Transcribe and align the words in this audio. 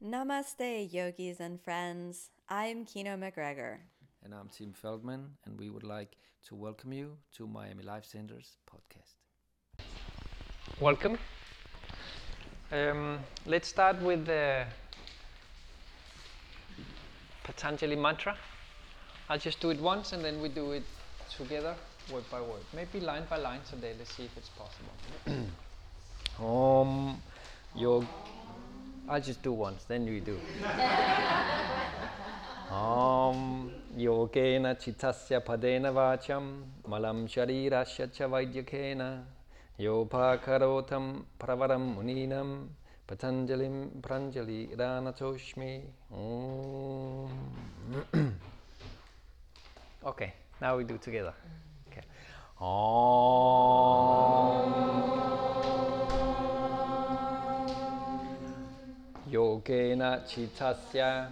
Namaste, 0.00 0.92
yogis 0.92 1.40
and 1.40 1.60
friends. 1.60 2.30
I'm 2.48 2.84
Kino 2.84 3.16
MacGregor. 3.16 3.80
And 4.24 4.32
I'm 4.32 4.48
Tim 4.48 4.72
Feldmann, 4.72 5.24
and 5.44 5.58
we 5.58 5.70
would 5.70 5.82
like 5.82 6.16
to 6.46 6.54
welcome 6.54 6.92
you 6.92 7.16
to 7.36 7.48
Miami 7.48 7.82
Life 7.82 8.04
Center's 8.04 8.58
podcast. 8.70 9.84
Welcome. 10.78 11.18
Um, 12.70 13.18
let's 13.44 13.66
start 13.66 14.00
with 14.00 14.24
the 14.26 14.66
Patanjali 17.42 17.96
mantra. 17.96 18.36
I'll 19.28 19.38
just 19.38 19.58
do 19.58 19.70
it 19.70 19.80
once 19.80 20.12
and 20.12 20.24
then 20.24 20.40
we 20.40 20.48
do 20.48 20.70
it 20.70 20.84
together, 21.36 21.74
word 22.12 22.22
by 22.30 22.40
word. 22.40 22.62
Maybe 22.72 23.00
line 23.00 23.24
by 23.28 23.38
line 23.38 23.62
today. 23.68 23.94
Let's 23.98 24.14
see 24.14 24.26
if 24.26 24.36
it's 24.36 24.50
possible. 24.50 25.48
Om 26.38 27.20
Yog. 27.74 28.06
I'll 29.08 29.20
just 29.20 29.42
do 29.42 29.52
once, 29.52 29.84
then 29.84 30.06
you 30.06 30.20
do. 30.20 30.38
Om 32.70 33.70
Yogena 33.96 34.76
Chitasya 34.76 35.40
Padena 35.42 35.90
Vacham 35.90 36.64
Malam 36.86 37.26
Sharirasya 37.26 38.12
Cha 38.12 38.28
Vaidyakena 38.28 39.24
Yopakarotam 39.80 41.24
Pravaram 41.40 41.96
Muninam 41.96 42.68
Patanjalim 43.08 44.02
Pranjali 44.02 44.76
Ranatoshmi 44.76 45.80
okay, 50.04 50.34
now 50.60 50.76
we 50.76 50.84
do 50.84 50.98
together. 50.98 51.32
Okay. 51.90 52.02
Om. 52.60 53.78
Yogena 59.30 60.24
Chitasya 60.26 61.28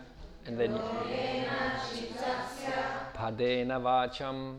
and 0.47 0.59
then 0.59 0.73
Padena 3.15 3.81
Vacham 3.81 4.59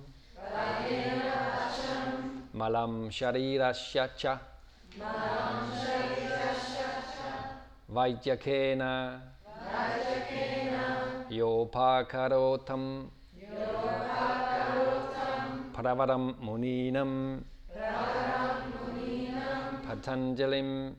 Malam 2.53 3.09
Sharirasya 3.09 4.09
Cha 4.17 4.39
Vaidyakena 7.93 9.19
Yopakarotam 11.29 13.09
Pravaram 15.73 16.33
Muninam 16.41 17.43
Patanjalim 19.85 20.95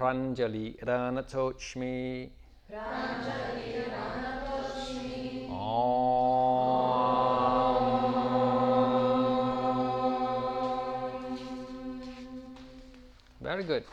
Pranjali 0.00 0.82
Ranatoshmi 0.82 2.30
Very 13.42 13.64
good. 13.64 13.84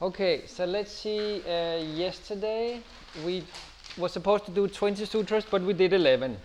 Okay, 0.00 0.46
so 0.46 0.64
let's 0.64 0.90
see. 0.90 1.42
Uh, 1.46 1.76
yesterday 1.76 2.80
we 3.26 3.44
were 3.98 4.08
supposed 4.08 4.46
to 4.46 4.50
do 4.50 4.66
20 4.66 5.04
sutras, 5.04 5.44
but 5.50 5.60
we 5.60 5.74
did 5.74 5.92
11. 5.92 6.38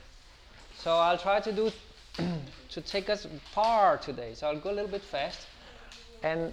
So 0.78 0.92
I'll 0.92 1.18
try 1.18 1.40
to 1.40 1.52
do 1.54 1.72
to 2.72 2.82
take 2.82 3.10
us 3.10 3.28
far 3.54 3.98
today. 3.98 4.34
So 4.34 4.48
I'll 4.48 4.60
go 4.60 4.72
a 4.72 4.76
little 4.76 4.92
bit 4.92 5.04
fast. 5.04 5.48
And 6.22 6.52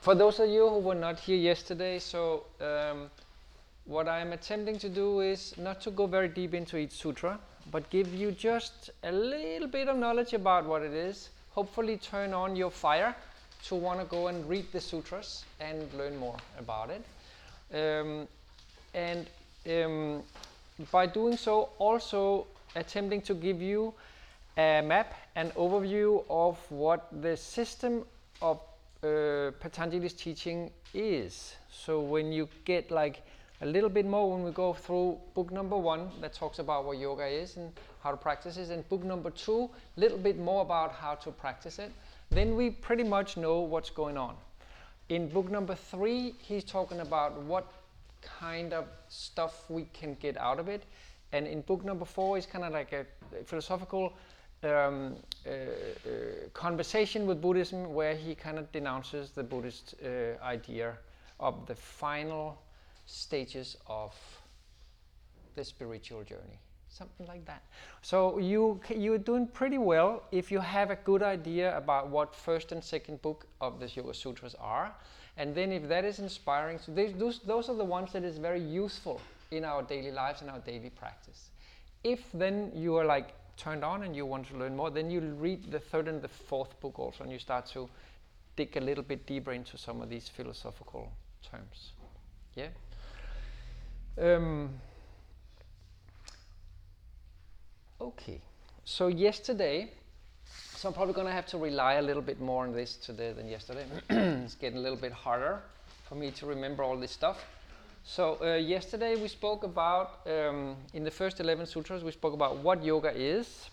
for 0.00 0.14
those 0.14 0.40
of 0.40 0.48
you 0.48 0.68
who 0.68 0.78
were 0.78 0.94
not 0.94 1.18
here 1.18 1.36
yesterday, 1.36 1.98
so 1.98 2.44
um, 2.60 3.10
what 3.84 4.08
I'm 4.08 4.32
attempting 4.32 4.78
to 4.78 4.88
do 4.88 5.20
is 5.20 5.54
not 5.58 5.80
to 5.82 5.90
go 5.90 6.06
very 6.06 6.28
deep 6.28 6.54
into 6.54 6.78
each 6.78 6.92
sutra, 6.92 7.38
but 7.70 7.88
give 7.90 8.14
you 8.14 8.32
just 8.32 8.90
a 9.04 9.12
little 9.12 9.68
bit 9.68 9.88
of 9.88 9.96
knowledge 9.98 10.32
about 10.32 10.64
what 10.64 10.82
it 10.82 10.92
is. 10.92 11.28
Hopefully, 11.50 11.98
turn 11.98 12.32
on 12.32 12.56
your 12.56 12.70
fire 12.70 13.14
to 13.64 13.74
want 13.74 14.00
to 14.00 14.06
go 14.06 14.28
and 14.28 14.48
read 14.48 14.66
the 14.72 14.80
sutras 14.80 15.44
and 15.60 15.92
learn 15.94 16.16
more 16.16 16.36
about 16.58 16.90
it. 16.90 17.04
Um, 17.74 18.26
and 18.94 19.26
um, 19.70 20.22
by 20.90 21.06
doing 21.06 21.36
so, 21.36 21.70
also 21.78 22.46
attempting 22.74 23.20
to 23.22 23.34
give 23.34 23.60
you 23.60 23.92
a 24.56 24.80
map, 24.80 25.14
an 25.36 25.50
overview 25.50 26.24
of 26.30 26.58
what 26.70 27.06
the 27.20 27.36
system 27.36 28.04
of 28.40 28.60
uh, 29.02 29.50
Patanjali's 29.60 30.12
teaching 30.12 30.70
is. 30.94 31.54
So 31.70 32.00
when 32.00 32.32
you 32.32 32.48
get 32.64 32.90
like 32.90 33.22
a 33.62 33.66
little 33.66 33.90
bit 33.90 34.06
more 34.06 34.30
when 34.30 34.42
we 34.42 34.50
go 34.50 34.72
through 34.72 35.18
book 35.34 35.50
number 35.52 35.76
one 35.76 36.10
that 36.20 36.32
talks 36.32 36.58
about 36.58 36.84
what 36.84 36.98
yoga 36.98 37.26
is 37.26 37.56
and 37.56 37.72
how 38.02 38.10
to 38.10 38.16
practice 38.16 38.56
it, 38.56 38.70
and 38.70 38.88
book 38.88 39.04
number 39.04 39.30
two, 39.30 39.70
a 39.96 40.00
little 40.00 40.18
bit 40.18 40.38
more 40.38 40.62
about 40.62 40.92
how 40.92 41.14
to 41.14 41.30
practice 41.30 41.78
it, 41.78 41.92
then 42.30 42.56
we 42.56 42.70
pretty 42.70 43.04
much 43.04 43.36
know 43.36 43.60
what's 43.60 43.90
going 43.90 44.16
on. 44.16 44.34
In 45.08 45.28
book 45.28 45.50
number 45.50 45.74
three, 45.74 46.34
he's 46.38 46.64
talking 46.64 47.00
about 47.00 47.40
what 47.42 47.70
kind 48.22 48.72
of 48.72 48.86
stuff 49.08 49.68
we 49.68 49.86
can 49.92 50.14
get 50.20 50.36
out 50.36 50.58
of 50.58 50.68
it. 50.68 50.84
And 51.32 51.46
in 51.46 51.60
book 51.62 51.84
number 51.84 52.04
four, 52.04 52.38
it's 52.38 52.46
kind 52.46 52.64
of 52.64 52.72
like 52.72 52.92
a 52.92 53.04
philosophical 53.44 54.14
um, 54.62 55.16
uh, 55.46 55.50
uh, 55.50 56.12
conversation 56.52 57.26
with 57.26 57.40
Buddhism 57.40 57.94
where 57.94 58.14
he 58.14 58.34
kind 58.34 58.58
of 58.58 58.70
denounces 58.72 59.30
the 59.30 59.42
Buddhist 59.42 59.94
uh, 60.04 60.42
idea 60.44 60.98
of 61.38 61.66
the 61.66 61.74
final 61.74 62.60
stages 63.06 63.76
of 63.86 64.14
the 65.54 65.64
spiritual 65.64 66.22
journey. 66.24 66.58
Something 66.88 67.26
like 67.26 67.44
that. 67.46 67.62
So 68.02 68.38
you 68.38 68.80
you're 68.88 69.18
doing 69.18 69.46
pretty 69.46 69.78
well 69.78 70.24
if 70.32 70.50
you 70.50 70.58
have 70.58 70.90
a 70.90 70.96
good 70.96 71.22
idea 71.22 71.76
about 71.76 72.08
what 72.08 72.34
first 72.34 72.72
and 72.72 72.82
second 72.82 73.22
book 73.22 73.46
of 73.60 73.78
the 73.78 73.86
Yoga 73.86 74.12
Sutras 74.12 74.56
are, 74.60 74.92
and 75.36 75.54
then 75.54 75.72
if 75.72 75.88
that 75.88 76.04
is 76.04 76.18
inspiring, 76.18 76.78
so 76.78 76.92
those 76.92 77.38
those 77.46 77.68
are 77.68 77.76
the 77.76 77.84
ones 77.84 78.12
that 78.12 78.24
is 78.24 78.38
very 78.38 78.60
useful 78.60 79.20
in 79.52 79.64
our 79.64 79.82
daily 79.82 80.10
lives 80.10 80.42
and 80.42 80.50
our 80.50 80.58
daily 80.58 80.90
practice. 80.90 81.50
If 82.02 82.20
then 82.34 82.72
you 82.74 82.96
are 82.96 83.04
like 83.04 83.34
turned 83.60 83.84
on 83.84 84.02
and 84.02 84.16
you 84.16 84.24
want 84.24 84.48
to 84.48 84.56
learn 84.56 84.74
more, 84.74 84.90
then 84.90 85.10
you 85.10 85.20
read 85.20 85.70
the 85.70 85.78
third 85.78 86.08
and 86.08 86.22
the 86.22 86.28
fourth 86.28 86.80
book 86.80 86.98
also, 86.98 87.22
and 87.22 87.32
you 87.32 87.38
start 87.38 87.66
to 87.66 87.88
dig 88.56 88.76
a 88.76 88.80
little 88.80 89.04
bit 89.04 89.26
deeper 89.26 89.52
into 89.52 89.76
some 89.76 90.00
of 90.00 90.08
these 90.08 90.28
philosophical 90.28 91.12
terms. 91.50 91.92
Yeah. 92.54 92.68
Um, 94.20 94.70
okay. 98.00 98.40
So 98.84 99.08
yesterday, 99.08 99.90
so 100.74 100.88
I'm 100.88 100.94
probably 100.94 101.14
going 101.14 101.26
to 101.26 101.32
have 101.32 101.46
to 101.46 101.58
rely 101.58 101.94
a 101.94 102.02
little 102.02 102.22
bit 102.22 102.40
more 102.40 102.64
on 102.64 102.72
this 102.72 102.96
today 102.96 103.32
than 103.32 103.46
yesterday. 103.48 103.84
it's 104.10 104.54
getting 104.54 104.78
a 104.78 104.82
little 104.82 104.98
bit 104.98 105.12
harder 105.12 105.60
for 106.08 106.14
me 106.14 106.30
to 106.32 106.46
remember 106.46 106.82
all 106.82 106.96
this 106.96 107.12
stuff. 107.12 107.44
So 108.04 108.38
uh, 108.42 108.56
yesterday 108.56 109.16
we 109.20 109.28
spoke 109.28 109.62
about, 109.62 110.20
um, 110.26 110.76
in 110.94 111.04
the 111.04 111.10
first 111.10 111.38
11 111.38 111.66
sutras, 111.66 112.02
we 112.02 112.10
spoke 112.10 112.32
about 112.34 112.56
what 112.58 112.82
yoga 112.82 113.12
is. 113.14 113.68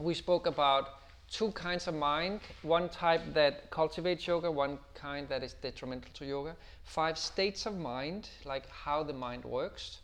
We 0.00 0.14
spoke 0.14 0.46
about 0.46 0.88
two 1.30 1.52
kinds 1.52 1.86
of 1.86 1.94
mind, 1.94 2.40
one 2.62 2.88
type 2.88 3.22
that 3.34 3.70
cultivates 3.70 4.26
yoga, 4.26 4.50
one 4.50 4.78
kind 4.94 5.28
that 5.28 5.42
is 5.42 5.54
detrimental 5.54 6.10
to 6.14 6.24
yoga. 6.24 6.56
Five 6.84 7.16
states 7.18 7.66
of 7.66 7.76
mind, 7.76 8.28
like 8.44 8.68
how 8.68 9.02
the 9.02 9.12
mind 9.12 9.44
works. 9.44 10.00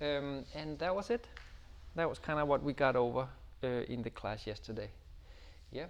Um, 0.00 0.44
and 0.54 0.78
that 0.78 0.94
was 0.94 1.10
it. 1.10 1.26
That 1.94 2.08
was 2.08 2.18
kind 2.18 2.38
of 2.38 2.48
what 2.48 2.62
we 2.62 2.72
got 2.72 2.96
over 2.96 3.28
uh, 3.62 3.66
in 3.66 4.02
the 4.02 4.10
class 4.10 4.46
yesterday. 4.46 4.90
Yeah. 5.72 5.86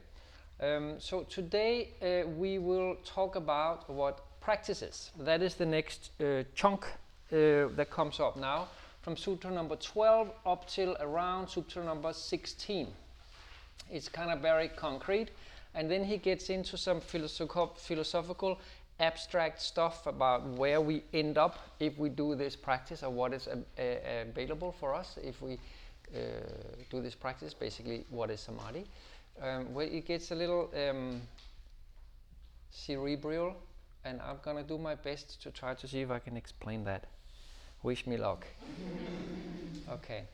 Um, 0.61 0.97
so 0.99 1.23
today 1.23 1.91
uh, 2.03 2.29
we 2.29 2.59
will 2.59 2.97
talk 3.05 3.37
about 3.37 3.89
what 3.89 4.28
practices. 4.49 5.11
That 5.19 5.43
is 5.43 5.57
the 5.57 5.67
next 5.67 6.11
uh, 6.23 6.43
chunk 6.55 6.87
uh, 6.87 7.69
that 7.77 7.89
comes 7.91 8.19
up 8.19 8.35
now 8.39 8.69
from 9.03 9.15
Sutra 9.15 9.51
number 9.51 9.77
12 9.77 10.31
up 10.47 10.67
till 10.67 10.97
around 11.01 11.49
Sutra 11.49 11.85
number 11.85 12.15
16. 12.15 12.87
It's 13.93 14.09
kind 14.09 14.31
of 14.31 14.41
very 14.41 14.69
concrete, 14.69 15.29
and 15.75 15.91
then 15.91 16.03
he 16.03 16.17
gets 16.17 16.49
into 16.49 16.79
some 16.79 16.99
philosoph- 16.99 17.77
philosophical 17.77 18.59
abstract 19.01 19.61
stuff 19.61 20.07
about 20.07 20.47
where 20.57 20.81
we 20.81 21.03
end 21.13 21.37
up 21.37 21.59
if 21.79 21.99
we 21.99 22.09
do 22.09 22.35
this 22.35 22.57
practice 22.57 23.03
or 23.03 23.11
what 23.11 23.35
is 23.35 23.49
available 23.77 24.73
for 24.81 24.95
us 24.95 25.19
if 25.23 25.43
we 25.43 25.59
uh, 26.17 26.19
do 26.89 27.03
this 27.03 27.15
practice, 27.15 27.53
basically 27.53 28.07
what 28.09 28.31
is 28.31 28.41
samadhi. 28.41 28.87
Um, 29.43 29.75
where 29.75 29.87
it 29.87 30.07
gets 30.07 30.31
a 30.31 30.35
little 30.35 30.71
um, 30.75 31.21
cerebral 32.71 33.55
and 34.05 34.21
I'm 34.21 34.39
gonna 34.43 34.63
do 34.63 34.79
my 34.79 34.95
best 34.95 35.43
to 35.43 35.51
try 35.51 35.75
to 35.75 35.89
see 35.89 36.01
if 36.01 36.11
I 36.11 36.19
can 36.19 36.37
explain 36.37 36.85
that. 36.85 37.05
Wish 37.83 38.07
me 38.07 38.17
luck. 38.17 38.47
okay, 39.93 40.25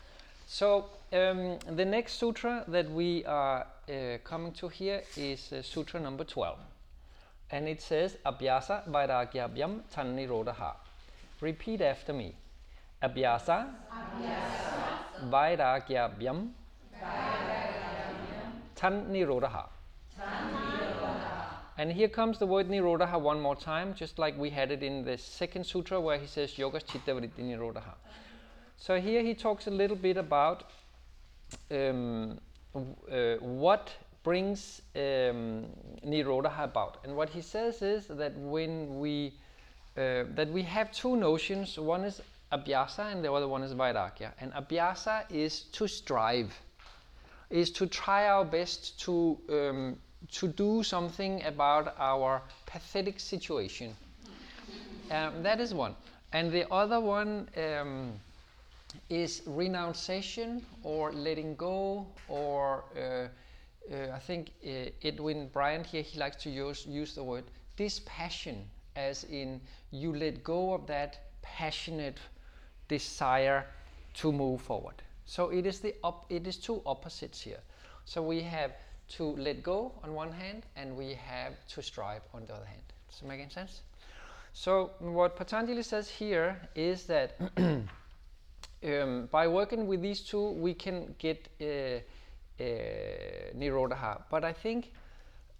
so 0.46 0.86
um, 1.12 1.58
the 1.76 1.84
next 1.84 2.14
sutra 2.14 2.64
that 2.68 2.90
we 2.90 3.24
are 3.24 3.66
uh, 3.88 4.18
coming 4.24 4.52
to 4.52 4.68
here 4.68 5.02
is 5.16 5.52
uh, 5.52 5.62
Sutra 5.62 6.00
number 6.00 6.24
12. 6.24 6.58
and 7.50 7.68
it 7.68 7.80
says 7.80 8.16
Abhyasa 8.26 8.88
Vairagyabhyam 8.88 9.82
Tannirodha. 9.94 10.74
Repeat 11.40 11.82
after 11.82 12.12
me. 12.12 12.34
Abhyasa, 13.02 13.66
Vairagyabhyam 15.30 16.48
Tannirodha. 18.76 19.68
And 21.76 21.90
here 21.90 22.08
comes 22.08 22.38
the 22.38 22.46
word 22.46 22.68
Nirodha 22.68 23.20
one 23.20 23.40
more 23.40 23.56
time, 23.56 23.94
just 23.94 24.18
like 24.18 24.38
we 24.38 24.50
had 24.50 24.70
it 24.70 24.82
in 24.82 25.04
the 25.04 25.18
second 25.18 25.64
sutra 25.66 26.00
where 26.00 26.18
he 26.18 26.26
says 26.26 26.56
Yoga 26.56 26.80
Chitta 26.80 27.12
Vritti 27.12 27.42
Nirodha. 27.42 27.82
So 28.76 29.00
here 29.00 29.22
he 29.22 29.34
talks 29.34 29.66
a 29.66 29.70
little 29.70 29.96
bit 29.96 30.16
about 30.16 30.70
um, 31.70 32.38
uh, 32.74 33.36
what 33.40 33.90
brings 34.22 34.82
um, 34.96 35.66
about. 36.04 36.98
And 37.04 37.16
what 37.16 37.28
he 37.28 37.40
says 37.40 37.82
is 37.82 38.06
that 38.06 38.36
when 38.36 38.98
we 38.98 39.34
uh, 39.96 40.24
that 40.34 40.50
we 40.50 40.62
have 40.62 40.90
two 40.92 41.16
notions, 41.16 41.78
one 41.78 42.04
is 42.04 42.20
abhyasa 42.52 43.12
and 43.12 43.24
the 43.24 43.32
other 43.32 43.48
one 43.48 43.62
is 43.62 43.74
vairagya. 43.74 44.32
And 44.40 44.52
abhyasa 44.52 45.24
is 45.30 45.62
to 45.72 45.86
strive, 45.86 46.52
is 47.50 47.70
to 47.72 47.86
try 47.86 48.28
our 48.28 48.44
best 48.44 49.00
to 49.02 49.38
um, 49.50 49.96
to 50.32 50.48
do 50.48 50.82
something 50.82 51.42
about 51.44 51.94
our 51.98 52.42
pathetic 52.66 53.20
situation. 53.20 53.94
Um, 55.10 55.42
that 55.42 55.60
is 55.60 55.74
one. 55.74 55.94
And 56.32 56.50
the 56.50 56.70
other 56.72 57.00
one 57.00 57.48
um, 57.56 58.12
is 59.08 59.42
renunciation 59.46 60.64
or 60.82 61.12
letting 61.12 61.56
go, 61.56 62.06
or 62.28 62.84
uh, 62.96 63.28
uh, 63.92 64.12
I 64.14 64.18
think 64.18 64.50
uh, 64.66 64.90
Edwin 65.02 65.48
Bryant 65.52 65.86
here, 65.86 66.02
he 66.02 66.18
likes 66.18 66.42
to 66.44 66.50
use, 66.50 66.86
use 66.86 67.14
the 67.14 67.22
word 67.22 67.44
dispassion, 67.76 68.64
as 68.96 69.24
in 69.24 69.60
you 69.90 70.14
let 70.14 70.42
go 70.42 70.74
of 70.74 70.86
that 70.86 71.18
passionate 71.42 72.18
desire 72.88 73.66
to 74.14 74.32
move 74.32 74.60
forward. 74.60 74.94
So 75.26 75.50
it 75.50 75.66
is 75.66 75.80
the 75.80 75.94
op- 76.02 76.26
it 76.30 76.46
is 76.46 76.56
two 76.56 76.82
opposites 76.86 77.40
here. 77.40 77.60
So 78.04 78.22
we 78.22 78.42
have 78.42 78.72
to 79.08 79.24
let 79.36 79.62
go 79.62 79.92
on 80.02 80.14
one 80.14 80.32
hand, 80.32 80.64
and 80.76 80.96
we 80.96 81.14
have 81.14 81.52
to 81.68 81.82
strive 81.82 82.22
on 82.32 82.44
the 82.46 82.54
other 82.54 82.64
hand. 82.64 82.82
Does 83.10 83.22
it 83.22 83.28
make 83.28 83.40
any 83.40 83.50
sense? 83.50 83.82
So 84.52 84.92
what 84.98 85.36
Patanjali 85.36 85.82
says 85.82 86.08
here 86.08 86.68
is 86.74 87.06
that 87.06 87.36
um, 88.84 89.28
by 89.30 89.48
working 89.48 89.86
with 89.86 90.00
these 90.00 90.20
two, 90.20 90.50
we 90.50 90.74
can 90.74 91.14
get 91.18 91.48
uh, 91.60 91.64
uh, 91.64 92.00
Nirodha. 93.56 94.22
But 94.30 94.44
I 94.44 94.52
think 94.52 94.92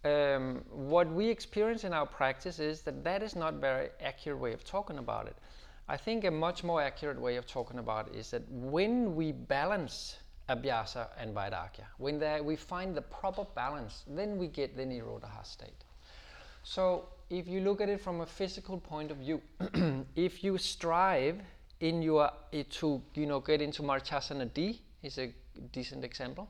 um, 0.04 0.62
what 0.70 1.10
we 1.10 1.28
experience 1.28 1.84
in 1.84 1.92
our 1.92 2.06
practice 2.06 2.60
is 2.60 2.82
that 2.82 3.02
that 3.04 3.22
is 3.22 3.34
not 3.34 3.54
very 3.54 3.88
accurate 4.00 4.38
way 4.38 4.52
of 4.52 4.62
talking 4.64 4.98
about 4.98 5.26
it. 5.26 5.36
I 5.88 5.96
think 5.96 6.24
a 6.24 6.30
much 6.30 6.64
more 6.64 6.80
accurate 6.80 7.20
way 7.20 7.36
of 7.36 7.46
talking 7.46 7.78
about 7.78 8.08
it 8.08 8.14
is 8.14 8.30
that 8.30 8.42
when 8.48 9.16
we 9.16 9.32
balance 9.32 10.16
abhyasa 10.48 11.08
and 11.18 11.34
vairagya, 11.34 11.86
when 11.98 12.18
there, 12.18 12.42
we 12.42 12.56
find 12.56 12.94
the 12.94 13.02
proper 13.02 13.44
balance, 13.54 14.04
then 14.06 14.36
we 14.38 14.48
get 14.48 14.76
the 14.76 14.84
Nirodha 14.84 15.44
state. 15.44 15.84
So 16.62 17.08
if 17.30 17.46
you 17.46 17.60
look 17.60 17.80
at 17.80 17.88
it 17.88 18.00
from 18.00 18.20
a 18.20 18.26
physical 18.26 18.78
point 18.78 19.10
of 19.10 19.18
view, 19.18 19.40
if 20.16 20.44
you 20.44 20.58
strive 20.58 21.40
in 21.80 22.02
your 22.02 22.30
eh, 22.52 22.62
to 22.70 23.02
you 23.14 23.26
know 23.26 23.40
get 23.40 23.60
into 23.60 23.82
Marichasana 23.82 24.52
D 24.52 24.80
is 25.02 25.18
a 25.18 25.32
decent 25.72 26.04
example, 26.04 26.48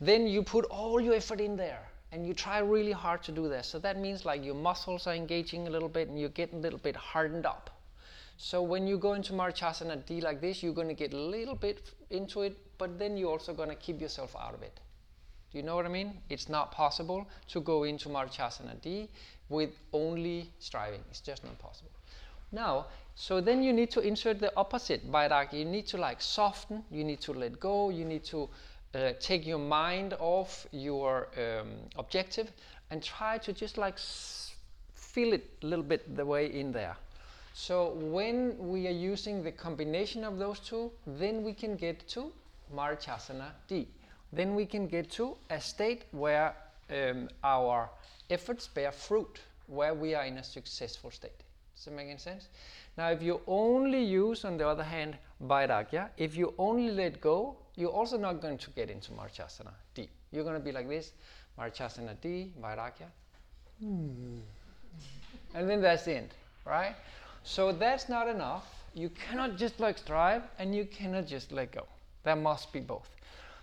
then 0.00 0.26
you 0.26 0.42
put 0.42 0.64
all 0.66 1.00
your 1.00 1.14
effort 1.14 1.40
in 1.40 1.56
there 1.56 1.88
and 2.12 2.26
you 2.26 2.34
try 2.34 2.58
really 2.58 2.92
hard 2.92 3.22
to 3.24 3.32
do 3.32 3.48
that. 3.48 3.64
So 3.64 3.78
that 3.78 3.98
means 3.98 4.24
like 4.24 4.44
your 4.44 4.54
muscles 4.54 5.06
are 5.06 5.14
engaging 5.14 5.66
a 5.66 5.70
little 5.70 5.88
bit 5.88 6.08
and 6.08 6.18
you're 6.18 6.28
getting 6.30 6.58
a 6.58 6.62
little 6.62 6.78
bit 6.78 6.96
hardened 6.96 7.46
up. 7.46 7.70
So 8.36 8.62
when 8.62 8.86
you 8.86 8.98
go 8.98 9.14
into 9.14 9.32
Marichasana 9.32 10.04
D 10.04 10.20
like 10.20 10.40
this, 10.40 10.62
you're 10.62 10.74
going 10.74 10.88
to 10.88 10.94
get 10.94 11.12
a 11.12 11.18
little 11.18 11.54
bit 11.54 11.90
into 12.10 12.42
it, 12.42 12.56
but 12.82 12.98
then 12.98 13.16
you're 13.16 13.30
also 13.30 13.54
going 13.54 13.68
to 13.68 13.76
keep 13.76 14.00
yourself 14.00 14.34
out 14.34 14.54
of 14.54 14.62
it. 14.62 14.80
Do 15.52 15.58
you 15.58 15.62
know 15.62 15.76
what 15.76 15.86
I 15.86 15.88
mean? 15.88 16.14
It's 16.28 16.48
not 16.48 16.72
possible 16.72 17.28
to 17.52 17.60
go 17.60 17.84
into 17.84 18.08
Marichasana 18.08 18.80
D 18.82 19.08
with 19.48 19.70
only 19.92 20.50
striving. 20.58 21.00
It's 21.10 21.20
just 21.20 21.44
not 21.44 21.56
possible. 21.60 21.92
Now, 22.50 22.86
so 23.14 23.40
then 23.40 23.62
you 23.62 23.72
need 23.72 23.92
to 23.92 24.00
insert 24.00 24.40
the 24.40 24.52
opposite 24.56 25.00
vairagya. 25.12 25.52
You 25.60 25.64
need 25.64 25.86
to 25.88 25.96
like 25.96 26.20
soften. 26.20 26.82
You 26.90 27.04
need 27.04 27.20
to 27.20 27.32
let 27.32 27.60
go. 27.60 27.90
You 27.90 28.04
need 28.04 28.24
to 28.24 28.48
uh, 28.94 29.12
take 29.20 29.46
your 29.46 29.60
mind 29.60 30.14
off 30.18 30.66
your 30.72 31.28
um, 31.38 31.68
objective 31.96 32.50
and 32.90 33.00
try 33.00 33.38
to 33.38 33.52
just 33.52 33.78
like 33.78 33.94
s- 33.94 34.56
feel 34.96 35.32
it 35.34 35.44
a 35.62 35.66
little 35.66 35.84
bit 35.84 36.16
the 36.16 36.26
way 36.26 36.46
in 36.46 36.72
there. 36.72 36.96
So 37.54 37.90
when 38.16 38.56
we 38.58 38.88
are 38.88 38.98
using 39.12 39.44
the 39.44 39.52
combination 39.52 40.24
of 40.24 40.38
those 40.38 40.58
two, 40.58 40.90
then 41.06 41.44
we 41.44 41.52
can 41.52 41.76
get 41.76 42.08
to 42.08 42.32
Marichasana 42.74 43.50
D. 43.68 43.88
Then 44.32 44.54
we 44.54 44.66
can 44.66 44.86
get 44.86 45.10
to 45.12 45.36
a 45.50 45.60
state 45.60 46.04
where 46.12 46.54
um, 46.90 47.28
our 47.44 47.90
efforts 48.30 48.66
bear 48.68 48.92
fruit, 48.92 49.40
where 49.66 49.94
we 49.94 50.14
are 50.14 50.24
in 50.24 50.38
a 50.38 50.44
successful 50.44 51.10
state. 51.10 51.42
Does 51.74 51.84
that 51.84 51.92
make 51.92 52.08
any 52.08 52.18
sense? 52.18 52.48
Now, 52.96 53.10
if 53.10 53.22
you 53.22 53.40
only 53.46 54.02
use, 54.02 54.44
on 54.44 54.56
the 54.56 54.66
other 54.68 54.82
hand, 54.82 55.16
Vairagya, 55.42 56.10
if 56.16 56.36
you 56.36 56.54
only 56.58 56.90
let 56.90 57.20
go, 57.20 57.56
you're 57.76 57.90
also 57.90 58.18
not 58.18 58.40
going 58.40 58.58
to 58.58 58.70
get 58.70 58.90
into 58.90 59.12
Marichasana 59.12 59.72
D. 59.94 60.08
You're 60.30 60.44
going 60.44 60.56
to 60.56 60.60
be 60.60 60.72
like 60.72 60.88
this 60.88 61.12
Marichasana 61.58 62.20
D, 62.20 62.52
Vairagya. 62.62 63.08
And 65.54 65.68
then 65.68 65.80
that's 65.80 66.04
the 66.04 66.16
end, 66.16 66.28
right? 66.64 66.94
So 67.44 67.72
that's 67.72 68.08
not 68.08 68.28
enough. 68.28 68.66
You 68.94 69.10
cannot 69.10 69.56
just 69.56 69.80
like 69.80 69.98
strive 69.98 70.42
and 70.58 70.74
you 70.74 70.84
cannot 70.84 71.26
just 71.26 71.50
let 71.50 71.72
go. 71.72 71.86
There 72.24 72.36
must 72.36 72.72
be 72.72 72.80
both. 72.80 73.08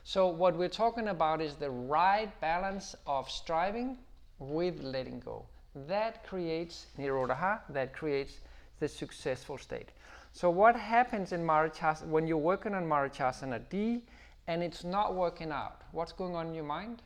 So 0.03 0.27
what 0.27 0.56
we're 0.56 0.69
talking 0.69 1.09
about 1.09 1.41
is 1.41 1.56
the 1.56 1.69
right 1.69 2.29
balance 2.41 2.95
of 3.06 3.29
striving 3.29 3.97
with 4.39 4.81
letting 4.81 5.19
go. 5.19 5.45
That 5.88 6.25
creates 6.25 6.88
nirodha, 6.97 7.59
that 7.69 7.94
creates 7.94 8.39
the 8.79 8.88
successful 8.88 9.57
state. 9.57 9.89
So 10.33 10.50
what 10.50 10.75
happens 10.75 11.31
in 11.31 11.45
Marichasana 11.45 12.07
when 12.07 12.27
you're 12.27 12.38
working 12.38 12.73
on 12.73 12.85
Marichasana 12.85 13.61
D 13.69 14.03
and 14.47 14.63
it's 14.63 14.83
not 14.83 15.15
working 15.15 15.51
out? 15.51 15.81
What's 15.91 16.13
going 16.13 16.35
on 16.35 16.47
in 16.47 16.56
your 16.56 16.63
mind? 16.63 17.01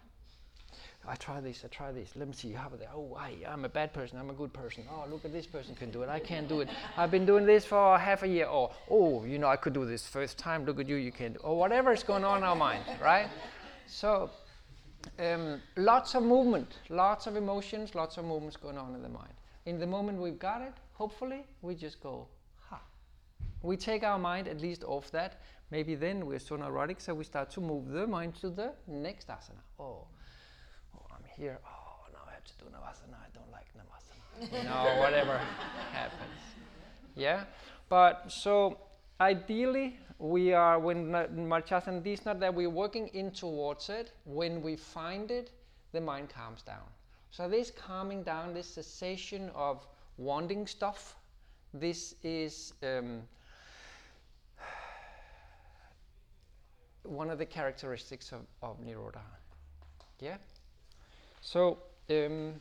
I 1.07 1.15
try 1.15 1.41
this, 1.41 1.63
I 1.65 1.67
try 1.67 1.91
this. 1.91 2.15
Let 2.15 2.27
me 2.27 2.33
see 2.33 2.53
how 2.53 2.69
that. 2.69 2.89
Oh, 2.95 3.17
I, 3.19 3.35
I'm 3.47 3.65
a 3.65 3.69
bad 3.69 3.93
person. 3.93 4.17
I'm 4.17 4.29
a 4.29 4.33
good 4.33 4.53
person. 4.53 4.85
Oh, 4.89 5.05
look 5.09 5.25
at 5.25 5.33
this 5.33 5.45
person 5.45 5.75
can 5.75 5.91
do 5.91 6.01
it. 6.01 6.09
I 6.09 6.19
can't 6.19 6.47
do 6.47 6.61
it. 6.61 6.69
I've 6.95 7.11
been 7.11 7.25
doing 7.25 7.45
this 7.45 7.65
for 7.65 7.97
half 7.99 8.23
a 8.23 8.27
year. 8.27 8.45
Or 8.45 8.71
oh, 8.89 9.25
you 9.25 9.37
know, 9.37 9.47
I 9.47 9.57
could 9.57 9.73
do 9.73 9.85
this 9.85 10.07
first 10.07 10.37
time. 10.37 10.65
Look 10.65 10.79
at 10.79 10.87
you, 10.87 10.95
you 10.95 11.11
can. 11.11 11.33
do 11.33 11.39
Or 11.39 11.57
whatever 11.57 11.91
is 11.91 12.03
going 12.03 12.23
on 12.23 12.37
in 12.37 12.43
our 12.43 12.55
mind, 12.55 12.83
right? 13.01 13.27
So, 13.85 14.29
um, 15.19 15.61
lots 15.75 16.15
of 16.15 16.23
movement, 16.23 16.77
lots 16.89 17.27
of 17.27 17.35
emotions, 17.35 17.95
lots 17.95 18.17
of 18.17 18.23
movements 18.23 18.55
going 18.55 18.77
on 18.77 18.95
in 18.95 19.01
the 19.01 19.09
mind. 19.09 19.33
In 19.65 19.79
the 19.79 19.87
moment 19.87 20.21
we've 20.21 20.39
got 20.39 20.61
it, 20.61 20.73
hopefully 20.93 21.43
we 21.61 21.75
just 21.75 22.01
go, 22.01 22.27
ha. 22.69 22.79
We 23.61 23.75
take 23.75 24.03
our 24.03 24.17
mind 24.17 24.47
at 24.47 24.61
least 24.61 24.83
off 24.85 25.11
that. 25.11 25.41
Maybe 25.69 25.95
then 25.95 26.25
we're 26.25 26.39
so 26.39 26.55
neurotic, 26.55 27.01
so 27.01 27.13
we 27.13 27.25
start 27.25 27.49
to 27.51 27.61
move 27.61 27.89
the 27.89 28.07
mind 28.07 28.35
to 28.35 28.49
the 28.49 28.73
next 28.87 29.27
asana. 29.27 29.63
Oh 29.79 29.83
oh, 29.83 30.07
here. 31.37 31.59
Oh, 31.65 32.11
now 32.11 32.19
I 32.29 32.33
have 32.33 32.43
to 32.43 32.53
do 32.57 32.65
Navasana. 32.65 33.15
I 33.15 33.29
don't 33.33 33.51
like 33.51 33.67
Navasana. 33.77 34.57
you 34.63 34.69
know, 34.69 34.99
whatever 34.99 35.39
happens. 35.91 36.39
Yeah? 37.15 37.43
But 37.89 38.31
so 38.31 38.77
ideally, 39.19 39.99
we 40.19 40.53
are, 40.53 40.79
when 40.79 41.11
na- 41.11 41.27
Marichasana 41.27 42.03
D 42.03 42.13
is 42.13 42.25
not 42.25 42.39
that 42.39 42.53
we're 42.53 42.69
working 42.69 43.07
in 43.09 43.31
towards 43.31 43.89
it, 43.89 44.11
when 44.25 44.61
we 44.61 44.75
find 44.75 45.31
it, 45.31 45.51
the 45.91 46.01
mind 46.01 46.29
calms 46.29 46.61
down. 46.61 46.87
So, 47.31 47.49
this 47.49 47.71
calming 47.71 48.23
down, 48.23 48.53
this 48.53 48.67
cessation 48.67 49.49
of 49.55 49.85
wanting 50.17 50.67
stuff, 50.67 51.15
this 51.73 52.15
is 52.23 52.73
um, 52.83 53.23
one 57.03 57.29
of 57.29 57.37
the 57.39 57.45
characteristics 57.45 58.31
of, 58.31 58.41
of 58.61 58.79
Nirodha. 58.81 59.21
Yeah? 60.19 60.37
So 61.43 61.77
um, 62.09 62.53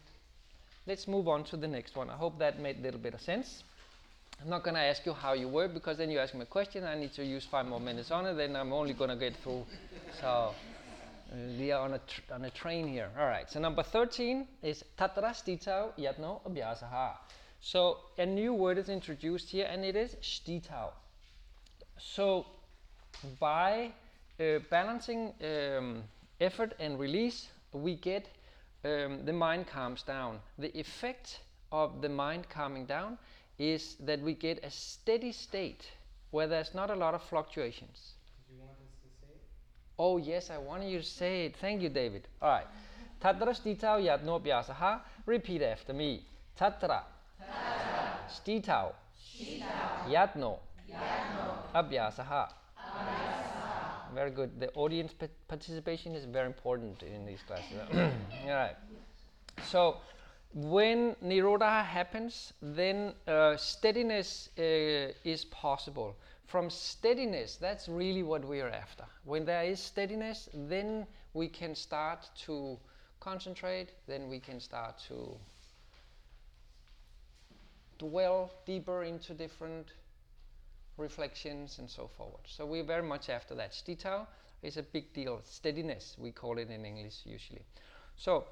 let's 0.86 1.06
move 1.06 1.28
on 1.28 1.44
to 1.44 1.56
the 1.56 1.68
next 1.68 1.96
one. 1.96 2.10
I 2.10 2.16
hope 2.16 2.38
that 2.40 2.58
made 2.58 2.78
a 2.78 2.82
little 2.82 3.00
bit 3.00 3.14
of 3.14 3.20
sense. 3.20 3.62
I'm 4.42 4.50
not 4.50 4.64
going 4.64 4.74
to 4.74 4.80
ask 4.80 5.06
you 5.06 5.12
how 5.12 5.34
you 5.34 5.46
work 5.46 5.72
because 5.72 5.98
then 5.98 6.10
you 6.10 6.18
ask 6.18 6.34
me 6.34 6.40
a 6.40 6.46
question. 6.46 6.82
I 6.82 6.96
need 6.96 7.12
to 7.14 7.24
use 7.24 7.44
five 7.44 7.64
more 7.64 7.78
minutes 7.78 8.10
on 8.10 8.26
it. 8.26 8.34
Then 8.34 8.56
I'm 8.56 8.72
only 8.72 8.92
going 8.92 9.10
to 9.10 9.16
get 9.16 9.36
through. 9.36 9.64
So 10.20 10.26
uh, 10.26 10.52
we 11.58 11.70
are 11.70 11.80
on 11.80 11.94
a 11.94 11.98
tr- 11.98 12.32
on 12.32 12.44
a 12.44 12.50
train 12.50 12.88
here. 12.88 13.08
All 13.16 13.26
right. 13.26 13.48
So 13.48 13.60
number 13.60 13.84
13 13.84 14.48
is 14.64 14.82
tatra 14.98 15.30
stitau 15.30 15.92
yatno 15.96 16.40
abhyasaha. 16.42 17.12
So 17.60 17.98
a 18.18 18.26
new 18.26 18.52
word 18.52 18.78
is 18.78 18.88
introduced 18.88 19.48
here, 19.50 19.68
and 19.70 19.84
it 19.84 19.94
is 19.94 20.16
stitau. 20.20 20.90
So 21.98 22.46
by 23.38 23.92
uh, 24.40 24.58
balancing 24.68 25.32
um, 25.40 26.02
effort 26.40 26.74
and 26.80 26.98
release, 26.98 27.46
we 27.72 27.94
get 27.94 28.26
um, 28.84 29.24
the 29.24 29.32
mind 29.32 29.66
calms 29.66 30.02
down. 30.02 30.40
The 30.58 30.76
effect 30.78 31.40
of 31.70 32.02
the 32.02 32.08
mind 32.08 32.48
calming 32.48 32.86
down 32.86 33.18
is 33.58 33.96
that 34.00 34.20
we 34.20 34.34
get 34.34 34.64
a 34.64 34.70
steady 34.70 35.32
state 35.32 35.90
where 36.30 36.46
there's 36.46 36.74
not 36.74 36.90
a 36.90 36.94
lot 36.94 37.14
of 37.14 37.22
fluctuations. 37.22 38.14
Did 38.48 38.56
you 38.56 38.60
want 38.60 38.72
us 38.72 38.94
to 39.02 39.26
say 39.26 39.32
it? 39.34 39.40
Oh, 39.98 40.16
yes, 40.16 40.50
I 40.50 40.58
want 40.58 40.82
you 40.84 40.98
to 40.98 41.04
say 41.04 41.46
it. 41.46 41.56
Thank 41.60 41.82
you, 41.82 41.88
David. 41.88 42.26
All 42.40 42.48
right. 42.48 42.66
Tatra 43.20 43.54
stitau 43.54 44.00
yatno 44.02 44.40
abhyasaha. 44.40 45.00
Repeat 45.26 45.62
after 45.62 45.92
me. 45.92 46.24
Tatra. 46.58 47.02
Stitau. 48.28 48.92
Yatno. 50.08 50.58
Abhyasaha. 51.74 52.48
Very 54.14 54.31
good. 54.31 54.61
The 54.61 54.71
audience 54.75 55.12
pa- 55.12 55.26
participation 55.49 56.14
is 56.14 56.25
very 56.25 56.47
important 56.47 57.02
in 57.02 57.25
these 57.25 57.42
classes. 57.42 57.73
All 57.95 58.49
right. 58.49 58.76
So, 59.64 59.99
when 60.54 61.14
Nirodha 61.25 61.85
happens, 61.85 62.52
then 62.61 63.14
uh, 63.26 63.57
steadiness 63.57 64.50
uh, 64.59 65.12
is 65.25 65.45
possible. 65.47 66.16
From 66.47 66.69
steadiness, 66.69 67.57
that's 67.57 67.88
really 67.88 68.23
what 68.23 68.45
we 68.45 68.61
are 68.61 68.69
after. 68.69 69.04
When 69.25 69.45
there 69.47 69.64
is 69.64 69.81
steadiness, 69.81 70.50
then 70.52 71.07
we 71.33 71.49
can 71.49 71.75
start 71.75 72.28
to 72.45 72.78
concentrate, 73.21 73.92
then 74.07 74.28
we 74.28 74.38
can 74.38 74.61
start 74.61 74.99
to 75.09 75.37
dwell 77.99 78.50
deeper 78.66 79.04
into 79.04 79.33
different 79.33 79.92
reflections 80.96 81.78
and 81.78 81.88
so 81.88 82.08
forward. 82.16 82.40
So 82.46 82.66
we're 82.66 82.84
very 82.84 83.02
much 83.02 83.28
after 83.28 83.54
that. 83.56 83.72
Stitau 83.72 84.26
is 84.62 84.76
a 84.76 84.82
big 84.82 85.12
deal. 85.12 85.40
Steadiness, 85.44 86.16
we 86.18 86.30
call 86.30 86.58
it 86.58 86.70
in 86.70 86.84
English 86.84 87.20
usually. 87.25 87.62
So 88.16 88.44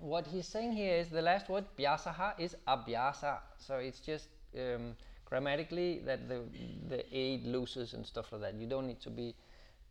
what 0.00 0.26
he's 0.26 0.46
saying 0.46 0.72
here 0.72 0.94
is 0.94 1.08
the 1.08 1.22
last 1.22 1.48
word 1.48 1.64
bhyasaha 1.78 2.34
is 2.38 2.56
abhyasa. 2.66 3.38
So 3.58 3.76
it's 3.76 4.00
just 4.00 4.28
um, 4.56 4.96
grammatically 5.24 6.00
that 6.06 6.28
the 6.28 6.42
the 6.88 7.04
aid 7.16 7.44
loses 7.44 7.94
and 7.94 8.06
stuff 8.06 8.32
like 8.32 8.40
that. 8.42 8.54
You 8.54 8.66
don't 8.66 8.86
need 8.86 9.00
to 9.00 9.10
be 9.10 9.34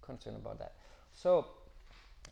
concerned 0.01 0.37
about 0.37 0.59
that. 0.59 0.73
So 1.13 1.45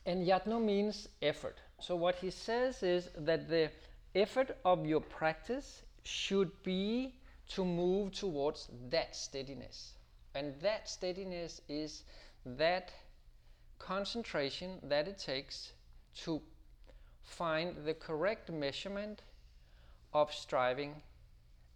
and 0.06 0.28
yatno 0.28 0.64
means 0.64 1.10
effort. 1.22 1.58
So 1.80 1.96
what 1.96 2.16
he 2.16 2.32
says 2.32 2.84
is 2.84 3.10
that 3.18 3.50
the 3.50 3.70
effort 4.14 4.58
of 4.64 4.86
your 4.86 5.02
practice 5.02 5.84
should 6.04 6.52
be 6.64 7.14
to 7.50 7.64
move 7.64 8.12
towards 8.12 8.70
that 8.90 9.16
steadiness. 9.16 9.94
And 10.34 10.54
that 10.62 10.90
steadiness 10.90 11.62
is 11.70 12.04
that 12.46 12.92
concentration 13.80 14.80
that 14.84 15.08
it 15.08 15.18
takes 15.18 15.74
to 16.24 16.42
find 17.24 17.76
the 17.86 17.94
correct 17.94 18.52
measurement 18.52 19.22
of 20.14 20.34
striving 20.34 21.02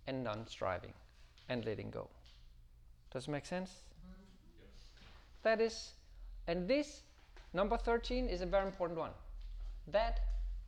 and 0.08 0.24
non 0.24 0.48
striving 0.48 0.94
and 1.50 1.66
letting 1.66 1.90
go. 1.90 2.08
Does 3.12 3.28
it 3.28 3.32
make 3.32 3.46
sense? 3.46 3.72
Yes. 4.60 4.70
That 5.44 5.62
is, 5.62 5.94
and 6.48 6.68
this 6.68 7.02
number 7.54 7.78
13 7.78 8.28
is 8.28 8.42
a 8.42 8.46
very 8.46 8.66
important 8.66 9.00
one. 9.00 9.12
That 9.88 10.20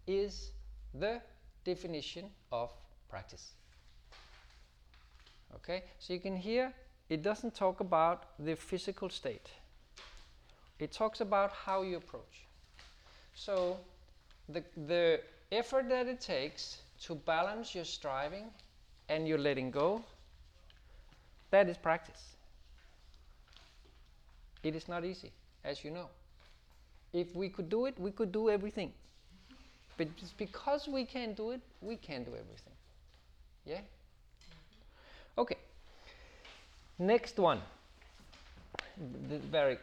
is 0.08 0.52
the 0.94 1.22
definition 1.64 2.32
of 2.52 2.72
practice. 3.10 3.54
Okay, 5.56 5.84
so 6.00 6.14
you 6.14 6.20
can 6.20 6.36
hear 6.36 6.74
it 7.10 7.24
doesn't 7.24 7.54
talk 7.54 7.80
about 7.80 8.24
the 8.40 8.56
physical 8.56 9.10
state, 9.10 9.50
it 10.80 10.92
talks 10.92 11.22
about 11.22 11.52
how 11.52 11.82
you 11.82 11.98
approach. 11.98 12.46
So, 13.36 13.78
the, 14.50 14.64
the 14.88 15.22
effort 15.52 15.90
that 15.90 16.08
it 16.08 16.20
takes 16.20 16.80
to 17.02 17.16
balance 17.16 17.74
your 17.74 17.86
striving 17.86 18.46
and 19.10 19.28
your 19.28 19.38
letting 19.38 19.72
go, 19.72 20.04
that 21.50 21.68
is 21.70 21.78
practice. 21.78 22.36
It 24.64 24.76
is 24.76 24.88
not 24.88 25.04
easy, 25.06 25.32
as 25.64 25.84
you 25.84 25.92
know. 25.92 26.08
If 27.14 27.36
we 27.36 27.50
could 27.50 27.70
do 27.70 27.86
it, 27.86 28.00
we 28.00 28.12
could 28.12 28.32
do 28.32 28.50
everything. 28.50 28.94
But 29.98 30.16
just 30.16 30.38
because 30.38 30.88
we 30.88 31.06
can't 31.06 31.36
do 31.36 31.52
it, 31.52 31.62
we 31.82 31.96
can't 31.96 32.26
do 32.26 32.32
everything. 32.32 32.74
Yeah? 33.66 33.82
Okay. 35.42 35.58
Next 37.00 37.40
one. 37.40 37.62
The 39.30 39.40
very 39.40 39.78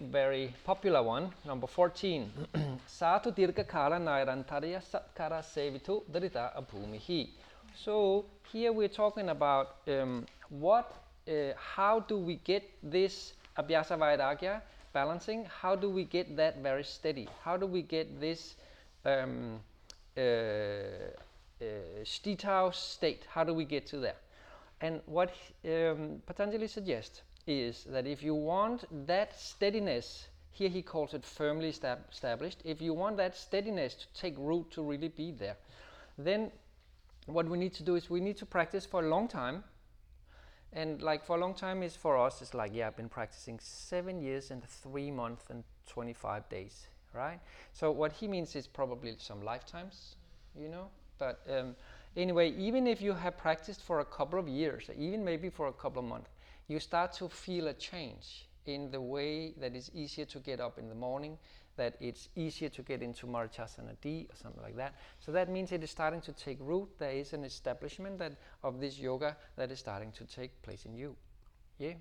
very 0.00 0.52
popular 0.64 1.02
one, 1.04 1.30
number 1.46 1.68
14. 1.68 2.32
Satu 2.88 3.30
dirka 3.30 3.62
kala 3.62 3.98
nairantarya 3.98 4.82
satkara 4.82 5.38
sevitu 5.42 6.02
drita 6.10 6.50
abhumihi. 6.56 7.28
So 7.76 8.24
here 8.52 8.72
we're 8.72 8.88
talking 8.88 9.28
about 9.28 9.76
um, 9.86 10.26
what, 10.48 10.90
uh, 11.28 11.54
how 11.54 12.00
do 12.00 12.18
we 12.18 12.40
get 12.42 12.64
this 12.82 13.34
abhyasa 13.56 13.96
vairagya 13.96 14.60
balancing? 14.92 15.44
How 15.44 15.76
do 15.76 15.88
we 15.88 16.02
get 16.02 16.36
that 16.36 16.58
very 16.58 16.82
steady? 16.82 17.28
How 17.44 17.56
do 17.56 17.66
we 17.66 17.82
get 17.82 18.20
this 18.20 18.56
um, 19.04 19.60
uh, 20.16 20.20
uh, 21.62 22.02
state? 22.04 23.26
How 23.30 23.44
do 23.44 23.54
we 23.54 23.64
get 23.64 23.86
to 23.94 23.98
there? 23.98 24.18
And 24.80 25.00
what 25.06 25.30
um, 25.64 26.22
Patanjali 26.26 26.68
suggests 26.68 27.22
is 27.46 27.84
that 27.88 28.06
if 28.06 28.22
you 28.22 28.34
want 28.34 28.84
that 29.06 29.38
steadiness, 29.38 30.28
here 30.50 30.68
he 30.68 30.82
calls 30.82 31.14
it 31.14 31.24
firmly 31.24 31.72
stab- 31.72 32.04
established, 32.12 32.60
if 32.64 32.80
you 32.80 32.94
want 32.94 33.16
that 33.16 33.36
steadiness 33.36 33.94
to 33.94 34.06
take 34.14 34.34
root 34.38 34.70
to 34.72 34.82
really 34.82 35.08
be 35.08 35.32
there, 35.32 35.56
then 36.16 36.50
what 37.26 37.48
we 37.48 37.58
need 37.58 37.74
to 37.74 37.82
do 37.82 37.94
is 37.94 38.08
we 38.08 38.20
need 38.20 38.36
to 38.38 38.46
practice 38.46 38.86
for 38.86 39.04
a 39.04 39.08
long 39.08 39.28
time. 39.28 39.64
And 40.72 41.02
like 41.02 41.24
for 41.24 41.36
a 41.36 41.40
long 41.40 41.54
time 41.54 41.82
is 41.82 41.96
for 41.96 42.18
us, 42.18 42.42
it's 42.42 42.54
like, 42.54 42.72
yeah, 42.74 42.88
I've 42.88 42.96
been 42.96 43.08
practicing 43.08 43.58
seven 43.60 44.20
years 44.20 44.50
and 44.50 44.62
three 44.62 45.10
months 45.10 45.44
and 45.48 45.64
25 45.86 46.48
days, 46.48 46.88
right? 47.14 47.40
So 47.72 47.90
what 47.90 48.12
he 48.12 48.28
means 48.28 48.54
is 48.54 48.66
probably 48.66 49.14
some 49.18 49.42
lifetimes, 49.42 50.16
you 50.58 50.68
know? 50.68 50.88
But 51.18 51.40
um, 51.50 51.74
anyway, 52.16 52.52
even 52.56 52.86
if 52.86 53.00
you 53.00 53.12
have 53.14 53.36
practiced 53.36 53.82
for 53.82 54.00
a 54.00 54.04
couple 54.04 54.38
of 54.38 54.48
years, 54.48 54.90
even 54.96 55.24
maybe 55.24 55.50
for 55.50 55.68
a 55.68 55.72
couple 55.72 56.00
of 56.00 56.08
months, 56.08 56.30
you 56.68 56.80
start 56.80 57.12
to 57.14 57.28
feel 57.28 57.68
a 57.68 57.74
change 57.74 58.48
in 58.66 58.90
the 58.90 59.00
way 59.00 59.54
that 59.60 59.74
it's 59.74 59.90
easier 59.94 60.26
to 60.26 60.38
get 60.38 60.60
up 60.60 60.78
in 60.78 60.88
the 60.88 60.94
morning, 60.94 61.38
that 61.76 61.96
it's 62.00 62.28
easier 62.36 62.68
to 62.68 62.82
get 62.82 63.02
into 63.02 63.26
Marichasana 63.26 63.96
D 64.02 64.26
or 64.30 64.36
something 64.36 64.62
like 64.62 64.76
that. 64.76 64.94
So 65.20 65.32
that 65.32 65.48
means 65.48 65.72
it 65.72 65.82
is 65.82 65.90
starting 65.90 66.20
to 66.22 66.32
take 66.32 66.58
root. 66.60 66.88
There 66.98 67.12
is 67.12 67.32
an 67.32 67.44
establishment 67.44 68.18
that 68.18 68.32
of 68.62 68.80
this 68.80 68.98
yoga 68.98 69.36
that 69.56 69.70
is 69.70 69.78
starting 69.78 70.12
to 70.12 70.24
take 70.24 70.60
place 70.62 70.84
in 70.84 70.94
you. 70.94 71.16
Yeah. 71.78 71.94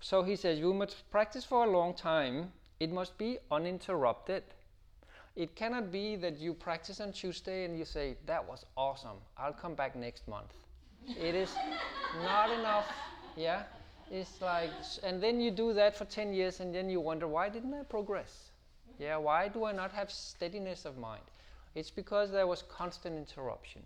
So 0.00 0.22
he 0.22 0.36
says 0.36 0.58
you 0.58 0.72
must 0.72 1.10
practice 1.10 1.44
for 1.44 1.64
a 1.64 1.70
long 1.70 1.92
time. 1.94 2.52
It 2.78 2.90
must 2.90 3.18
be 3.18 3.38
uninterrupted. 3.50 4.44
It 5.40 5.56
cannot 5.56 5.90
be 5.90 6.16
that 6.16 6.38
you 6.38 6.52
practice 6.52 7.00
on 7.00 7.12
Tuesday 7.12 7.64
and 7.64 7.78
you 7.78 7.86
say, 7.86 8.18
That 8.26 8.46
was 8.46 8.66
awesome. 8.76 9.16
I'll 9.38 9.54
come 9.54 9.74
back 9.74 9.96
next 9.96 10.28
month. 10.28 10.52
it 11.06 11.34
is 11.34 11.50
not 12.22 12.50
enough. 12.50 12.86
Yeah. 13.36 13.62
It's 14.10 14.42
like, 14.42 14.68
and 15.02 15.22
then 15.22 15.40
you 15.40 15.50
do 15.50 15.72
that 15.72 15.96
for 15.96 16.04
10 16.04 16.34
years 16.34 16.60
and 16.60 16.74
then 16.74 16.90
you 16.90 17.00
wonder, 17.00 17.26
Why 17.26 17.48
didn't 17.48 17.72
I 17.72 17.84
progress? 17.84 18.50
Yeah. 18.98 19.16
Why 19.16 19.48
do 19.48 19.64
I 19.64 19.72
not 19.72 19.92
have 19.92 20.10
steadiness 20.10 20.84
of 20.84 20.98
mind? 20.98 21.22
It's 21.74 21.90
because 21.90 22.30
there 22.30 22.46
was 22.46 22.60
constant 22.64 23.16
interruption. 23.16 23.80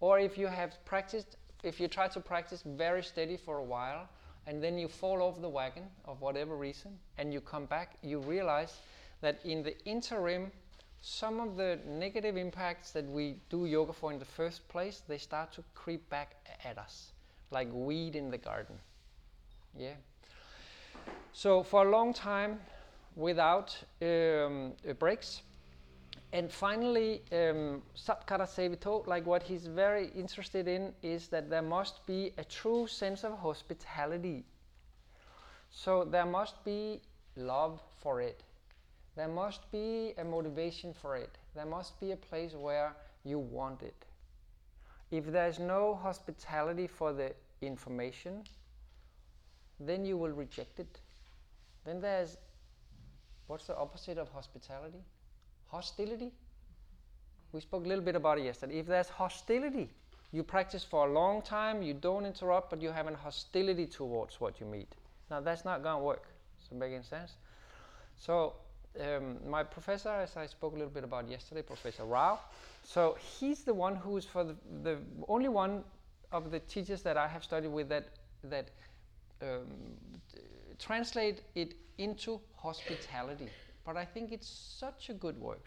Or 0.00 0.18
if 0.18 0.38
you 0.38 0.46
have 0.46 0.82
practiced, 0.86 1.36
if 1.62 1.78
you 1.78 1.88
try 1.88 2.08
to 2.08 2.20
practice 2.20 2.62
very 2.64 3.02
steady 3.02 3.36
for 3.36 3.58
a 3.58 3.64
while 3.64 4.08
and 4.46 4.64
then 4.64 4.78
you 4.78 4.88
fall 4.88 5.20
off 5.20 5.42
the 5.42 5.48
wagon 5.50 5.84
of 6.06 6.22
whatever 6.22 6.56
reason 6.56 6.98
and 7.18 7.34
you 7.34 7.42
come 7.42 7.66
back, 7.66 7.98
you 8.00 8.18
realize 8.20 8.78
that 9.20 9.38
in 9.44 9.62
the 9.62 9.78
interim, 9.84 10.50
some 11.02 11.40
of 11.40 11.56
the 11.56 11.78
negative 11.86 12.36
impacts 12.36 12.90
that 12.92 13.06
we 13.06 13.36
do 13.48 13.66
yoga 13.66 13.92
for 13.92 14.12
in 14.12 14.18
the 14.18 14.24
first 14.24 14.68
place, 14.68 15.02
they 15.08 15.18
start 15.18 15.52
to 15.52 15.64
creep 15.74 16.08
back 16.10 16.36
at 16.64 16.76
us, 16.78 17.12
like 17.50 17.68
weed 17.72 18.16
in 18.16 18.30
the 18.30 18.38
garden. 18.38 18.76
Yeah. 19.78 19.94
So 21.32 21.62
for 21.62 21.86
a 21.86 21.90
long 21.90 22.12
time, 22.12 22.60
without 23.16 23.76
um, 24.02 24.72
uh, 24.88 24.92
breaks, 24.98 25.42
and 26.32 26.50
finally, 26.52 27.22
um, 27.32 27.82
Sevito, 27.96 29.06
like 29.06 29.26
what 29.26 29.42
he's 29.42 29.66
very 29.66 30.10
interested 30.14 30.68
in, 30.68 30.92
is 31.02 31.28
that 31.28 31.50
there 31.50 31.62
must 31.62 32.06
be 32.06 32.32
a 32.38 32.44
true 32.44 32.86
sense 32.86 33.24
of 33.24 33.38
hospitality. 33.38 34.44
So 35.70 36.04
there 36.04 36.26
must 36.26 36.64
be 36.64 37.00
love 37.36 37.80
for 38.00 38.20
it. 38.20 38.42
There 39.20 39.28
must 39.28 39.70
be 39.70 40.14
a 40.16 40.24
motivation 40.24 40.94
for 40.94 41.14
it. 41.14 41.36
There 41.54 41.66
must 41.66 42.00
be 42.00 42.12
a 42.12 42.16
place 42.16 42.54
where 42.54 42.96
you 43.22 43.38
want 43.38 43.82
it. 43.82 44.06
If 45.10 45.26
there's 45.26 45.58
no 45.58 45.94
hospitality 45.94 46.86
for 46.86 47.12
the 47.12 47.34
information, 47.60 48.44
then 49.78 50.06
you 50.06 50.16
will 50.16 50.30
reject 50.30 50.80
it. 50.80 51.00
Then 51.84 52.00
there's 52.00 52.38
what's 53.46 53.66
the 53.66 53.76
opposite 53.76 54.16
of 54.16 54.30
hospitality? 54.30 55.04
Hostility? 55.66 56.32
we 57.52 57.60
spoke 57.60 57.84
a 57.84 57.88
little 57.88 58.04
bit 58.04 58.16
about 58.16 58.38
it 58.38 58.44
yesterday. 58.44 58.78
If 58.78 58.86
there's 58.86 59.10
hostility, 59.10 59.90
you 60.32 60.42
practice 60.42 60.82
for 60.82 61.06
a 61.06 61.12
long 61.12 61.42
time, 61.42 61.82
you 61.82 61.92
don't 61.92 62.24
interrupt, 62.24 62.70
but 62.70 62.80
you 62.80 62.90
have 62.90 63.06
a 63.06 63.14
hostility 63.14 63.86
towards 63.86 64.40
what 64.40 64.60
you 64.60 64.64
meet. 64.64 64.94
Now 65.30 65.40
that's 65.40 65.66
not 65.66 65.82
going 65.82 65.98
to 65.98 66.02
work. 66.02 66.24
Does 66.58 66.72
it 66.72 66.78
make 66.78 67.04
sense? 67.04 67.34
So 68.16 68.54
um, 68.98 69.38
my 69.48 69.62
professor, 69.62 70.08
as 70.08 70.36
I 70.36 70.46
spoke 70.46 70.72
a 70.72 70.76
little 70.76 70.90
bit 70.90 71.04
about 71.04 71.28
yesterday, 71.28 71.62
Professor 71.62 72.04
Rao, 72.04 72.40
so 72.82 73.16
he's 73.18 73.62
the 73.62 73.74
one 73.74 73.94
who 73.96 74.16
is 74.16 74.24
for 74.24 74.44
the, 74.44 74.56
the 74.82 74.98
only 75.28 75.48
one 75.48 75.84
of 76.32 76.50
the 76.50 76.60
teachers 76.60 77.02
that 77.02 77.16
I 77.16 77.28
have 77.28 77.44
studied 77.44 77.68
with 77.68 77.88
that 77.88 78.08
that 78.44 78.70
um, 79.42 79.66
translate 80.78 81.42
it 81.54 81.74
into 81.98 82.40
hospitality. 82.56 83.48
But 83.84 83.96
I 83.96 84.04
think 84.04 84.32
it's 84.32 84.48
such 84.48 85.10
a 85.10 85.14
good 85.14 85.38
word. 85.38 85.60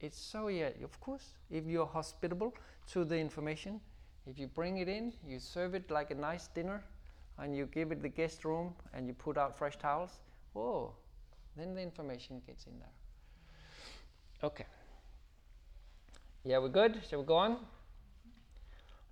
It's 0.00 0.18
so 0.18 0.48
yeah, 0.48 0.70
of 0.82 1.00
course, 1.00 1.30
if 1.50 1.66
you're 1.66 1.86
hospitable 1.86 2.54
to 2.92 3.04
the 3.04 3.16
information, 3.16 3.80
if 4.26 4.38
you 4.38 4.46
bring 4.46 4.78
it 4.78 4.88
in, 4.88 5.12
you 5.26 5.38
serve 5.38 5.74
it 5.74 5.90
like 5.90 6.10
a 6.10 6.14
nice 6.14 6.48
dinner, 6.48 6.84
and 7.38 7.56
you 7.56 7.66
give 7.66 7.92
it 7.92 8.02
the 8.02 8.08
guest 8.08 8.44
room, 8.44 8.74
and 8.92 9.06
you 9.06 9.14
put 9.14 9.36
out 9.36 9.56
fresh 9.56 9.76
towels. 9.78 10.20
Oh, 10.54 10.92
then 11.56 11.74
the 11.74 11.80
information 11.82 12.42
gets 12.46 12.66
in 12.66 12.78
there. 12.78 12.88
Okay. 14.42 14.66
Yeah, 16.44 16.58
we're 16.58 16.68
good. 16.68 17.00
Shall 17.08 17.20
we 17.20 17.26
go 17.26 17.36
on? 17.36 17.56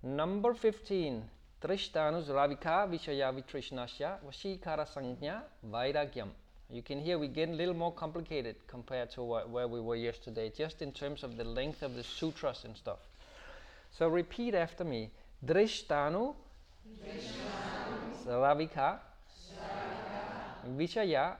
Number 0.03 0.53
15. 0.53 1.23
Trishtanus 1.61 2.27
Ravika 2.27 2.87
Vishaya 2.89 3.33
Vitrishnasya 3.33 4.17
Vashikara 4.27 4.85
Sangnya 4.85 5.41
Vairagyam. 5.65 6.27
You 6.69 6.81
can 6.81 6.99
hear 6.99 7.17
we 7.17 7.27
get 7.27 7.49
a 7.49 7.53
little 7.53 7.73
more 7.73 7.93
complicated 7.93 8.55
compared 8.67 9.11
to 9.11 9.21
wh- 9.21 9.51
where 9.51 9.67
we 9.67 9.79
were 9.79 9.95
yesterday, 9.95 10.51
just 10.55 10.81
in 10.81 10.91
terms 10.91 11.23
of 11.23 11.37
the 11.37 11.43
length 11.43 11.81
of 11.81 11.95
the 11.95 12.03
sutras 12.03 12.65
and 12.65 12.75
stuff. 12.75 12.99
So 13.91 14.07
repeat 14.09 14.55
after 14.55 14.83
me. 14.83 15.11
Drishtanu, 15.45 16.35
Ravika, 18.27 18.99
Vishaya, 20.77 21.35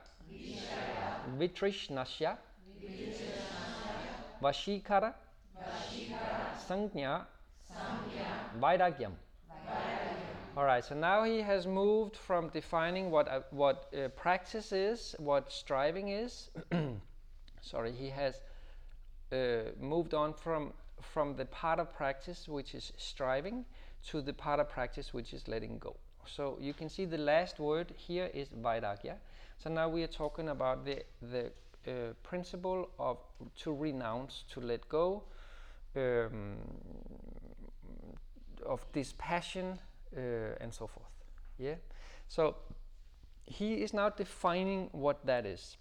Vitrishnasya, 1.38 2.36
Vashikara, 4.42 5.14
Sangnya, 6.68 7.26
Vairagyam. 8.60 9.12
All 10.56 10.64
right, 10.64 10.84
so 10.84 10.94
now 10.94 11.24
he 11.24 11.40
has 11.40 11.66
moved 11.66 12.16
from 12.16 12.48
defining 12.50 13.10
what 13.10 13.26
uh, 13.28 13.40
what 13.50 13.92
uh, 13.92 14.08
practice 14.08 14.70
is, 14.72 15.16
what 15.18 15.50
striving 15.50 16.10
is. 16.10 16.50
Sorry, 17.60 17.92
he 17.92 18.10
has 18.10 18.40
uh, 19.32 19.72
moved 19.80 20.14
on 20.14 20.32
from 20.32 20.72
from 21.00 21.34
the 21.36 21.46
part 21.46 21.80
of 21.80 21.92
practice 21.92 22.46
which 22.48 22.74
is 22.74 22.92
striving 22.96 23.64
to 24.06 24.22
the 24.22 24.32
part 24.32 24.60
of 24.60 24.68
practice 24.68 25.12
which 25.12 25.34
is 25.34 25.48
letting 25.48 25.78
go. 25.78 25.96
So 26.26 26.58
you 26.60 26.74
can 26.74 26.88
see 26.88 27.04
the 27.04 27.18
last 27.18 27.58
word 27.58 27.92
here 27.96 28.30
is 28.32 28.48
vairagya. 28.48 29.14
So 29.58 29.70
now 29.70 29.88
we 29.88 30.02
are 30.02 30.12
talking 30.12 30.48
about 30.48 30.84
the 30.84 31.04
the 31.22 31.50
uh, 31.86 32.14
principle 32.22 32.88
of 32.98 33.18
to 33.56 33.72
renounce, 33.72 34.44
to 34.52 34.60
let 34.60 34.88
go, 34.88 35.22
um, 35.96 36.56
of 38.64 38.80
dispassion 38.92 39.78
uh, 40.16 40.20
and 40.60 40.72
so 40.72 40.86
forth. 40.86 41.12
Yeah. 41.58 41.74
So 42.28 42.56
he 43.46 43.74
is 43.74 43.92
now 43.92 44.08
defining 44.08 44.88
what 44.92 45.24
that 45.26 45.46
is. 45.46 45.76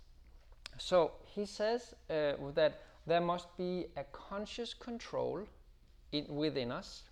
So 0.77 1.11
he 1.25 1.45
says 1.45 1.93
uh, 2.09 2.33
that 2.55 2.81
there 3.05 3.21
must 3.21 3.55
be 3.57 3.85
a 3.95 4.03
conscious 4.11 4.73
control 4.73 5.43
in, 6.11 6.25
within 6.27 6.71
us 6.71 7.03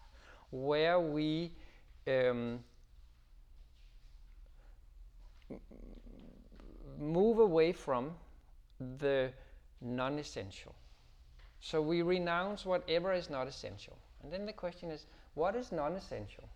where 0.51 0.99
we 0.99 1.51
um, 2.07 2.59
move 7.01 7.39
away 7.39 7.71
from 7.73 8.11
the 8.99 9.31
non 9.81 10.19
essential. 10.19 10.75
So 11.59 11.81
we 11.81 12.01
renounce 12.01 12.65
whatever 12.65 13.13
is 13.13 13.29
not 13.29 13.47
essential. 13.47 13.97
And 14.23 14.31
then 14.31 14.45
the 14.45 14.53
question 14.53 14.89
is 14.91 15.05
what 15.33 15.55
is 15.55 15.71
non 15.71 15.93
essential? 15.93 16.47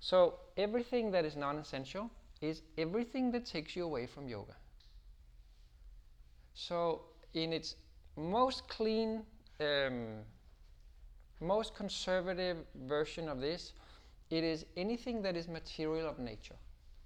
So 0.00 0.34
everything 0.56 1.10
that 1.10 1.24
is 1.24 1.36
non 1.36 1.56
essential 1.56 2.10
is 2.40 2.62
everything 2.76 3.30
that 3.32 3.46
takes 3.46 3.76
you 3.76 3.84
away 3.84 4.06
from 4.06 4.28
yoga. 4.28 4.54
So, 6.54 7.02
in 7.34 7.52
its 7.52 7.76
most 8.16 8.68
clean, 8.68 9.22
um, 9.60 10.18
most 11.40 11.74
conservative 11.74 12.58
version 12.86 13.28
of 13.28 13.40
this, 13.40 13.72
it 14.30 14.44
is 14.44 14.66
anything 14.76 15.22
that 15.22 15.36
is 15.36 15.48
material 15.48 16.08
of 16.08 16.18
nature, 16.18 16.56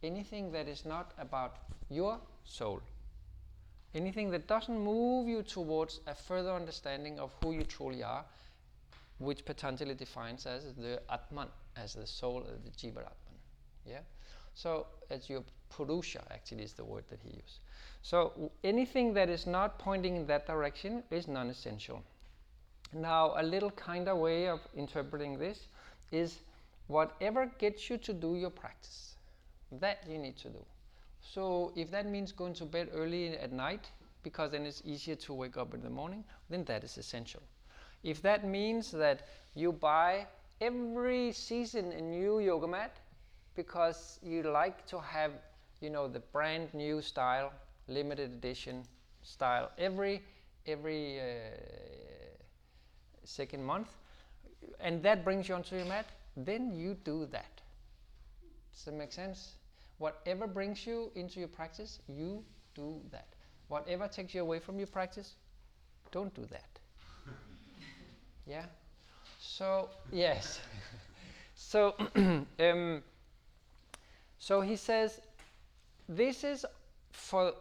anything 0.02 0.52
that 0.52 0.68
is 0.68 0.84
not 0.84 1.12
about 1.18 1.56
your 1.90 2.18
soul, 2.44 2.80
anything 3.94 4.30
that 4.30 4.46
doesn't 4.46 4.78
move 4.78 5.28
you 5.28 5.42
towards 5.42 6.00
a 6.06 6.14
further 6.14 6.52
understanding 6.52 7.18
of 7.18 7.32
who 7.42 7.52
you 7.52 7.64
truly 7.64 8.02
are, 8.02 8.24
which 9.18 9.44
Patanjali 9.44 9.94
defines 9.94 10.46
as 10.46 10.74
the 10.74 11.00
Atman, 11.10 11.48
as 11.76 11.94
the 11.94 12.06
soul, 12.06 12.44
uh, 12.46 12.52
the 12.64 12.70
Jivaratman. 12.70 13.38
Yeah? 13.86 14.00
So, 14.54 14.86
as 15.10 15.28
your 15.28 15.42
Purusha 15.70 16.22
actually 16.30 16.62
is 16.64 16.72
the 16.72 16.84
word 16.84 17.04
that 17.10 17.20
he 17.22 17.30
used. 17.30 17.60
So, 18.02 18.50
anything 18.62 19.14
that 19.14 19.28
is 19.28 19.46
not 19.46 19.78
pointing 19.78 20.16
in 20.16 20.26
that 20.26 20.46
direction 20.46 21.02
is 21.10 21.26
non 21.28 21.50
essential. 21.50 22.02
Now, 22.92 23.34
a 23.36 23.42
little 23.42 23.70
kind 23.72 24.08
of 24.08 24.18
way 24.18 24.48
of 24.48 24.60
interpreting 24.76 25.38
this 25.38 25.68
is 26.12 26.38
whatever 26.86 27.46
gets 27.58 27.90
you 27.90 27.98
to 27.98 28.12
do 28.12 28.36
your 28.36 28.50
practice, 28.50 29.15
that 29.72 29.98
you 30.08 30.18
need 30.18 30.36
to 30.38 30.48
do. 30.50 30.64
So, 31.20 31.72
if 31.76 31.90
that 31.90 32.06
means 32.06 32.32
going 32.32 32.54
to 32.54 32.64
bed 32.64 32.90
early 32.92 33.36
at 33.36 33.52
night, 33.52 33.90
because 34.22 34.52
then 34.52 34.64
it's 34.66 34.82
easier 34.84 35.16
to 35.16 35.34
wake 35.34 35.56
up 35.56 35.74
in 35.74 35.82
the 35.82 35.90
morning, 35.90 36.24
then 36.48 36.64
that 36.64 36.84
is 36.84 36.96
essential. 36.98 37.42
If 38.02 38.22
that 38.22 38.44
means 38.46 38.90
that 38.92 39.26
you 39.54 39.72
buy 39.72 40.26
every 40.60 41.32
season 41.32 41.92
a 41.92 42.00
new 42.00 42.38
yoga 42.40 42.66
mat 42.68 42.96
because 43.54 44.18
you 44.22 44.42
like 44.42 44.86
to 44.86 45.00
have, 45.00 45.32
you 45.80 45.90
know, 45.90 46.08
the 46.08 46.20
brand 46.20 46.72
new 46.74 47.02
style, 47.02 47.52
limited 47.88 48.30
edition 48.32 48.84
style 49.22 49.70
every 49.78 50.22
every 50.66 51.20
uh, 51.20 51.24
second 53.24 53.64
month, 53.64 53.88
and 54.80 55.02
that 55.02 55.24
brings 55.24 55.48
you 55.48 55.54
onto 55.54 55.76
your 55.76 55.86
mat, 55.86 56.06
then 56.36 56.72
you 56.74 56.94
do 57.04 57.26
that. 57.26 57.55
Does 58.76 58.84
that 58.84 58.94
make 58.94 59.12
sense? 59.12 59.54
Whatever 59.98 60.46
brings 60.46 60.86
you 60.86 61.10
into 61.14 61.40
your 61.40 61.48
practice, 61.48 61.98
you 62.06 62.44
do 62.74 63.00
that. 63.10 63.26
Whatever 63.68 64.06
takes 64.06 64.34
you 64.34 64.42
away 64.42 64.58
from 64.58 64.78
your 64.78 64.86
practice, 64.86 65.34
don't 66.12 66.32
do 66.34 66.46
that. 66.50 66.78
yeah? 68.46 68.66
So, 69.40 69.88
yes. 70.12 70.60
so, 71.54 71.94
um, 72.60 73.02
so 74.38 74.60
he 74.60 74.76
says, 74.76 75.20
this 76.08 76.44
is 76.44 76.66
for, 77.10 77.54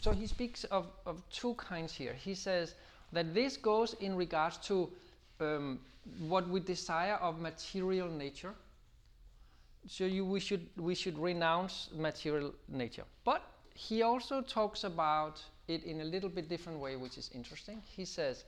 so 0.00 0.12
he 0.12 0.26
speaks 0.26 0.64
of, 0.64 0.86
of 1.04 1.28
two 1.30 1.54
kinds 1.54 1.92
here. 1.92 2.14
He 2.14 2.34
says 2.34 2.76
that 3.12 3.34
this 3.34 3.56
goes 3.56 3.94
in 3.94 4.14
regards 4.14 4.56
to 4.68 4.88
um, 5.40 5.80
what 6.20 6.48
we 6.48 6.60
desire 6.60 7.14
of 7.14 7.40
material 7.40 8.08
nature. 8.08 8.54
So 9.88 10.04
you, 10.04 10.24
we, 10.24 10.40
should, 10.40 10.66
we 10.76 10.94
should 10.94 11.18
renounce 11.18 11.88
material 11.94 12.54
nature. 12.68 13.04
But 13.24 13.42
he 13.74 14.02
also 14.02 14.42
talks 14.42 14.84
about 14.84 15.42
it 15.66 15.84
in 15.84 16.00
a 16.02 16.04
little 16.04 16.28
bit 16.28 16.48
different 16.48 16.78
way, 16.78 16.96
which 16.96 17.16
is 17.16 17.30
interesting. 17.34 17.82
He 17.96 18.04
says, 18.04 18.44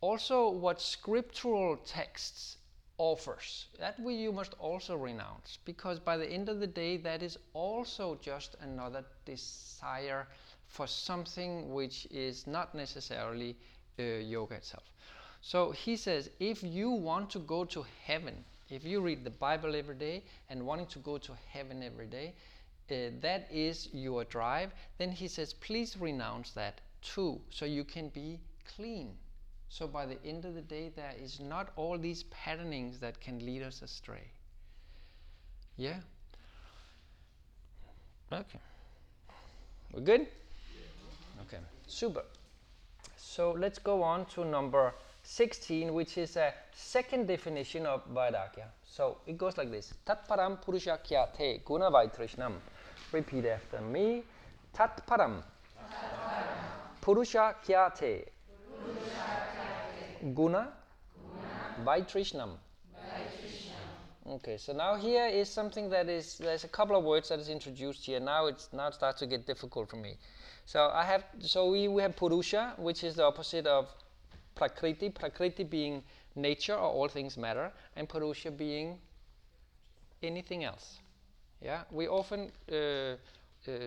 also 0.00 0.48
what 0.48 0.80
scriptural 0.80 1.76
texts 1.76 2.56
offers 2.96 3.68
that 3.78 3.98
we 3.98 4.14
you 4.14 4.30
must 4.30 4.52
also 4.58 4.94
renounce 4.94 5.58
because 5.64 5.98
by 5.98 6.18
the 6.18 6.30
end 6.30 6.50
of 6.50 6.60
the 6.60 6.66
day 6.66 6.98
that 6.98 7.22
is 7.22 7.38
also 7.54 8.18
just 8.20 8.56
another 8.60 9.02
desire 9.24 10.28
for 10.66 10.86
something 10.86 11.72
which 11.72 12.06
is 12.10 12.46
not 12.46 12.74
necessarily 12.74 13.56
uh, 13.98 14.02
yoga 14.02 14.54
itself 14.54 14.84
so 15.40 15.70
he 15.70 15.96
says 15.96 16.28
if 16.40 16.62
you 16.62 16.90
want 16.90 17.30
to 17.30 17.38
go 17.38 17.64
to 17.64 17.86
heaven 18.04 18.44
if 18.70 18.84
you 18.84 19.00
read 19.00 19.24
the 19.24 19.30
bible 19.30 19.74
every 19.74 19.94
day 19.94 20.22
and 20.48 20.64
wanting 20.64 20.86
to 20.86 20.98
go 21.00 21.18
to 21.18 21.32
heaven 21.52 21.82
every 21.82 22.06
day 22.06 22.32
uh, 22.90 23.10
that 23.20 23.48
is 23.52 23.88
your 23.92 24.24
drive 24.24 24.72
then 24.98 25.10
he 25.10 25.28
says 25.28 25.52
please 25.54 25.96
renounce 25.98 26.52
that 26.52 26.80
too 27.02 27.40
so 27.50 27.64
you 27.64 27.84
can 27.84 28.08
be 28.08 28.38
clean 28.76 29.10
so 29.70 29.86
by 29.86 30.04
the 30.04 30.18
end 30.24 30.44
of 30.44 30.54
the 30.56 30.62
day, 30.62 30.90
there 30.94 31.14
is 31.16 31.38
not 31.38 31.70
all 31.76 31.96
these 31.96 32.24
patternings 32.24 32.98
that 32.98 33.20
can 33.20 33.38
lead 33.38 33.62
us 33.62 33.82
astray. 33.82 34.26
Yeah? 35.76 36.00
Okay. 38.32 38.58
We're 39.92 40.00
good? 40.00 40.26
Okay, 41.42 41.58
super. 41.86 42.24
So 43.16 43.52
let's 43.52 43.78
go 43.78 44.02
on 44.02 44.26
to 44.34 44.44
number 44.44 44.92
16, 45.30 45.94
which 45.94 46.18
is 46.18 46.36
a 46.36 46.52
second 46.72 47.28
definition 47.28 47.86
of 47.86 48.02
Vairagya. 48.12 48.64
So 48.84 49.18
it 49.28 49.38
goes 49.38 49.56
like 49.56 49.70
this 49.70 49.94
Tatparam 50.04 50.60
Purusha 50.60 50.98
Kyate 51.08 51.64
Guna 51.64 51.88
Vaitrishnam. 51.88 52.54
Repeat 53.12 53.46
after 53.46 53.80
me. 53.80 54.24
Tatparam 54.74 55.44
Purusha 57.00 57.54
Kyate 57.64 58.24
Guna 60.34 60.72
Vaitrishnam. 61.84 62.56
Okay, 64.26 64.56
so 64.56 64.72
now 64.72 64.96
here 64.96 65.26
is 65.26 65.48
something 65.48 65.88
that 65.90 66.08
is 66.08 66.38
there's 66.38 66.64
a 66.64 66.68
couple 66.68 66.96
of 66.96 67.04
words 67.04 67.28
that 67.28 67.38
is 67.38 67.48
introduced 67.48 68.04
here. 68.04 68.18
Now 68.18 68.46
it's 68.46 68.68
now 68.72 68.88
it 68.88 68.94
starts 68.94 69.20
to 69.20 69.26
get 69.26 69.46
difficult 69.46 69.90
for 69.90 69.96
me. 69.96 70.18
So 70.66 70.90
I 70.92 71.04
have 71.04 71.22
so 71.38 71.70
we, 71.70 71.86
we 71.86 72.02
have 72.02 72.16
Purusha, 72.16 72.74
which 72.78 73.04
is 73.04 73.14
the 73.14 73.24
opposite 73.24 73.68
of 73.68 73.88
Prakriti. 74.54 75.10
Prakriti 75.10 75.64
being 75.64 76.02
nature 76.34 76.74
or 76.74 76.90
all 76.90 77.08
things 77.08 77.36
matter, 77.36 77.72
and 77.96 78.08
Purusha 78.08 78.50
being 78.50 78.98
anything 80.22 80.64
else. 80.64 80.98
Yeah, 81.62 81.82
we 81.90 82.08
often 82.08 82.50
uh, 82.70 82.74
uh, 82.74 83.16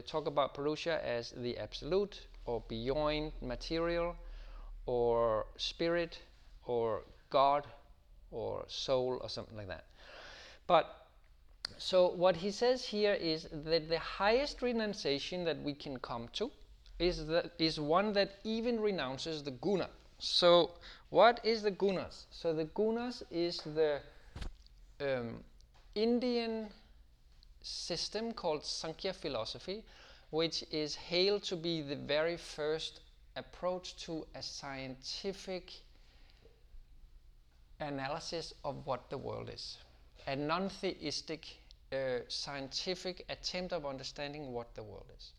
talk 0.06 0.28
about 0.28 0.54
Purusha 0.54 1.04
as 1.06 1.32
the 1.32 1.58
absolute 1.58 2.28
or 2.46 2.62
beyond 2.68 3.32
material 3.42 4.16
or 4.86 5.46
spirit 5.58 6.20
or 6.66 7.04
God 7.30 7.66
or 8.32 8.66
soul 8.68 9.20
or 9.22 9.30
something 9.30 9.58
like 9.58 9.68
that. 9.68 9.86
But 10.68 11.08
so 11.78 12.10
what 12.10 12.36
he 12.36 12.52
says 12.52 12.86
here 12.86 13.14
is 13.14 13.48
that 13.52 13.90
the 13.90 14.00
highest 14.00 14.62
renunciation 14.62 15.44
that 15.46 15.62
we 15.62 15.74
can 15.74 15.98
come 16.00 16.30
to 16.34 16.52
is 17.00 17.26
that 17.28 17.52
is 17.58 17.80
one 17.80 18.14
that 18.14 18.40
even 18.44 18.80
renounces 18.80 19.44
the 19.44 19.52
guna. 19.52 19.90
So 20.20 20.72
what 21.10 21.40
is 21.44 21.62
the 21.62 21.72
gunas? 21.72 22.26
So 22.32 22.54
the 22.54 22.66
gunas 22.66 23.24
is 23.32 23.58
the 23.58 24.00
um, 25.02 25.44
Indian 25.96 26.70
system 27.62 28.34
called 28.34 28.66
Sankhya 28.66 29.14
philosophy, 29.14 29.84
which 30.32 30.64
is 30.72 30.96
hailed 30.96 31.44
to 31.44 31.56
be 31.56 31.82
the 31.82 31.96
very 31.96 32.38
first 32.38 33.02
approach 33.36 33.96
to 34.06 34.26
a 34.36 34.42
scientific 34.42 35.72
analysis 37.80 38.54
of 38.64 38.86
what 38.86 39.10
the 39.10 39.18
world 39.18 39.50
is 39.54 39.78
a 40.28 40.36
non-theistic 40.36 41.58
uh, 41.92 41.96
scientific 42.28 43.26
attempt 43.30 43.74
of 43.74 43.86
understanding 43.86 44.52
what 44.52 44.74
the 44.76 44.84
world 44.84 45.06
is. 45.18 45.32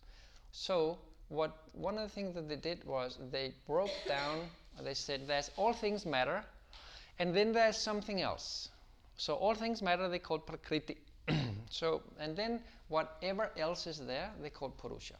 So, 0.52 0.98
what 1.28 1.56
one 1.72 1.96
of 1.96 2.02
the 2.02 2.08
things 2.08 2.34
that 2.34 2.48
they 2.48 2.56
did 2.56 2.84
was 2.84 3.18
they 3.30 3.54
broke 3.66 3.94
down. 4.06 4.50
They 4.82 4.94
said 4.94 5.26
there's 5.26 5.50
all 5.56 5.72
things 5.72 6.04
matter, 6.04 6.44
and 7.18 7.34
then 7.34 7.52
there's 7.52 7.76
something 7.78 8.20
else. 8.20 8.68
So 9.16 9.34
all 9.34 9.54
things 9.54 9.82
matter. 9.82 10.08
They 10.08 10.18
call 10.18 10.38
prakriti. 10.38 10.98
so 11.70 12.02
and 12.18 12.36
then 12.36 12.60
whatever 12.88 13.50
else 13.56 13.86
is 13.86 13.98
there, 13.98 14.30
they 14.42 14.50
call 14.50 14.70
purusha, 14.70 15.14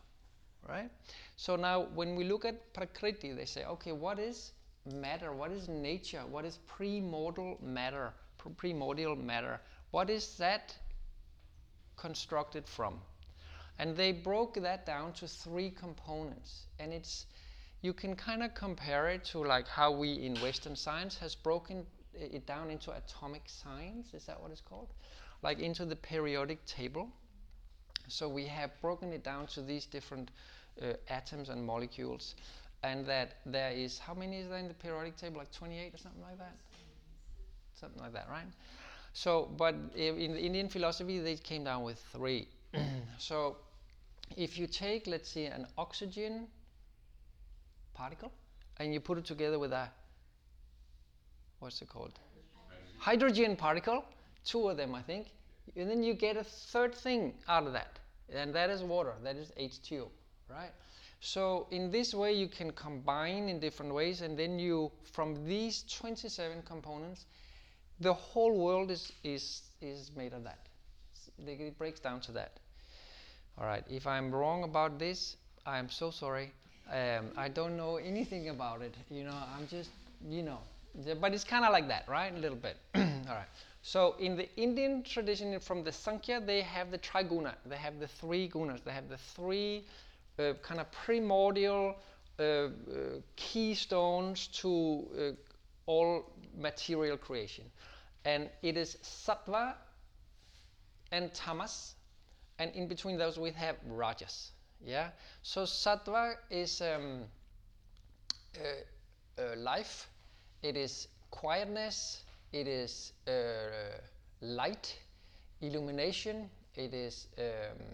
right? 0.69 0.91
So 1.37 1.57
now 1.57 1.87
when 1.95 2.17
we 2.17 2.25
look 2.25 2.45
at 2.45 2.73
prakriti, 2.75 3.33
they 3.33 3.47
say, 3.47 3.65
okay, 3.65 3.93
what 3.93 4.19
is 4.19 4.53
matter? 4.93 5.33
What 5.33 5.51
is 5.53 5.69
nature? 5.69 6.23
What 6.29 6.45
is 6.45 6.59
primordial 6.67 7.59
matter? 7.63 8.13
primordial 8.53 9.17
matter. 9.17 9.61
What 9.91 10.11
is 10.11 10.37
that 10.37 10.75
constructed 11.97 12.69
from? 12.69 13.01
And 13.79 13.97
they 13.97 14.13
broke 14.13 14.55
that 14.55 14.87
down 14.87 15.13
to 15.15 15.29
three 15.29 15.71
components. 15.71 16.67
And 16.79 16.93
it's 16.93 17.27
you 17.85 17.93
can 17.93 18.17
kind 18.17 18.43
of 18.43 18.55
compare 18.55 19.09
it 19.09 19.25
to 19.27 19.39
like 19.45 19.69
how 19.69 19.93
we 19.93 20.15
in 20.15 20.35
Western 20.37 20.75
science 20.75 21.19
has 21.19 21.35
broken 21.35 21.85
it 22.15 22.47
down 22.47 22.71
into 22.71 22.91
atomic 22.91 23.43
science. 23.47 24.15
Is 24.15 24.25
that 24.25 24.41
what 24.41 24.51
it's 24.51 24.63
called? 24.63 24.89
Like 25.43 25.59
into 25.59 25.85
the 25.85 25.97
periodic 25.97 26.65
table. 26.65 27.09
So 28.09 28.27
we 28.29 28.47
have 28.47 28.71
broken 28.81 29.13
it 29.13 29.23
down 29.23 29.47
to 29.49 29.61
these 29.61 29.85
different 29.85 30.31
uh, 30.81 30.95
atoms 31.09 31.51
and 31.51 31.65
molecules, 31.65 32.35
and 32.83 33.05
that 33.07 33.37
there 33.45 33.73
is 33.73 33.99
how 33.99 34.15
many 34.15 34.39
is 34.39 34.49
there 34.49 34.59
in 34.59 34.69
the 34.69 34.75
periodic 34.75 35.17
table? 35.17 35.39
Like 35.39 35.53
28 35.53 35.95
or 35.95 35.99
something 35.99 36.23
like 36.23 36.39
that 36.39 36.57
something 37.75 38.01
like 38.01 38.13
that, 38.13 38.29
right? 38.31 38.47
So, 39.13 39.49
but 39.57 39.75
in 39.95 40.33
the 40.33 40.41
Indian 40.41 40.69
philosophy, 40.69 41.19
they 41.19 41.37
came 41.37 41.65
down 41.65 41.83
with 41.83 41.99
three. 42.13 42.49
so, 43.19 43.57
if 44.37 44.59
you 44.59 44.67
take, 44.67 45.07
let's 45.07 45.31
say, 45.31 45.47
an 45.47 45.67
oxygen 45.77 46.49
particle 47.95 48.33
and 48.79 48.93
you 48.93 49.01
put 49.01 49.19
it 49.19 49.25
together 49.25 49.59
with 49.59 49.73
a 49.73 49.89
what's 51.61 51.81
it 51.81 51.89
called? 51.89 52.19
Hydrogen 52.99 53.57
particle, 53.57 54.05
two 54.45 54.69
of 54.69 54.77
them, 54.77 54.95
I 54.95 55.03
think, 55.03 55.29
and 55.77 55.89
then 55.91 56.03
you 56.03 56.15
get 56.15 56.37
a 56.37 56.45
third 56.45 56.95
thing 56.95 57.35
out 57.49 57.67
of 57.67 57.73
that, 57.73 57.99
and 58.33 58.55
that 58.55 58.71
is 58.71 58.83
water. 58.83 59.15
That 59.23 59.37
is 59.37 59.51
H2O, 59.59 60.09
right? 60.51 60.71
So 61.21 61.67
in 61.71 61.91
this 61.91 62.15
way, 62.15 62.33
you 62.35 62.49
can 62.49 62.71
combine 62.73 63.49
in 63.49 63.59
different 63.59 63.95
ways, 63.95 64.21
and 64.21 64.39
then 64.39 64.59
you, 64.59 64.93
from 65.13 65.47
these 65.47 65.85
27 65.91 66.63
components, 66.63 67.25
the 68.01 68.13
whole 68.13 68.59
world 68.59 68.91
is, 68.91 69.13
is, 69.23 69.63
is 69.81 70.11
made 70.15 70.35
of 70.35 70.45
that. 70.45 70.59
It 71.47 71.79
breaks 71.79 72.01
down 72.01 72.21
to 72.23 72.33
that. 72.33 72.59
All 73.57 73.67
right, 73.67 73.85
if 73.89 74.07
I'm 74.07 74.31
wrong 74.31 74.65
about 74.65 74.99
this, 74.99 75.37
I'm 75.65 75.89
so 75.89 76.11
sorry. 76.11 76.53
Um, 76.91 77.31
I 77.37 77.49
don't 77.49 77.77
know 77.77 77.97
anything 77.97 78.49
about 78.51 78.83
it. 78.83 78.95
You 79.11 79.25
know, 79.25 79.35
I'm 79.57 79.67
just, 79.67 79.91
you 80.29 80.43
know, 80.43 80.59
but 81.21 81.33
it's 81.35 81.45
kind 81.45 81.65
of 81.65 81.73
like 81.73 81.89
that, 81.89 82.05
right? 82.09 82.33
A 82.35 82.39
little 82.39 82.57
bit. 82.59 82.77
All 82.95 83.03
right. 83.35 83.49
So 83.83 84.15
in 84.19 84.37
the 84.37 84.49
Indian 84.57 85.03
tradition, 85.03 85.59
from 85.61 85.83
the 85.85 85.93
Sankhya, 85.93 86.41
they 86.41 86.63
have 86.63 86.91
the 86.91 86.99
triguna. 86.99 87.55
They 87.67 87.77
have 87.77 87.99
the 88.01 88.09
three 88.09 88.49
gunas. 88.49 88.83
They 88.85 88.93
have 88.93 89.09
the 89.09 89.19
three 89.19 89.85
uh, 90.39 90.55
kind 90.63 90.81
of 90.81 90.91
primordial 90.93 91.97
uh, 92.39 92.43
uh, 92.43 92.69
keystones 93.37 94.47
to 94.49 95.07
uh, 95.19 95.33
all 95.87 96.31
material 96.59 97.17
creation. 97.17 97.65
And 98.25 98.49
it 98.63 98.77
is 98.77 98.97
sattva 99.03 99.75
and 101.13 101.33
tamas, 101.35 101.95
and 102.59 102.75
in 102.75 102.89
between 102.89 103.19
those 103.19 103.39
we 103.39 103.53
have 103.53 103.77
rajas. 103.87 104.53
Yeah. 104.85 105.11
So 105.43 105.63
sattva 105.65 106.37
is 106.51 106.81
um, 106.81 107.25
uh, 108.59 109.43
uh, 109.43 109.57
life. 109.57 110.09
It 110.63 110.77
is 110.77 111.09
quietness. 111.31 112.23
It 112.53 112.69
is 112.69 113.13
uh, 113.27 113.33
light, 114.41 114.97
illumination. 115.61 116.51
It 116.77 116.95
is 116.95 117.27
um, 117.39 117.85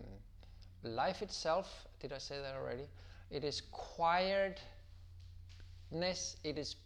life 0.82 1.22
itself. 1.22 1.86
Did 2.00 2.12
I 2.12 2.18
say 2.18 2.40
that 2.40 2.54
already? 2.54 2.88
It 3.30 3.44
is 3.44 3.62
quietness. 3.72 4.60
It 5.90 6.58
is 6.58 6.76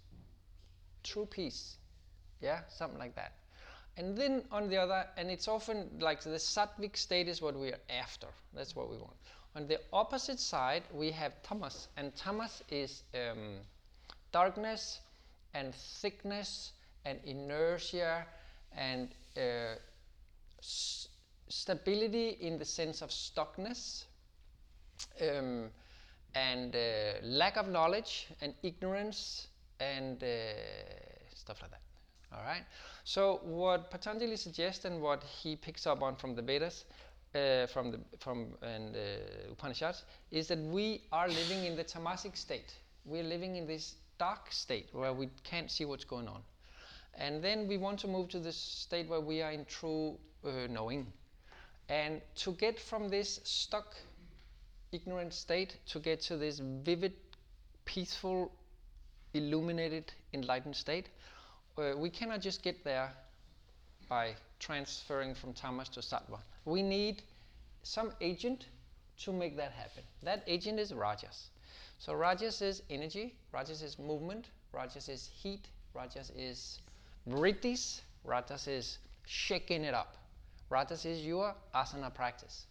true 1.03 1.27
peace. 1.27 1.77
Yeah, 2.41 2.61
something 2.69 2.99
like 2.99 3.15
that. 3.17 3.33
And 3.97 4.17
then 4.17 4.45
on 4.53 4.69
the 4.69 4.79
other, 4.79 5.07
and 5.17 5.31
it's 5.31 5.49
often 5.49 5.91
like 6.01 6.23
the 6.23 6.31
sattvic 6.39 6.97
state 6.97 7.29
is 7.29 7.43
what 7.43 7.57
we 7.59 7.71
are 7.71 7.81
after. 7.91 8.29
That's 8.55 8.77
what 8.77 8.91
we 8.91 8.97
want. 8.99 9.17
On 9.57 9.69
the 9.69 9.79
opposite 9.93 10.41
side, 10.41 10.83
we 10.93 11.13
have 11.13 11.33
Tamas, 11.45 11.89
and 11.97 12.15
tamas 12.17 12.63
is 12.71 13.05
um, 13.15 13.59
darkness 14.33 15.01
and 15.55 15.73
thickness 15.75 16.73
and 17.05 17.21
inertia 17.25 18.27
and 18.77 19.09
uh, 19.37 19.77
stability 21.49 22.31
in 22.41 22.59
the 22.59 22.65
sense 22.65 23.01
of 23.01 23.11
stuckness 23.11 24.05
um, 25.21 25.71
and 26.35 26.75
uh, 26.75 26.79
lack 27.23 27.57
of 27.57 27.69
knowledge 27.69 28.27
and 28.41 28.55
ignorance 28.65 29.47
and 29.79 30.23
uh, 30.23 30.27
stuff 31.33 31.63
like 31.63 31.71
that. 31.71 31.81
All 32.33 32.43
right. 32.43 32.65
So 33.05 33.41
what 33.45 33.91
Patanjali 33.91 34.37
suggests 34.37 34.85
and 34.85 35.01
what 35.01 35.23
he 35.23 35.55
picks 35.55 35.87
up 35.87 36.03
on 36.03 36.17
from 36.17 36.35
the 36.35 36.43
Vedas, 36.43 36.85
uh, 37.35 37.67
from 37.67 37.91
the 37.91 37.99
from 38.19 38.55
and 38.63 38.95
uh, 38.97 39.53
Upanishads, 39.53 40.05
is 40.31 40.49
that 40.49 40.59
we 40.59 41.03
are 41.13 41.29
living 41.29 41.65
in 41.65 41.77
the 41.77 41.85
tamasic 41.85 42.37
state. 42.37 42.75
We're 43.05 43.25
living 43.25 43.57
in 43.57 43.67
this 43.67 43.95
dark 44.19 44.51
state 44.51 44.89
where 44.93 45.13
we 45.13 45.29
can't 45.43 45.71
see 45.71 45.85
what's 45.85 46.05
going 46.05 46.29
on, 46.29 46.43
and 47.15 47.43
then 47.43 47.67
we 47.69 47.77
want 47.77 47.99
to 48.01 48.09
move 48.09 48.29
to 48.31 48.39
this 48.39 48.57
state 48.57 49.09
where 49.09 49.21
we 49.21 49.43
are 49.43 49.53
in 49.53 49.65
true 49.65 50.19
uh, 50.45 50.67
knowing, 50.71 51.07
and 51.89 52.21
to 52.37 52.53
get 52.53 52.79
from 52.79 53.09
this 53.09 53.41
stuck, 53.45 53.97
ignorant 54.93 55.33
state 55.35 55.79
to 55.87 55.99
get 55.99 56.21
to 56.23 56.37
this 56.37 56.61
vivid, 56.61 57.13
peaceful, 57.85 58.53
illuminated, 59.35 60.13
enlightened 60.33 60.77
state 60.77 61.09
uh, 61.79 61.93
we 61.97 62.11
cannot 62.11 62.41
just 62.41 62.63
get 62.63 62.85
there 62.85 63.13
by 64.15 64.35
transferring 64.61 65.35
from 65.35 65.53
tamas 65.53 65.89
to 65.89 66.01
sattva. 66.01 66.39
We 66.65 66.83
need 66.83 67.23
some 67.83 68.13
agent 68.21 68.67
to 69.25 69.33
make 69.33 69.57
that 69.57 69.73
happen. 69.73 70.05
That 70.23 70.45
agent 70.47 70.79
is 70.79 70.93
rajas. 70.95 71.51
So 71.99 72.15
rajas 72.15 72.63
is 72.63 72.83
energy, 72.91 73.35
rajas 73.53 73.83
is 73.83 73.99
movement, 73.99 74.51
rajas 74.73 75.09
is 75.09 75.31
heat, 75.43 75.69
Rajas 75.95 76.33
is 76.37 76.81
vritis. 77.29 78.01
Rajas 78.25 78.67
is 78.67 78.99
shaking 79.27 79.85
it 79.85 79.95
up. 79.95 80.17
Rajas 80.69 81.05
is 81.05 81.25
your 81.25 81.55
asana 81.75 82.13
practice. 82.13 82.67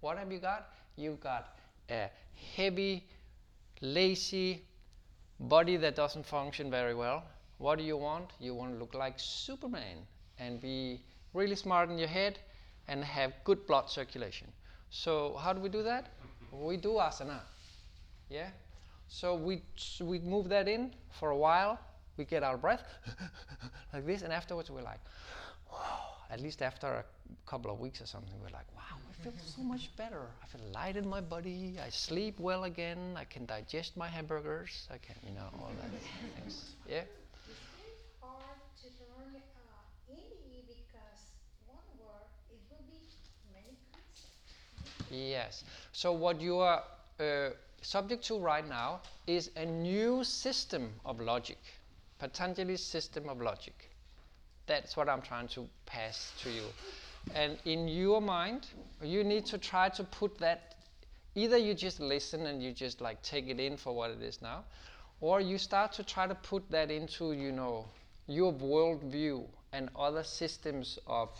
What 0.00 0.18
have 0.18 0.30
you 0.30 0.38
got? 0.38 0.68
You've 0.96 1.20
got 1.20 1.56
a 1.90 2.10
heavy, 2.56 3.04
lazy 3.80 4.62
body 5.40 5.76
that 5.78 5.96
doesn't 5.96 6.26
function 6.26 6.70
very 6.70 6.94
well. 6.94 7.24
What 7.56 7.78
do 7.78 7.84
you 7.84 7.96
want? 7.96 8.32
You 8.38 8.54
want 8.54 8.74
to 8.74 8.78
look 8.78 8.94
like 8.94 9.14
Superman 9.16 10.06
and 10.38 10.60
be 10.60 11.00
really 11.34 11.56
smart 11.56 11.90
in 11.90 11.98
your 11.98 12.08
head 12.08 12.38
and 12.88 13.04
have 13.04 13.32
good 13.44 13.66
blood 13.66 13.90
circulation. 13.90 14.48
So 14.90 15.36
how 15.42 15.52
do 15.52 15.60
we 15.60 15.68
do 15.68 15.82
that? 15.82 16.06
We 16.52 16.76
do 16.76 16.94
asana. 16.94 17.40
Yeah? 18.30 18.48
So 19.08 19.34
we 19.36 19.62
we 20.00 20.18
move 20.20 20.48
that 20.50 20.68
in 20.68 20.92
for 21.18 21.30
a 21.30 21.36
while. 21.36 21.78
We 22.16 22.24
get 22.24 22.42
our 22.42 22.56
breath 22.56 22.82
like 23.92 24.06
this, 24.06 24.22
and 24.22 24.32
afterwards 24.32 24.70
we're 24.70 24.82
like, 24.82 25.00
at 26.30 26.40
least 26.40 26.62
after 26.62 26.86
a 26.86 27.04
couple 27.46 27.70
of 27.70 27.78
weeks 27.80 28.00
or 28.00 28.06
something, 28.06 28.34
we're 28.42 28.50
like, 28.52 28.66
wow, 28.76 28.96
I 29.10 29.22
feel 29.22 29.32
so 29.56 29.62
much 29.62 29.94
better. 29.96 30.22
I 30.42 30.46
feel 30.46 30.60
light 30.74 30.96
in 30.96 31.08
my 31.08 31.20
body. 31.20 31.76
I 31.84 31.88
sleep 31.90 32.38
well 32.38 32.64
again. 32.64 33.14
I 33.16 33.24
can 33.24 33.46
digest 33.46 33.96
my 33.96 34.08
hamburgers. 34.08 34.88
I 34.90 34.98
can, 34.98 35.16
you 35.26 35.34
know, 35.34 35.48
all 35.60 35.70
that 35.80 35.90
things. 36.36 36.74
Yeah. 36.88 37.02
hard 38.20 38.60
to 38.82 38.88
learn 39.08 39.34
uh, 39.36 39.82
Hindi 40.06 40.62
because 40.68 41.20
one 41.66 41.88
word 41.98 42.28
it 42.50 42.60
will 42.70 42.84
be 42.84 43.00
many 43.54 43.74
concepts. 43.92 44.97
Yes. 45.10 45.64
So 45.92 46.12
what 46.12 46.40
you 46.40 46.58
are 46.58 46.82
uh, 47.20 47.50
subject 47.82 48.24
to 48.26 48.38
right 48.38 48.66
now 48.68 49.00
is 49.26 49.50
a 49.56 49.64
new 49.64 50.24
system 50.24 50.92
of 51.04 51.20
logic, 51.20 51.58
Patanjali's 52.20 52.84
system 52.84 53.28
of 53.28 53.40
logic. 53.40 53.90
That's 54.66 54.96
what 54.96 55.08
I'm 55.08 55.22
trying 55.22 55.48
to 55.48 55.66
pass 55.86 56.32
to 56.42 56.50
you. 56.50 56.64
And 57.34 57.58
in 57.64 57.88
your 57.88 58.20
mind, 58.20 58.66
you 59.02 59.24
need 59.24 59.46
to 59.46 59.58
try 59.58 59.88
to 59.90 60.04
put 60.04 60.38
that. 60.38 60.74
Either 61.34 61.56
you 61.56 61.74
just 61.74 62.00
listen 62.00 62.46
and 62.46 62.62
you 62.62 62.72
just 62.72 63.00
like 63.00 63.22
take 63.22 63.48
it 63.48 63.60
in 63.60 63.76
for 63.76 63.94
what 63.94 64.10
it 64.10 64.22
is 64.22 64.42
now, 64.42 64.64
or 65.20 65.40
you 65.40 65.58
start 65.58 65.92
to 65.92 66.04
try 66.04 66.26
to 66.26 66.34
put 66.34 66.68
that 66.70 66.90
into 66.90 67.32
you 67.32 67.52
know 67.52 67.86
your 68.26 68.52
worldview 68.52 69.44
and 69.72 69.88
other 69.96 70.22
systems 70.22 70.98
of 71.06 71.30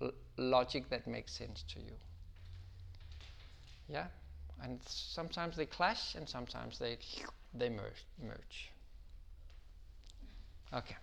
l- 0.00 0.12
logic 0.36 0.88
that 0.90 1.06
make 1.06 1.28
sense 1.28 1.64
to 1.68 1.80
you. 1.80 1.92
Yeah, 3.90 4.06
and 4.62 4.78
sometimes 4.86 5.56
they 5.56 5.66
clash, 5.66 6.14
and 6.14 6.28
sometimes 6.28 6.78
they 6.78 6.98
they 7.54 7.68
merge. 7.68 8.04
merge. 8.22 8.70
Okay. 10.72 10.96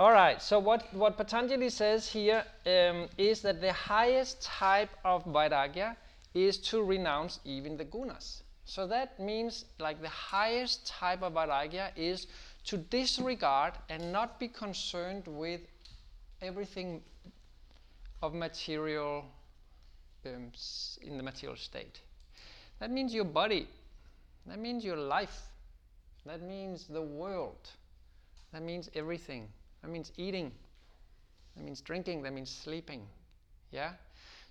All 0.00 0.12
right. 0.12 0.40
So 0.40 0.58
what 0.58 0.94
what 0.94 1.16
Patanjali 1.16 1.70
says 1.70 2.08
here 2.08 2.44
um, 2.66 3.08
is 3.18 3.42
that 3.42 3.60
the 3.60 3.72
highest 3.72 4.42
type 4.42 4.90
of 5.04 5.24
vairagya 5.24 5.96
is 6.34 6.58
to 6.58 6.82
renounce 6.82 7.40
even 7.44 7.76
the 7.76 7.84
gunas. 7.84 8.42
So 8.64 8.86
that 8.86 9.18
means 9.18 9.64
like 9.78 10.00
the 10.00 10.08
highest 10.08 10.86
type 10.86 11.22
of 11.22 11.34
vairagya 11.34 11.90
is 11.96 12.26
to 12.64 12.76
disregard 12.76 13.74
and 13.88 14.12
not 14.12 14.38
be 14.38 14.48
concerned 14.48 15.26
with 15.26 15.60
everything 16.40 17.02
of 18.22 18.34
material 18.34 19.24
um, 20.36 20.52
in 21.02 21.16
the 21.16 21.22
material 21.22 21.56
state. 21.56 22.00
That 22.80 22.90
means 22.90 23.12
your 23.14 23.24
body. 23.24 23.68
That 24.46 24.58
means 24.58 24.84
your 24.84 24.96
life. 24.96 25.42
That 26.26 26.42
means 26.42 26.86
the 26.86 27.02
world. 27.02 27.70
That 28.52 28.62
means 28.62 28.90
everything. 28.94 29.48
That 29.82 29.90
means 29.90 30.12
eating. 30.16 30.52
That 31.56 31.64
means 31.64 31.80
drinking. 31.80 32.22
That 32.22 32.32
means 32.32 32.50
sleeping. 32.50 33.02
Yeah? 33.70 33.92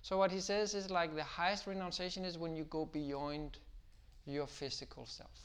So, 0.02 0.16
what 0.16 0.30
he 0.30 0.40
says 0.40 0.74
is 0.74 0.90
like 0.90 1.14
the 1.14 1.24
highest 1.24 1.66
renunciation 1.66 2.24
is 2.24 2.38
when 2.38 2.54
you 2.54 2.64
go 2.64 2.86
beyond 2.86 3.58
your 4.26 4.46
physical 4.46 5.06
self 5.06 5.40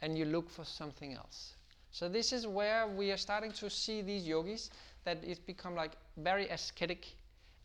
and 0.00 0.16
you 0.16 0.24
look 0.24 0.48
for 0.48 0.64
something 0.64 1.14
else. 1.14 1.54
So, 1.90 2.08
this 2.08 2.32
is 2.32 2.46
where 2.46 2.86
we 2.86 3.12
are 3.12 3.16
starting 3.16 3.52
to 3.52 3.70
see 3.70 4.02
these 4.02 4.26
yogis 4.26 4.70
that 5.04 5.18
it's 5.22 5.38
become 5.38 5.74
like 5.74 5.92
very 6.16 6.48
ascetic 6.48 7.14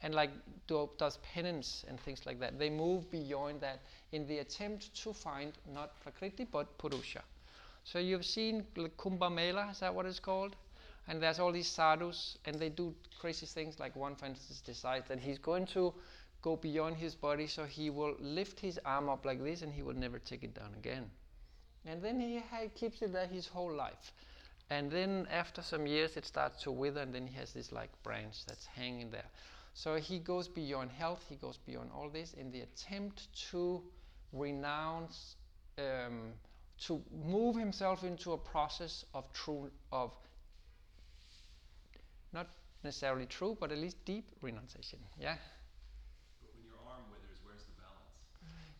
and 0.01 0.15
like 0.15 0.31
do, 0.67 0.89
does 0.97 1.17
penance 1.17 1.85
and 1.87 1.99
things 1.99 2.25
like 2.25 2.39
that. 2.39 2.57
They 2.57 2.69
move 2.69 3.09
beyond 3.11 3.61
that 3.61 3.79
in 4.11 4.27
the 4.27 4.39
attempt 4.39 4.93
to 5.03 5.13
find 5.13 5.53
not 5.73 5.99
Prakriti 6.01 6.45
but 6.49 6.77
Purusha. 6.77 7.23
So 7.83 7.99
you've 7.99 8.25
seen 8.25 8.65
like 8.75 8.95
Kumbh 8.97 9.33
Mela, 9.33 9.69
is 9.71 9.79
that 9.79 9.93
what 9.93 10.05
it's 10.05 10.19
called? 10.19 10.55
And 11.07 11.21
there's 11.21 11.39
all 11.39 11.51
these 11.51 11.67
sadhus, 11.67 12.37
and 12.45 12.59
they 12.59 12.69
do 12.69 12.93
crazy 13.19 13.47
things. 13.47 13.79
Like 13.79 13.95
one, 13.95 14.15
for 14.15 14.27
instance, 14.27 14.61
decides 14.61 15.07
that 15.07 15.19
he's 15.19 15.39
going 15.39 15.65
to 15.67 15.93
go 16.43 16.55
beyond 16.55 16.97
his 16.97 17.15
body, 17.15 17.47
so 17.47 17.65
he 17.65 17.89
will 17.89 18.15
lift 18.19 18.59
his 18.59 18.79
arm 18.85 19.09
up 19.09 19.25
like 19.25 19.43
this, 19.43 19.63
and 19.63 19.73
he 19.73 19.81
will 19.81 19.95
never 19.95 20.19
take 20.19 20.43
it 20.43 20.53
down 20.53 20.71
again. 20.77 21.09
And 21.85 22.01
then 22.03 22.19
he 22.19 22.41
keeps 22.75 23.01
it 23.01 23.11
there 23.11 23.25
his 23.25 23.47
whole 23.47 23.73
life. 23.73 24.13
And 24.69 24.91
then 24.91 25.27
after 25.31 25.63
some 25.63 25.87
years, 25.87 26.15
it 26.15 26.25
starts 26.27 26.61
to 26.63 26.71
wither, 26.71 27.01
and 27.01 27.11
then 27.11 27.25
he 27.25 27.35
has 27.37 27.53
this 27.53 27.71
like 27.71 27.89
branch 28.03 28.45
that's 28.45 28.67
hanging 28.67 29.09
there. 29.09 29.25
So 29.79 29.95
he 29.95 30.19
goes 30.19 30.49
beyond 30.49 30.91
health, 30.91 31.25
he 31.29 31.37
goes 31.37 31.57
beyond 31.57 31.91
all 31.95 32.09
this 32.09 32.33
in 32.33 32.51
the 32.51 32.59
attempt 32.59 33.33
to 33.51 33.81
renounce, 34.33 35.37
um, 35.77 36.33
to 36.79 37.01
move 37.25 37.55
himself 37.55 38.03
into 38.03 38.33
a 38.33 38.37
process 38.37 39.05
of 39.13 39.31
true, 39.31 39.71
of 39.93 40.11
not 42.33 42.47
necessarily 42.83 43.25
true, 43.25 43.55
but 43.57 43.71
at 43.71 43.77
least 43.77 44.03
deep 44.03 44.25
renunciation. 44.41 44.99
Yeah. 45.17 45.37
But 46.41 46.49
when 46.55 46.65
your 46.65 46.79
arm 46.85 47.03
withers, 47.09 47.39
where's 47.45 47.63
the 47.63 47.81
balance? 47.81 48.11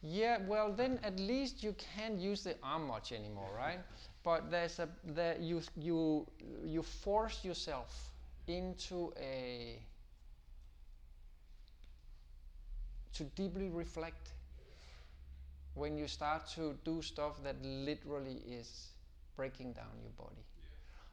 Yeah, 0.01 0.39
well 0.49 0.73
then 0.73 0.99
at 1.03 1.17
least 1.17 1.63
you 1.63 1.75
can't 1.95 2.19
use 2.19 2.43
the 2.43 2.57
arm 2.61 2.87
much 2.87 3.13
anymore, 3.13 3.51
right? 3.55 3.79
But 4.25 4.51
there's 4.51 4.79
a 4.79 4.89
there 5.05 5.37
you 5.39 5.61
you 5.77 6.27
you 6.65 6.83
force 6.83 7.45
yourself 7.45 8.11
into 8.47 9.13
a 9.17 9.79
to 13.13 13.23
deeply 13.35 13.69
reflect 13.69 14.33
when 15.73 15.97
you 15.97 16.07
start 16.07 16.47
to 16.55 16.75
do 16.83 17.01
stuff 17.01 17.41
that 17.43 17.55
literally 17.63 18.41
is 18.47 18.89
breaking 19.35 19.73
down 19.73 19.93
your 20.01 20.11
body 20.17 20.43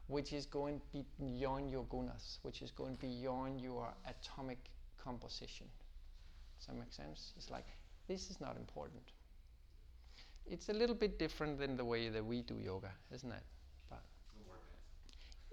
which 0.07 0.33
is 0.33 0.45
going 0.45 0.81
beyond 1.19 1.69
your 1.71 1.83
gunas 1.85 2.39
which 2.43 2.61
is 2.61 2.71
going 2.71 2.95
beyond 2.95 3.59
your 3.61 3.93
atomic 4.07 4.57
composition. 5.03 5.67
Does 6.57 6.67
that 6.67 6.75
make 6.75 6.91
sense? 6.93 7.33
It's 7.37 7.49
like 7.49 7.67
this 8.07 8.29
is 8.29 8.39
not 8.41 8.57
important. 8.57 9.03
It's 10.49 10.69
a 10.69 10.73
little 10.73 10.95
bit 10.95 11.19
different 11.19 11.59
than 11.59 11.75
the 11.77 11.85
way 11.85 12.09
that 12.09 12.25
we 12.25 12.41
do 12.41 12.55
yoga 12.59 12.91
isn't 13.13 13.31
it? 13.31 13.43
But 13.89 14.01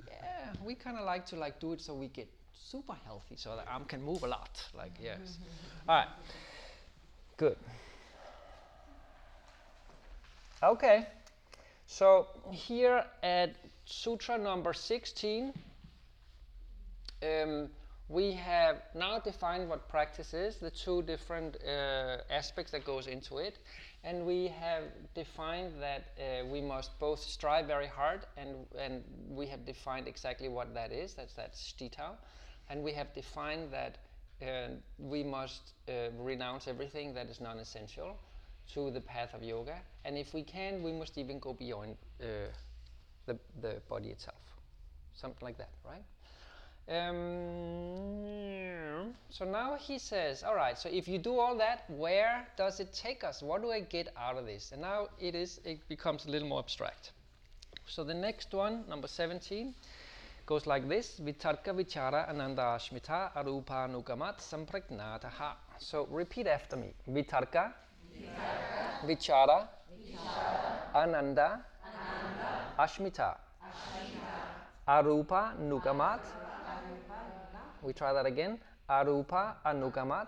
yeah 0.06 0.52
we 0.64 0.74
kind 0.74 0.98
of 0.98 1.04
like 1.04 1.26
to 1.26 1.36
like 1.36 1.60
do 1.60 1.72
it 1.72 1.80
so 1.80 1.94
we 1.94 2.08
get 2.08 2.28
super 2.62 2.94
healthy 3.04 3.36
so 3.36 3.56
the 3.56 3.70
arm 3.70 3.84
can 3.84 4.02
move 4.02 4.22
a 4.22 4.26
lot 4.26 4.62
like 4.76 4.92
yes. 5.02 5.38
All 5.88 5.96
right 5.96 6.08
good. 7.36 7.56
Okay. 10.62 11.06
So 11.86 12.26
here 12.50 13.04
at 13.22 13.54
sutra 13.84 14.38
number 14.38 14.72
16 14.72 15.52
um, 17.22 17.68
we 18.08 18.32
have 18.32 18.76
now 18.94 19.18
defined 19.18 19.68
what 19.68 19.88
practice 19.88 20.34
is 20.34 20.56
the 20.56 20.70
two 20.70 21.02
different 21.02 21.56
uh, 21.66 22.18
aspects 22.30 22.72
that 22.72 22.84
goes 22.84 23.06
into 23.06 23.38
it 23.38 23.58
and 24.04 24.26
we 24.26 24.48
have 24.48 24.84
defined 25.14 25.72
that 25.80 26.04
uh, 26.18 26.44
we 26.46 26.60
must 26.60 26.98
both 26.98 27.20
strive 27.20 27.66
very 27.66 27.86
hard 27.86 28.20
and, 28.36 28.66
and 28.78 29.02
we 29.30 29.46
have 29.46 29.64
defined 29.64 30.06
exactly 30.06 30.48
what 30.48 30.74
that 30.74 30.92
is 30.92 31.14
that's 31.14 31.34
that 31.34 31.54
shtita 31.54 32.10
and 32.68 32.82
we 32.82 32.92
have 32.92 33.12
defined 33.14 33.70
that 33.72 33.98
uh, 34.42 34.68
we 34.98 35.22
must 35.22 35.72
uh, 35.88 36.10
renounce 36.18 36.68
everything 36.68 37.14
that 37.14 37.28
is 37.28 37.40
non-essential 37.40 38.16
to 38.72 38.90
the 38.90 39.00
path 39.00 39.34
of 39.34 39.42
yoga 39.42 39.76
and 40.04 40.16
if 40.16 40.32
we 40.34 40.42
can 40.42 40.82
we 40.82 40.92
must 40.92 41.18
even 41.18 41.38
go 41.38 41.52
beyond 41.52 41.96
uh, 42.20 42.24
the, 43.26 43.38
the 43.60 43.76
body 43.88 44.08
itself 44.08 44.38
something 45.14 45.44
like 45.44 45.58
that 45.58 45.70
right 45.84 46.04
um, 46.86 47.14
so 49.30 49.46
now 49.46 49.76
he 49.76 49.98
says, 49.98 50.42
all 50.42 50.54
right, 50.54 50.78
so 50.78 50.90
if 50.90 51.08
you 51.08 51.16
do 51.18 51.38
all 51.38 51.56
that, 51.56 51.84
where 51.88 52.46
does 52.58 52.78
it 52.78 52.92
take 52.92 53.24
us? 53.24 53.42
What 53.42 53.62
do 53.62 53.70
I 53.70 53.80
get 53.80 54.08
out 54.18 54.36
of 54.36 54.44
this? 54.44 54.70
And 54.72 54.82
now 54.82 55.08
it 55.18 55.34
is 55.34 55.60
it 55.64 55.80
becomes 55.88 56.26
a 56.26 56.30
little 56.30 56.46
more 56.48 56.58
abstract. 56.58 57.12
So 57.86 58.04
the 58.04 58.12
next 58.14 58.52
one, 58.52 58.84
number 58.88 59.08
17, 59.08 59.74
goes 60.46 60.66
like 60.66 60.88
this 60.88 61.20
Vitarka 61.20 61.72
vichara 61.74 62.28
ananda 62.28 62.62
ashmita 62.76 63.32
arupa 63.34 63.88
nugamat 63.88 64.38
sampragnataha. 64.38 65.56
So 65.78 66.06
repeat 66.10 66.46
after 66.46 66.76
me. 66.76 66.94
Vitarka, 67.08 67.72
vichara, 69.06 69.68
ananda, 70.94 71.64
Ashmita. 72.78 73.36
Arupa 74.88 75.54
Nugamat. 75.60 76.20
We 77.82 77.92
try 77.92 78.12
that 78.12 78.26
again. 78.26 78.58
Arupa 78.90 79.54
Anugamat. 79.64 80.26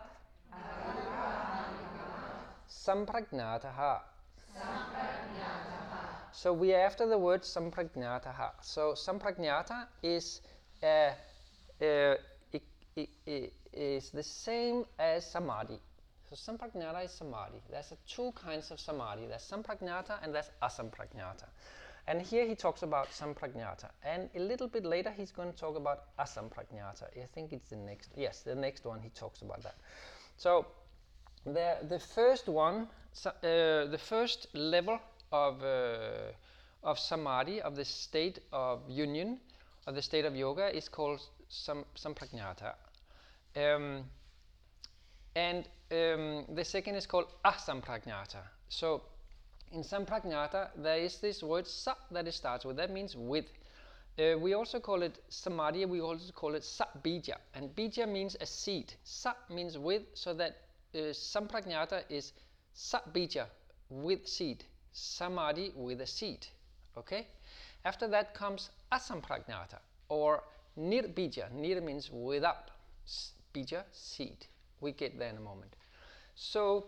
Sampragnataha. 2.68 4.00
So 6.37 6.53
we 6.53 6.75
are 6.75 6.81
after 6.81 7.07
the 7.07 7.16
word 7.16 7.44
sampragnataha. 7.44 8.51
So 8.61 8.92
sampragnata 8.92 9.87
is 10.03 10.42
uh, 10.83 10.87
uh, 11.81 12.16
i- 12.53 12.61
i- 12.99 13.09
i- 13.27 13.51
is 13.72 14.11
the 14.11 14.22
same 14.22 14.85
as 14.99 15.25
samadhi. 15.31 15.81
So 16.29 16.37
sampragnata 16.37 17.05
is 17.07 17.12
samadhi. 17.12 17.62
There's 17.70 17.90
two 18.07 18.33
kinds 18.33 18.70
of 18.70 18.79
samadhi. 18.79 19.27
There's 19.27 19.51
sampragnata 19.51 20.18
and 20.22 20.35
there's 20.35 20.51
asampragnata. 20.62 21.46
And 22.07 22.20
here 22.20 22.44
he 22.46 22.55
talks 22.55 22.83
about 22.83 23.09
sampragnata. 23.12 23.88
And 24.03 24.29
a 24.35 24.40
little 24.40 24.68
bit 24.68 24.85
later 24.85 25.11
he's 25.12 25.33
going 25.33 25.51
to 25.51 25.59
talk 25.59 25.75
about 25.77 26.14
asampragnata. 26.18 27.05
I 27.16 27.27
think 27.33 27.55
it's 27.55 27.70
the 27.70 27.77
next. 27.77 28.11
Yes, 28.14 28.42
the 28.42 28.55
next 28.55 28.85
one 28.85 29.01
he 29.01 29.09
talks 29.09 29.40
about 29.40 29.62
that. 29.62 29.77
So 30.37 30.66
the 31.46 31.79
the 31.88 31.99
first 31.99 32.46
one, 32.46 32.88
uh, 33.25 33.87
the 33.87 33.99
first 33.99 34.49
level 34.55 35.01
of 35.33 35.62
uh, 35.62 36.33
of 36.83 36.99
samadhi 36.99 37.61
of 37.61 37.77
the 37.77 37.85
state 37.85 38.39
of 38.53 38.81
union, 38.89 39.39
of 39.87 39.95
the 39.95 40.03
state 40.03 40.25
of 40.25 40.37
yoga 40.37 40.75
is 40.75 40.89
called 40.89 41.21
sam, 41.49 41.85
sampragnata. 41.97 42.75
Um, 43.57 44.05
and 45.35 45.69
um, 45.91 46.45
the 46.55 46.65
second 46.65 46.95
is 46.95 47.07
called 47.07 47.27
asampragnata. 47.45 48.43
So 48.69 49.03
in 49.73 49.83
sampragnata 49.83 50.71
there 50.77 50.99
is 50.99 51.19
this 51.19 51.43
word 51.43 51.67
sa 51.67 51.95
that 52.11 52.27
it 52.27 52.35
starts 52.35 52.65
with. 52.65 52.77
That 52.77 52.91
means 52.91 53.17
with. 53.17 53.47
Uh, 54.19 54.39
we 54.39 54.55
also 54.55 54.81
call 54.81 55.03
it 55.03 55.19
samadhi. 55.29 55.85
We 55.85 56.01
also 56.01 56.33
call 56.33 56.55
it 56.55 56.65
sa 56.65 56.87
bija, 57.03 57.37
and 57.55 57.75
bija 57.77 58.09
means 58.09 58.37
a 58.41 58.47
seed. 58.47 58.95
Sa 59.05 59.35
means 59.51 59.77
with, 59.77 60.03
so 60.15 60.33
that 60.35 60.57
uh, 60.95 61.12
sampragnata 61.12 62.03
is 62.09 62.33
sa 62.73 63.01
bija 63.12 63.47
with 63.91 64.27
seed, 64.27 64.65
samadhi 64.97 65.73
with 65.77 66.01
a 66.01 66.07
seed. 66.07 66.47
Okay. 66.97 67.27
After 67.85 68.09
that 68.09 68.35
comes 68.35 68.71
asampragnata 68.91 69.79
or 70.09 70.43
nirbija. 70.79 71.53
Nir 71.53 71.81
means 71.81 72.11
without, 72.11 72.71
bija 73.55 73.85
seed. 73.93 74.47
We 74.81 74.93
get 74.93 75.19
there 75.19 75.29
in 75.29 75.37
a 75.37 75.41
moment. 75.41 75.77
So 76.35 76.87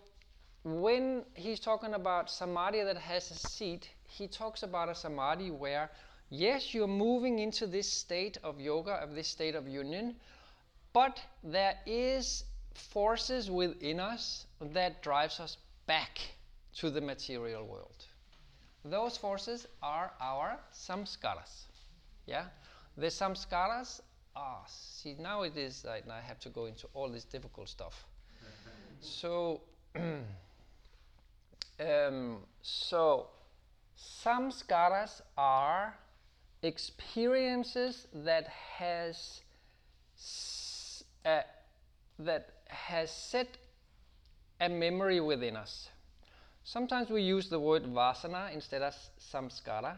when 0.65 1.25
he's 1.35 1.61
talking 1.61 1.95
about 1.95 2.31
samadhi 2.31 2.83
that 2.83 2.97
has 2.97 3.31
a 3.31 3.35
seed, 3.35 3.87
he 4.05 4.27
talks 4.27 4.63
about 4.63 4.89
a 4.89 4.95
samadhi 4.95 5.51
where, 5.51 5.91
yes, 6.31 6.75
you're 6.75 6.87
moving 6.87 7.39
into 7.39 7.67
this 7.67 7.91
state 7.91 8.39
of 8.43 8.61
yoga, 8.61 8.93
of 8.93 9.15
this 9.15 9.29
state 9.29 9.55
of 9.55 9.69
union, 9.69 10.17
but 10.93 11.21
there 11.45 11.79
is 11.87 12.45
forces 12.75 13.51
within 13.51 14.01
us 14.01 14.47
that 14.61 15.03
drives 15.03 15.41
us 15.41 15.59
back 15.87 16.19
to 16.79 16.91
the 16.91 17.01
material 17.01 17.67
world. 17.67 18.05
Those 18.85 19.17
forces 19.17 19.67
are 19.83 20.13
our 20.21 20.59
samskaras. 20.73 21.67
Yeah, 22.27 22.45
the 22.97 23.07
samskaras. 23.07 24.01
Ah, 24.37 24.63
see 24.67 25.17
now 25.19 25.43
it 25.43 25.57
is. 25.57 25.85
Like, 25.85 26.09
I 26.09 26.21
have 26.21 26.39
to 26.41 26.49
go 26.49 26.67
into 26.67 26.87
all 26.95 27.09
this 27.09 27.25
difficult 27.25 27.69
stuff. 27.69 28.07
So, 29.01 29.61
um, 31.81 32.39
so 32.63 33.27
samskaras 33.99 35.23
are 35.37 35.99
experiences 36.63 38.07
that 38.13 38.47
has 38.47 39.41
uh, 41.25 41.41
that 42.19 42.51
has 42.69 43.11
set 43.11 43.49
a 44.61 44.69
memory 44.69 45.21
within 45.21 45.57
us. 45.57 45.89
Sometimes 46.71 47.09
we 47.09 47.23
use 47.23 47.49
the 47.49 47.59
word 47.59 47.85
vasana 47.85 48.53
instead 48.53 48.83
of 48.83 48.95
samskara, 49.19 49.97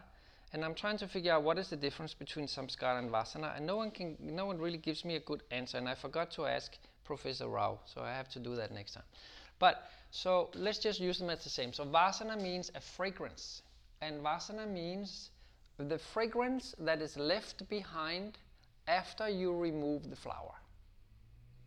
and 0.53 0.63
I'm 0.63 0.73
trying 0.73 0.97
to 0.99 1.07
figure 1.09 1.33
out 1.33 1.43
what 1.43 1.57
is 1.57 1.69
the 1.69 1.75
difference 1.75 2.13
between 2.13 2.47
samskara 2.47 2.97
and 2.97 3.11
vasana, 3.11 3.57
and 3.57 3.67
no 3.67 3.75
one 3.75 3.91
can, 3.91 4.15
no 4.21 4.45
one 4.45 4.57
really 4.57 4.77
gives 4.77 5.03
me 5.03 5.17
a 5.17 5.19
good 5.19 5.43
answer, 5.51 5.77
and 5.77 5.89
I 5.89 5.95
forgot 5.95 6.31
to 6.31 6.45
ask 6.45 6.77
Professor 7.03 7.49
Rao, 7.49 7.79
so 7.83 7.99
I 7.99 8.13
have 8.13 8.29
to 8.29 8.39
do 8.39 8.55
that 8.55 8.71
next 8.71 8.93
time. 8.93 9.03
But 9.59 9.83
so 10.11 10.49
let's 10.55 10.79
just 10.79 11.01
use 11.01 11.19
them 11.19 11.29
as 11.29 11.43
the 11.43 11.49
same. 11.49 11.73
So 11.73 11.83
vasana 11.83 12.41
means 12.41 12.71
a 12.73 12.79
fragrance, 12.79 13.63
and 14.01 14.23
vasana 14.23 14.65
means 14.65 15.31
the 15.77 15.99
fragrance 15.99 16.73
that 16.79 17.01
is 17.01 17.17
left 17.17 17.67
behind 17.67 18.37
after 18.87 19.27
you 19.27 19.53
remove 19.53 20.09
the 20.09 20.15
flower. 20.15 20.55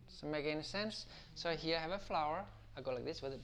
Does 0.09 0.23
it 0.23 0.31
make 0.31 0.47
any 0.47 0.63
sense? 0.63 1.05
So 1.35 1.51
here 1.51 1.77
I 1.77 1.81
have 1.81 1.91
a 1.91 1.99
flower. 1.99 2.43
I 2.75 2.81
go 2.81 2.91
like 2.91 3.05
this 3.05 3.21
with 3.21 3.33
it. 3.33 3.41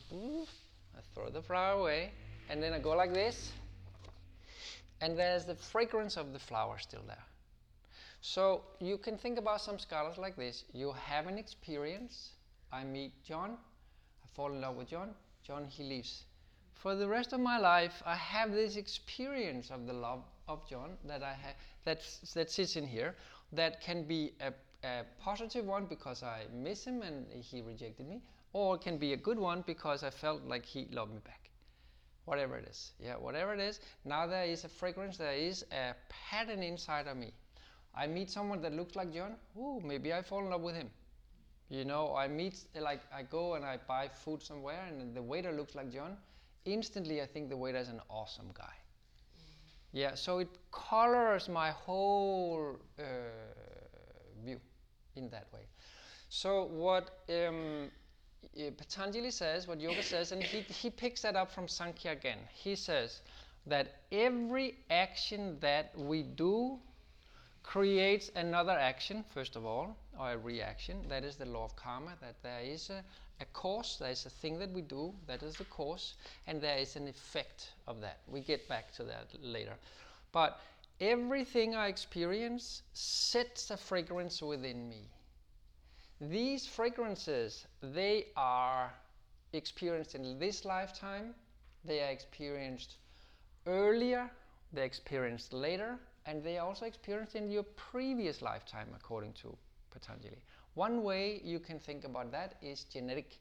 I 0.97 1.01
throw 1.13 1.29
the 1.29 1.41
flower 1.41 1.79
away, 1.79 2.11
and 2.49 2.61
then 2.61 2.73
I 2.73 2.79
go 2.79 2.91
like 2.91 3.13
this, 3.13 3.51
and 5.01 5.17
there's 5.17 5.45
the 5.45 5.55
fragrance 5.55 6.17
of 6.17 6.33
the 6.33 6.39
flower 6.39 6.77
still 6.79 7.03
there. 7.07 7.23
So 8.21 8.61
you 8.79 8.97
can 8.97 9.17
think 9.17 9.39
about 9.39 9.61
samskaras 9.61 10.17
like 10.17 10.35
this. 10.35 10.63
You 10.73 10.91
have 10.91 11.25
an 11.27 11.37
experience. 11.37 12.31
I 12.71 12.83
meet 12.83 13.11
John. 13.23 13.57
I 14.23 14.27
fall 14.35 14.51
in 14.51 14.61
love 14.61 14.75
with 14.75 14.89
John. 14.89 15.09
John, 15.43 15.65
he 15.65 15.83
leaves. 15.83 16.25
For 16.75 16.95
the 16.95 17.07
rest 17.07 17.33
of 17.33 17.39
my 17.39 17.57
life, 17.57 18.01
I 18.05 18.15
have 18.15 18.51
this 18.51 18.75
experience 18.75 19.71
of 19.71 19.87
the 19.87 19.93
love 19.93 20.23
of 20.47 20.67
John 20.69 20.97
that 21.05 21.23
I 21.23 21.33
have 21.33 21.55
that 21.85 22.01
that 22.35 22.51
sits 22.51 22.75
in 22.75 22.85
here. 22.85 23.15
That 23.53 23.81
can 23.81 24.03
be 24.03 24.33
a, 24.39 24.53
a 24.87 25.03
positive 25.19 25.65
one 25.65 25.85
because 25.85 26.23
I 26.23 26.45
miss 26.53 26.85
him 26.85 27.01
and 27.01 27.25
he 27.43 27.61
rejected 27.61 28.07
me, 28.07 28.21
or 28.53 28.75
it 28.75 28.81
can 28.81 28.97
be 28.97 29.13
a 29.13 29.17
good 29.17 29.39
one 29.39 29.63
because 29.65 30.03
I 30.03 30.09
felt 30.09 30.43
like 30.43 30.65
he 30.65 30.87
loved 30.91 31.13
me 31.13 31.19
back 31.23 31.41
whatever 32.25 32.57
it 32.57 32.67
is. 32.69 32.93
Yeah, 32.99 33.15
whatever 33.15 33.53
it 33.53 33.59
is. 33.59 33.79
Now 34.05 34.27
there 34.27 34.45
is 34.45 34.63
a 34.63 34.69
fragrance, 34.69 35.17
there 35.17 35.33
is 35.33 35.65
a 35.71 35.95
pattern 36.09 36.63
inside 36.63 37.07
of 37.07 37.17
me. 37.17 37.33
I 37.95 38.07
meet 38.07 38.29
someone 38.29 38.61
that 38.61 38.73
looks 38.73 38.95
like 38.95 39.13
John. 39.13 39.35
Ooh, 39.57 39.81
maybe 39.83 40.13
I 40.13 40.21
fall 40.21 40.39
in 40.39 40.49
love 40.49 40.61
with 40.61 40.75
him. 40.75 40.89
You 41.69 41.85
know, 41.85 42.15
I 42.15 42.27
meet 42.27 42.55
like 42.79 43.01
I 43.13 43.23
go 43.23 43.55
and 43.55 43.65
I 43.65 43.79
buy 43.87 44.09
food 44.09 44.41
somewhere, 44.41 44.81
and 44.87 45.15
the 45.15 45.21
waiter 45.21 45.51
looks 45.51 45.75
like 45.75 45.91
John. 45.91 46.17
Instantly, 46.65 47.21
I 47.21 47.25
think 47.25 47.49
the 47.49 47.57
waiter 47.57 47.79
is 47.79 47.89
an 47.89 48.01
awesome 48.09 48.51
guy. 48.53 48.75
Yeah, 49.93 50.15
so 50.15 50.39
it 50.39 50.49
colors 50.71 51.49
my 51.49 51.71
whole 51.71 52.77
uh, 52.97 53.03
view 54.43 54.59
in 55.15 55.29
that 55.29 55.47
way. 55.53 55.65
So 56.29 56.63
what 56.65 57.09
um, 57.29 57.89
uh, 58.43 58.71
Patanjali 58.77 59.31
says, 59.31 59.67
what 59.67 59.79
yoga 59.79 60.03
says, 60.03 60.31
and 60.31 60.41
he, 60.41 60.61
he 60.61 60.89
picks 60.89 61.21
that 61.21 61.35
up 61.35 61.51
from 61.51 61.67
Sankhya 61.67 62.11
again. 62.11 62.39
He 62.53 62.75
says 62.75 63.21
that 63.67 63.95
every 64.11 64.75
action 64.89 65.57
that 65.59 65.97
we 65.97 66.23
do 66.23 66.79
creates 67.63 68.31
another 68.35 68.71
action, 68.71 69.23
first 69.33 69.55
of 69.55 69.65
all, 69.65 69.95
or 70.19 70.31
a 70.31 70.37
reaction. 70.37 70.97
That 71.07 71.23
is 71.23 71.35
the 71.35 71.45
law 71.45 71.65
of 71.65 71.75
karma, 71.75 72.11
that 72.21 72.35
there 72.41 72.61
is 72.61 72.89
a, 72.89 73.03
a 73.39 73.45
cause, 73.53 73.97
there 73.99 74.11
is 74.11 74.25
a 74.25 74.29
thing 74.29 74.57
that 74.59 74.71
we 74.71 74.81
do, 74.81 75.13
that 75.27 75.43
is 75.43 75.55
the 75.55 75.65
cause, 75.65 76.15
and 76.47 76.59
there 76.59 76.77
is 76.77 76.95
an 76.95 77.07
effect 77.07 77.69
of 77.87 78.01
that. 78.01 78.17
We 78.27 78.41
get 78.41 78.67
back 78.67 78.93
to 78.95 79.03
that 79.03 79.27
later. 79.41 79.75
But 80.31 80.59
everything 80.99 81.75
I 81.75 81.87
experience 81.87 82.81
sets 82.93 83.69
a 83.69 83.77
fragrance 83.77 84.41
within 84.41 84.89
me. 84.89 85.09
These 86.21 86.67
fragrances, 86.67 87.65
they 87.81 88.27
are 88.37 88.93
experienced 89.53 90.13
in 90.13 90.37
this 90.37 90.65
lifetime, 90.65 91.33
they 91.83 91.99
are 92.01 92.11
experienced 92.11 92.97
earlier, 93.65 94.29
they're 94.71 94.85
experienced 94.85 95.51
later, 95.51 95.97
and 96.27 96.43
they 96.43 96.59
are 96.59 96.67
also 96.67 96.85
experienced 96.85 97.35
in 97.35 97.49
your 97.49 97.63
previous 97.63 98.43
lifetime, 98.43 98.89
according 98.95 99.33
to 99.41 99.57
Patanjali. 99.89 100.43
One 100.75 101.01
way 101.01 101.41
you 101.43 101.59
can 101.59 101.79
think 101.79 102.03
about 102.03 102.31
that 102.33 102.53
is 102.61 102.83
genetic. 102.83 103.39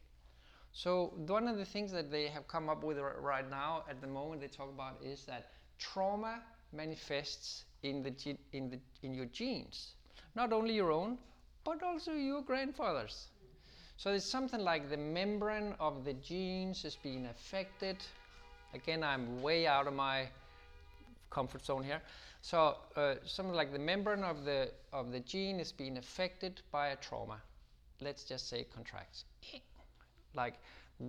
So, 0.73 1.13
one 1.27 1.49
of 1.49 1.59
the 1.59 1.67
things 1.67 1.93
that 1.93 2.11
they 2.11 2.29
have 2.29 2.49
come 2.49 2.71
up 2.71 2.83
with 2.83 2.99
right 2.99 3.49
now 3.51 3.85
at 3.91 4.01
the 4.01 4.07
moment 4.07 4.41
they 4.41 4.49
talk 4.49 4.71
about 4.71 5.03
is 5.05 5.27
that 5.27 5.51
trauma 5.79 6.41
manifests 6.73 7.65
in, 7.83 8.03
the 8.03 8.39
in, 8.53 8.71
the, 8.71 8.79
in 9.03 9.13
your 9.13 9.27
genes, 9.27 9.97
not 10.35 10.51
only 10.55 10.75
your 10.75 10.93
own, 10.93 11.19
but 11.65 11.83
also 11.83 12.13
your 12.13 12.43
grandfather's. 12.43 13.29
So 13.97 14.13
it's 14.13 14.25
something 14.25 14.61
like 14.61 14.89
the 14.89 14.97
membrane 14.97 15.75
of 15.79 16.05
the 16.05 16.15
genes 16.15 16.85
is 16.85 16.97
being 16.97 17.27
affected. 17.27 17.97
Again, 18.73 19.03
I'm 19.03 19.43
way 19.43 19.67
out 19.67 19.87
of 19.87 19.95
my 19.95 20.29
comfort 21.29 21.65
zone 21.65 21.85
here. 21.85 22.01
So 22.43 22.77
uh, 22.97 23.17
something 23.25 23.55
like 23.55 23.73
the 23.73 23.79
membrane 23.79 24.25
of 24.25 24.45
the 24.45 24.71
of 24.93 25.13
the 25.13 25.21
gene 25.21 25.61
is 25.61 25.73
being 25.73 25.99
affected 25.99 26.63
by 26.73 26.89
a 26.89 26.97
trauma. 26.97 27.41
Let's 28.01 28.25
just 28.25 28.49
say 28.49 28.61
it 28.61 28.75
contracts. 28.75 29.25
Like 30.35 30.55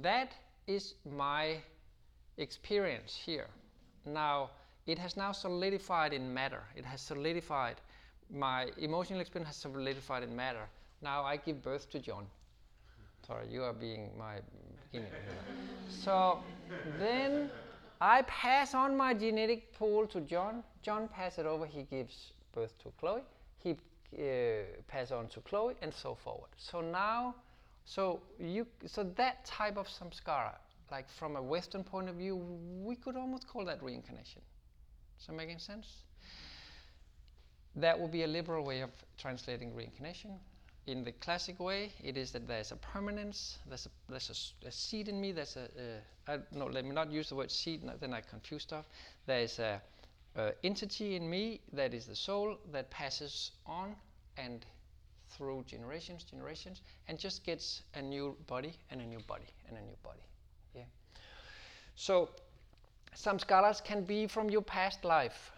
that 0.02 0.34
is 0.68 0.96
my 1.06 1.58
experience 2.38 3.16
here. 3.16 3.48
Now, 4.06 4.50
it 4.88 4.98
has 4.98 5.16
now 5.16 5.32
solidified 5.32 6.12
in 6.12 6.34
matter. 6.34 6.64
It 6.76 6.86
has 6.86 7.02
solidified. 7.02 7.76
My 8.34 8.70
emotional 8.78 9.20
experience 9.20 9.50
has 9.50 9.58
solidified 9.58 10.24
in 10.24 10.36
matter. 10.36 10.68
Now 11.02 11.24
I 11.24 11.38
give 11.38 11.62
birth 11.62 11.90
to 11.92 12.00
John. 12.00 12.26
Sorry, 13.28 13.48
you 13.50 13.64
are 13.64 13.74
being 13.74 14.10
my 14.18 14.40
beginning. 14.92 15.12
so 15.90 16.40
then 17.00 17.50
I 18.00 18.24
pass 18.24 18.74
on 18.74 18.96
my 18.98 19.14
genetic 19.14 19.74
pool 19.74 20.08
to 20.08 20.22
John. 20.22 20.64
John 20.82 21.08
passes 21.08 21.40
it 21.40 21.46
over. 21.46 21.66
He 21.66 21.84
gives 21.84 22.34
birth 22.54 22.78
to 22.84 22.92
Chloe. 23.00 23.22
He 23.64 23.72
uh, 23.72 24.64
pass 24.88 25.12
on 25.12 25.28
to 25.30 25.40
Chloe, 25.42 25.76
and 25.82 25.94
so 25.94 26.16
forward. 26.16 26.50
So 26.58 26.82
now, 26.82 27.36
so 27.86 28.22
you, 28.40 28.66
so 28.86 29.04
that 29.16 29.46
type 29.46 29.78
of 29.78 29.88
samskara, 29.88 30.56
like 30.92 31.10
from 31.10 31.36
a 31.36 31.42
Western 31.42 31.84
point 31.84 32.10
of 32.10 32.16
view, 32.16 32.36
we 32.84 32.96
could 32.96 33.16
almost 33.16 33.48
call 33.48 33.66
that 33.66 33.82
reincarnation. 33.84 34.42
Is 35.20 35.28
that 35.28 35.34
making 35.34 35.60
sense? 35.60 35.88
That 37.76 38.00
would 38.00 38.12
be 38.12 38.24
a 38.24 38.28
liberal 38.28 38.66
way 38.66 38.82
of 38.82 38.90
translating 39.18 39.74
reincarnation. 39.74 40.32
In 40.88 41.04
the 41.04 41.12
classic 41.12 41.60
way, 41.60 41.92
it 42.04 42.18
is 42.18 42.32
that 42.32 42.48
there's 42.48 42.72
a 42.72 42.76
permanence, 42.76 43.60
there's 43.68 43.86
a, 43.86 43.90
there's 44.10 44.54
a 44.64 44.68
a, 44.68 44.72
seed 44.72 45.08
in 45.08 45.22
me, 45.22 45.32
there's 45.32 45.56
a, 45.56 45.70
I, 46.28 46.40
no, 46.52 46.66
let 46.66 46.86
me 46.86 46.92
not 46.92 47.12
use 47.12 47.30
the 47.30 47.36
word 47.36 47.52
seed, 47.52 47.84
no, 47.84 47.94
then 48.00 48.14
I 48.14 48.22
confuse 48.22 48.64
stuff. 48.64 48.86
There 49.28 49.40
is 49.40 49.60
a, 49.60 49.82
a 50.36 50.54
entity 50.64 51.16
in 51.16 51.30
me 51.30 51.62
that 51.74 51.94
is 51.94 52.08
the 52.08 52.16
soul 52.16 52.58
that 52.72 52.90
passes 52.90 53.52
on 53.66 53.96
and 54.38 54.66
through 55.30 55.64
generations, 55.68 56.24
generations, 56.24 56.82
and 57.08 57.18
just 57.18 57.46
gets 57.46 57.84
a 57.96 58.02
new 58.02 58.36
body 58.48 58.74
and 58.90 59.02
a 59.02 59.06
new 59.06 59.20
body 59.28 59.48
and 59.68 59.78
a 59.78 59.82
new 59.82 59.96
body. 60.04 60.22
Yeah. 60.76 60.84
So 61.96 62.30
samskaras 63.16 63.84
can 63.84 64.04
be 64.04 64.28
from 64.28 64.50
your 64.50 64.62
past 64.62 65.06
life. 65.06 65.52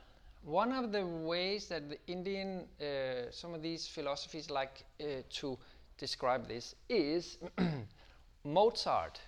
One 0.44 0.74
of 0.74 0.91
the 0.91 1.06
ways 1.06 1.68
that 1.68 1.89
the 1.89 1.98
Indian, 2.06 2.66
uh, 2.82 3.32
some 3.32 3.54
of 3.54 3.62
these 3.62 3.88
philosophies 3.88 4.50
like 4.50 4.84
uh, 5.00 5.22
to 5.30 5.58
describe 5.98 6.50
this 6.50 6.76
is 6.89 7.38
Mozart. 8.44 9.22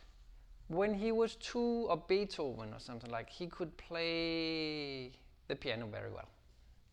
When 0.67 0.93
he 0.93 1.13
was 1.13 1.35
two, 1.35 1.87
or 1.89 2.03
Beethoven 2.09 2.73
or 2.73 2.79
something 2.79 3.09
like, 3.11 3.29
he 3.29 3.47
could 3.47 3.77
play 3.77 5.13
the 5.47 5.55
piano 5.55 5.85
very 5.85 6.11
well, 6.11 6.27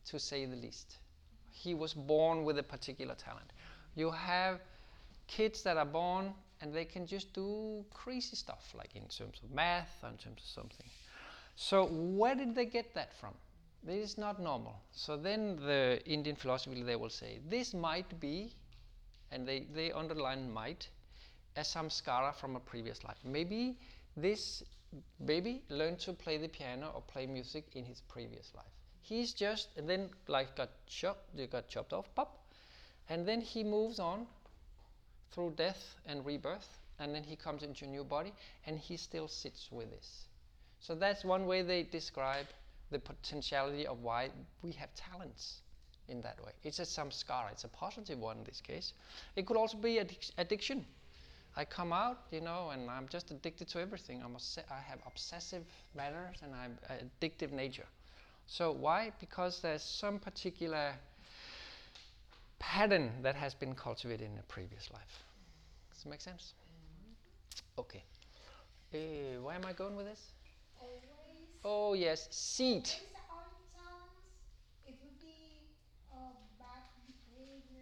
to 0.07 0.21
say 0.21 0.45
the 0.45 0.57
least. 0.57 0.99
He 1.51 1.75
was 1.75 1.93
born 1.93 2.45
with 2.45 2.59
a 2.59 2.63
particular 2.63 3.17
talent. 3.17 3.53
You 3.97 4.13
have 4.13 4.61
kids 5.27 5.63
that 5.63 5.77
are 5.77 5.87
born 5.87 6.33
and 6.61 6.73
they 6.73 6.85
can 6.85 7.07
just 7.07 7.33
do 7.33 7.85
crazy 7.91 8.37
stuff, 8.37 8.73
like 8.79 8.95
in 8.95 9.03
terms 9.09 9.41
of 9.43 9.51
math 9.51 9.97
or 10.05 10.11
in 10.11 10.17
terms 10.17 10.43
of 10.45 10.49
something. 10.49 10.87
So 11.57 11.87
where 11.87 12.37
did 12.37 12.55
they 12.55 12.67
get 12.67 12.95
that 12.95 13.13
from? 13.15 13.35
This 13.85 14.11
is 14.11 14.19
not 14.19 14.41
normal. 14.41 14.81
So 14.93 15.17
then 15.17 15.57
the 15.57 16.01
Indian 16.07 16.37
philosophy 16.37 16.83
they 16.83 16.97
will 16.97 17.11
say 17.11 17.41
this 17.49 17.75
might 17.75 18.21
be, 18.21 18.55
and 19.33 19.47
they, 19.47 19.67
they 19.75 19.91
underline 19.91 20.53
might, 20.53 20.89
a 21.57 21.61
samskara 21.61 22.35
from 22.35 22.55
a 22.57 22.61
previous 22.61 23.03
life. 23.03 23.19
Maybe 23.25 23.77
this 24.17 24.63
baby 25.25 25.63
learned 25.69 25.99
to 26.01 26.13
play 26.13 26.39
the 26.39 26.49
piano 26.49 26.93
or 26.95 27.03
play 27.03 27.27
music 27.27 27.65
in 27.75 27.85
his 27.85 28.03
previous 28.03 28.53
life. 28.55 28.65
He's 29.01 29.33
just 29.33 29.69
and 29.77 29.89
then 29.89 30.11
life 30.29 30.55
got 30.57 30.71
chopped, 30.87 31.37
they 31.37 31.47
got 31.47 31.69
chopped 31.69 31.93
off, 31.93 32.15
pop, 32.15 32.39
and 33.09 33.27
then 33.27 33.41
he 33.41 33.65
moves 33.65 33.99
on 33.99 34.27
through 35.33 35.55
death 35.57 35.97
and 36.07 36.25
rebirth, 36.25 36.79
and 37.01 37.13
then 37.13 37.25
he 37.25 37.35
comes 37.35 37.63
into 37.63 37.85
a 37.85 37.89
new 37.89 38.05
body, 38.05 38.33
and 38.67 38.79
he 38.79 38.97
still 38.97 39.27
sits 39.27 39.73
with 39.73 39.91
this. 39.91 40.27
So 40.79 40.95
that's 40.95 41.25
one 41.25 41.47
way 41.47 41.63
they 41.63 41.83
describe 41.83 42.47
the 42.93 42.99
potentiality 42.99 43.87
of 43.87 44.03
why 44.03 44.31
we 44.63 44.73
have 44.73 44.95
talents 44.95 45.63
in 46.09 46.21
that 46.23 46.39
way. 46.45 46.53
It's 46.63 46.79
a 46.79 46.83
samskara, 46.83 47.53
it's 47.53 47.65
a 47.65 47.69
positive 47.69 48.19
one 48.19 48.39
in 48.39 48.45
this 48.45 48.61
case. 48.61 48.93
It 49.37 49.47
could 49.47 49.57
also 49.57 49.77
be 49.79 49.95
addic- 49.97 50.33
addiction. 50.39 50.85
I 51.57 51.65
come 51.65 51.93
out, 51.93 52.19
you 52.31 52.41
know, 52.41 52.71
and 52.71 52.91
I'm 52.91 53.09
just 53.09 53.31
addicted 53.31 53.69
to 53.69 53.81
everything. 53.81 54.23
I'm 54.23 54.35
obs- 54.35 54.59
I 54.71 54.81
have 54.81 55.01
obsessive 55.07 55.65
manners 55.95 56.39
and 56.43 56.55
I'm 56.55 56.79
uh, 56.89 56.95
addictive 57.05 57.53
nature. 57.53 57.87
So 58.47 58.73
why? 58.73 59.13
Because 59.21 59.61
there's 59.61 59.83
some 59.83 60.19
particular 60.19 60.95
pattern 62.59 63.11
that 63.23 63.35
has 63.35 63.55
been 63.55 63.75
cultivated 63.75 64.31
in 64.31 64.39
a 64.39 64.43
previous 64.45 64.91
life. 64.93 65.25
Does 65.93 66.07
it 66.07 66.09
make 66.09 66.21
sense? 66.21 66.55
Okay. 67.79 68.03
Uh, 68.95 69.41
where 69.43 69.55
am 69.55 69.65
I 69.67 69.73
going 69.73 69.97
with 69.97 70.07
this? 70.07 70.33
Oh 71.65 71.95
yes, 71.95 72.29
seat. 72.31 73.01
Always 73.31 73.47
our 73.79 73.85
talents. 73.85 74.19
It 74.87 74.95
would 75.03 75.21
be 75.21 75.63
uh, 76.13 76.17
bad 76.59 76.83
behavior, 77.07 77.63
you 77.71 77.79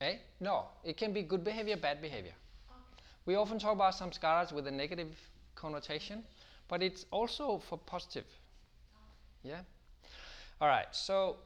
know. 0.00 0.06
Eh? 0.06 0.16
No, 0.40 0.64
it 0.82 0.96
can 0.96 1.12
be 1.12 1.22
good 1.22 1.44
behavior, 1.44 1.76
bad 1.76 2.00
behavior. 2.00 2.32
Okay. 2.70 3.02
We 3.26 3.34
often 3.34 3.58
talk 3.58 3.74
about 3.74 3.94
samskaras 3.94 4.52
with 4.52 4.66
a 4.66 4.70
negative 4.70 5.14
connotation, 5.54 6.24
but 6.68 6.82
it's 6.82 7.04
also 7.10 7.58
for 7.68 7.76
positive. 7.76 8.24
Yeah? 9.42 9.60
All 10.60 10.68
right, 10.68 10.86
so 10.92 11.36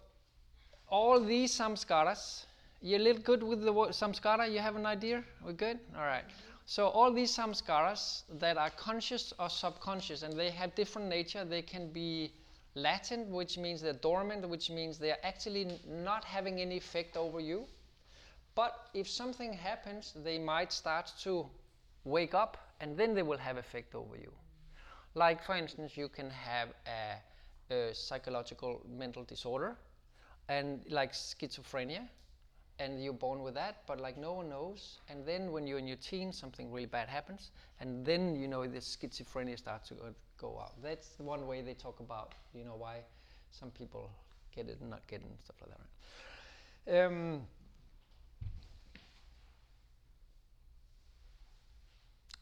all 0.88 1.20
these 1.20 1.56
samskaras, 1.56 2.44
you're 2.80 3.00
a 3.00 3.02
little 3.02 3.22
good 3.22 3.42
with 3.42 3.64
the 3.64 3.72
word 3.72 3.90
samskara? 3.90 4.52
You 4.52 4.60
have 4.60 4.76
an 4.76 4.86
idea? 4.86 5.24
We're 5.44 5.52
good? 5.52 5.80
All 5.96 6.02
right. 6.02 6.24
So 6.66 6.88
all 6.88 7.12
these 7.12 7.36
samskaras 7.36 8.22
that 8.38 8.56
are 8.56 8.70
conscious 8.70 9.32
or 9.38 9.50
subconscious, 9.50 10.22
and 10.22 10.38
they 10.38 10.50
have 10.50 10.74
different 10.74 11.08
nature. 11.08 11.44
They 11.44 11.62
can 11.62 11.90
be 11.92 12.32
latent, 12.74 13.28
which 13.28 13.58
means 13.58 13.80
they're 13.82 13.92
dormant, 13.92 14.48
which 14.48 14.70
means 14.70 14.98
they're 14.98 15.24
actually 15.24 15.78
not 15.86 16.24
having 16.24 16.60
any 16.60 16.76
effect 16.76 17.16
over 17.16 17.40
you. 17.40 17.66
But 18.54 18.88
if 18.94 19.08
something 19.08 19.52
happens, 19.52 20.12
they 20.24 20.38
might 20.38 20.72
start 20.72 21.12
to 21.22 21.48
wake 22.04 22.34
up 22.34 22.56
and 22.80 22.96
then 22.96 23.14
they 23.14 23.22
will 23.22 23.38
have 23.38 23.56
effect 23.56 23.94
over 23.94 24.16
you. 24.16 24.32
Like, 25.14 25.42
for 25.42 25.54
instance, 25.56 25.96
you 25.96 26.08
can 26.08 26.30
have 26.30 26.68
a, 26.86 27.74
a 27.74 27.94
psychological 27.94 28.80
mental 28.88 29.24
disorder 29.24 29.76
and 30.48 30.84
like 30.88 31.12
schizophrenia, 31.12 32.08
and 32.78 33.02
you're 33.02 33.12
born 33.12 33.42
with 33.42 33.54
that, 33.54 33.82
but 33.86 34.00
like 34.00 34.16
no 34.18 34.32
one 34.32 34.48
knows. 34.48 34.98
And 35.08 35.24
then 35.24 35.52
when 35.52 35.66
you're 35.66 35.78
in 35.78 35.86
your 35.86 35.96
teens, 35.96 36.36
something 36.38 36.72
really 36.72 36.86
bad 36.86 37.08
happens, 37.08 37.50
and 37.80 38.04
then 38.04 38.34
you 38.36 38.48
know 38.48 38.66
this 38.66 38.96
schizophrenia 38.96 39.58
starts 39.58 39.88
to 39.88 39.94
go, 39.94 40.14
go 40.38 40.58
out. 40.60 40.72
That's 40.82 41.14
one 41.18 41.46
way 41.46 41.62
they 41.62 41.74
talk 41.74 42.00
about, 42.00 42.34
you 42.54 42.64
know, 42.64 42.74
why 42.76 42.98
some 43.50 43.70
people 43.70 44.10
get 44.54 44.68
it 44.68 44.78
and 44.80 44.90
not 44.90 45.06
get 45.06 45.20
it 45.20 45.26
and 45.26 45.38
stuff 45.44 45.56
like 45.60 45.70
that. 46.86 46.92
Right? 46.92 47.04
Um, 47.06 47.42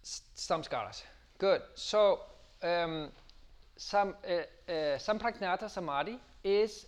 S- 0.02 0.22
samskaras. 0.34 1.02
Good. 1.38 1.62
So, 1.74 2.20
um, 2.62 3.10
sam, 3.76 4.14
uh, 4.24 4.32
uh, 4.72 4.98
sampragnata 4.98 5.68
samadhi 5.70 6.18
is 6.44 6.86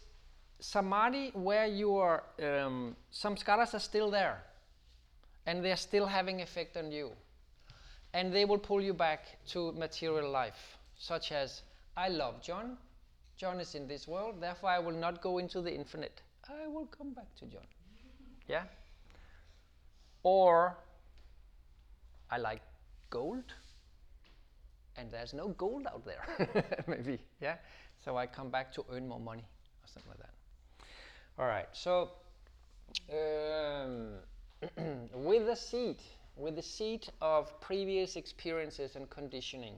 samadhi 0.61 1.31
where 1.35 1.67
your 1.67 2.23
um, 2.43 2.97
samskaras 3.13 3.75
are 3.75 3.81
still 3.81 4.11
there 4.11 4.43
and 5.47 5.65
they're 5.65 5.77
still 5.77 6.07
having 6.07 6.41
effect 6.41 6.77
on 6.77 6.91
you. 6.91 7.11
And 8.13 8.33
they 8.33 8.45
will 8.45 8.59
pull 8.59 8.81
you 8.81 8.95
back 8.95 9.39
to 9.49 9.73
material 9.73 10.31
life, 10.31 10.79
such 10.97 11.33
as 11.33 11.63
I 11.97 12.09
love 12.09 12.41
John. 12.41 12.77
John 13.37 13.59
is 13.59 13.75
in 13.75 13.89
this 13.89 14.07
world, 14.07 14.37
therefore 14.41 14.71
I 14.71 14.79
will 14.79 14.93
not 14.93 15.21
go 15.21 15.39
into 15.39 15.61
the 15.61 15.75
infinite. 15.75 16.23
I 16.49 16.69
will 16.69 16.87
come 16.87 17.13
back 17.13 17.35
to 17.41 17.47
John. 17.47 17.67
Yeah? 18.49 18.63
Or 20.23 20.77
I 22.31 22.39
like 22.39 22.63
gold 23.11 23.45
and 24.97 25.11
there's 25.11 25.33
no 25.33 25.49
gold 25.49 25.87
out 25.87 26.05
there 26.05 26.25
maybe 26.87 27.19
yeah 27.41 27.57
so 28.05 28.17
i 28.17 28.27
come 28.27 28.51
back 28.51 28.73
to 28.73 28.85
earn 28.93 29.07
more 29.07 29.21
money 29.21 29.43
or 29.83 29.89
something 29.93 30.11
like 30.11 30.19
that 30.19 30.34
all 31.39 31.47
right 31.47 31.69
so 31.73 32.11
um, 33.13 34.15
with 35.15 35.47
the 35.47 35.57
seed 35.57 35.97
with 36.37 36.57
the 36.57 36.63
seed 36.63 37.07
of 37.21 37.61
previous 37.61 38.17
experiences 38.17 38.97
and 38.97 39.09
conditioning 39.11 39.75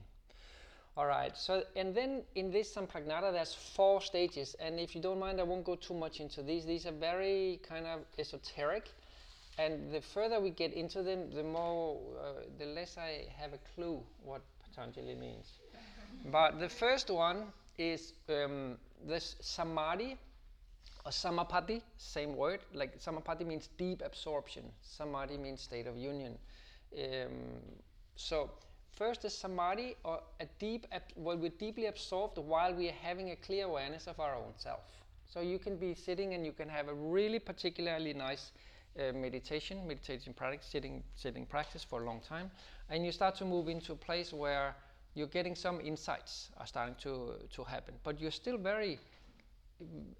all 0.95 1.05
right 1.05 1.37
so 1.37 1.63
and 1.75 1.93
then 1.93 2.23
in 2.35 2.51
this 2.51 2.73
sampragnata 2.75 3.31
there's 3.31 3.53
four 3.53 4.01
stages 4.01 4.55
and 4.59 4.79
if 4.79 4.95
you 4.95 5.01
don't 5.01 5.19
mind 5.19 5.39
i 5.39 5.43
won't 5.43 5.65
go 5.65 5.75
too 5.75 5.93
much 5.93 6.19
into 6.19 6.41
these 6.41 6.65
these 6.65 6.85
are 6.85 6.91
very 6.91 7.59
kind 7.67 7.85
of 7.85 7.99
esoteric 8.17 8.89
and 9.57 9.91
the 9.91 10.01
further 10.01 10.39
we 10.39 10.51
get 10.51 10.73
into 10.73 11.01
them, 11.01 11.31
the 11.33 11.43
more, 11.43 11.99
uh, 12.21 12.43
the 12.59 12.65
less 12.65 12.97
I 12.97 13.25
have 13.37 13.53
a 13.53 13.59
clue 13.73 14.03
what 14.23 14.41
Patanjali 14.63 15.15
means. 15.15 15.53
but 16.31 16.59
the 16.59 16.69
first 16.69 17.09
one 17.09 17.45
is 17.77 18.13
um, 18.29 18.77
this 19.07 19.35
samadhi 19.41 20.17
samapati, 21.09 21.81
same 21.97 22.35
word. 22.35 22.59
Like 22.73 22.99
samapati 22.99 23.45
means 23.45 23.69
deep 23.77 24.01
absorption. 24.05 24.63
Samadhi 24.81 25.37
means 25.37 25.61
state 25.61 25.87
of 25.87 25.97
union. 25.97 26.37
Um, 26.97 27.61
so 28.15 28.51
First 28.97 29.25
is 29.25 29.33
samadhi, 29.35 29.95
or 30.03 30.21
a 30.39 30.47
deep, 30.57 30.87
ab- 30.91 31.13
well, 31.15 31.37
we're 31.37 31.51
deeply 31.59 31.85
absorbed 31.85 32.39
while 32.39 32.73
we 32.73 32.89
are 32.89 32.99
having 33.03 33.29
a 33.29 33.35
clear 33.35 33.65
awareness 33.65 34.07
of 34.07 34.19
our 34.19 34.33
own 34.35 34.53
self. 34.57 34.79
So 35.27 35.39
you 35.41 35.59
can 35.59 35.77
be 35.77 35.93
sitting 35.93 36.33
and 36.33 36.43
you 36.43 36.51
can 36.51 36.67
have 36.67 36.87
a 36.87 36.95
really 36.95 37.37
particularly 37.37 38.13
nice 38.13 38.53
uh, 38.97 39.11
meditation, 39.13 39.87
meditation 39.87 40.33
practice, 40.33 40.67
sitting, 40.67 41.03
sitting 41.15 41.45
practice 41.45 41.83
for 41.83 42.01
a 42.01 42.05
long 42.05 42.21
time, 42.21 42.49
and 42.89 43.05
you 43.05 43.11
start 43.11 43.35
to 43.35 43.45
move 43.45 43.67
into 43.69 43.91
a 43.91 43.95
place 43.95 44.33
where 44.33 44.75
you're 45.13 45.27
getting 45.27 45.53
some 45.53 45.79
insights 45.79 46.49
are 46.57 46.65
starting 46.65 46.95
to 47.01 47.33
to 47.51 47.63
happen, 47.63 47.93
but 48.03 48.19
you're 48.19 48.31
still 48.31 48.57
very 48.57 48.99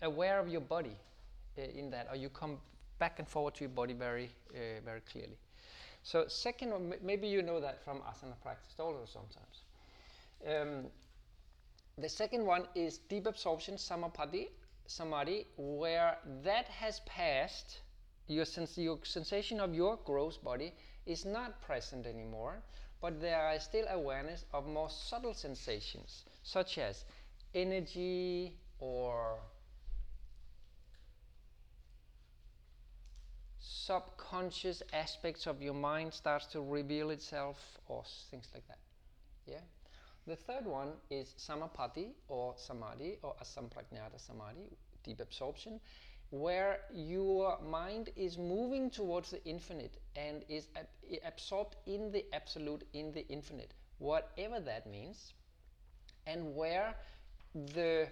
aware 0.01 0.39
of 0.39 0.47
your 0.47 0.62
body 0.62 0.95
uh, 1.58 1.62
in 1.62 1.89
that, 1.91 2.08
or 2.12 2.16
you 2.16 2.30
come 2.30 2.58
back 2.99 3.20
and 3.20 3.28
forward 3.28 3.55
to 3.55 3.62
your 3.62 3.70
body 3.70 3.93
very, 3.93 4.32
uh, 4.53 4.82
very 4.84 5.01
clearly. 5.12 5.38
So 6.03 6.26
second, 6.28 6.95
maybe 7.03 7.28
you 7.28 7.41
know 7.41 7.60
that 7.60 7.84
from 7.84 7.97
asana 7.99 8.39
practice 8.41 8.80
also 8.80 9.05
sometimes. 9.05 9.64
Um, 10.47 10.91
the 11.97 12.10
second 12.10 12.45
one 12.45 12.68
is 12.76 12.99
deep 13.10 13.26
absorption 13.26 13.78
samadhi, 13.78 14.49
samadhi, 14.86 15.47
where 15.58 16.18
that 16.43 16.66
has 16.66 17.01
passed. 17.01 17.80
Your, 18.28 18.45
sens- 18.45 18.78
your 18.78 18.99
sensation 19.03 19.60
of 19.60 19.74
your 19.74 19.97
gross 20.03 20.38
body 20.38 20.74
is 21.05 21.26
not 21.26 21.62
present 21.62 22.05
anymore, 22.05 22.62
but 23.01 23.22
there 23.22 23.51
is 23.55 23.64
still 23.64 23.86
awareness 23.89 24.43
of 24.53 24.68
more 24.68 24.89
subtle 24.89 25.34
sensations, 25.34 26.26
such 26.43 26.78
as 26.78 27.05
energy 27.55 28.53
or 28.80 29.39
subconscious 33.59 34.84
aspects 34.93 35.47
of 35.47 35.61
your 35.61 35.73
mind 35.73 36.13
starts 36.13 36.45
to 36.47 36.61
reveal 36.61 37.09
itself 37.09 37.57
or 37.88 38.03
things 38.30 38.47
like 38.53 38.67
that. 38.67 38.80
Yeah? 39.45 39.61
The 40.25 40.36
third 40.36 40.65
one 40.65 40.91
is 41.09 41.34
samapati 41.38 42.09
or 42.28 42.53
samadhi 42.57 43.17
or 43.21 43.34
asampragnata 43.41 44.19
samadhi 44.19 44.75
deep 45.03 45.21
absorption 45.21 45.80
where 46.32 46.80
your 46.93 47.57
mind 47.61 48.09
is 48.17 48.38
moving 48.38 48.89
towards 48.89 49.32
the 49.32 49.43
infinite 49.45 49.97
and 50.17 50.43
is 50.49 50.67
ab- 50.75 50.88
absorbed 51.25 51.78
in 51.86 52.11
the 52.11 52.25
absolute 52.34 52.84
in 52.93 53.13
the 53.13 53.25
infinite. 53.30 53.73
Whatever 53.99 54.59
that 54.59 54.86
means 54.86 55.34
and 56.25 56.53
where 56.53 56.93
the 57.73 58.09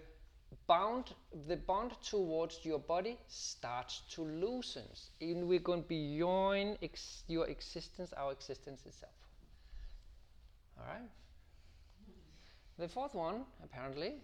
bound 0.68 1.14
the 1.47 1.56
bond 1.56 1.91
towards 2.01 2.60
your 2.64 2.80
body 2.80 3.18
starts 3.28 4.01
to 4.12 4.22
loosen 4.24 4.84
and 5.22 5.47
we're 5.47 5.60
going 5.60 5.84
beyond 5.84 6.78
ex- 6.82 7.24
your 7.28 7.47
existence 7.47 8.14
our 8.18 8.32
existence 8.32 8.86
itself. 8.86 9.14
All 10.78 10.86
right? 10.86 11.10
The 12.78 12.88
fourth 12.88 13.16
one 13.16 13.45
apparently 13.64 14.16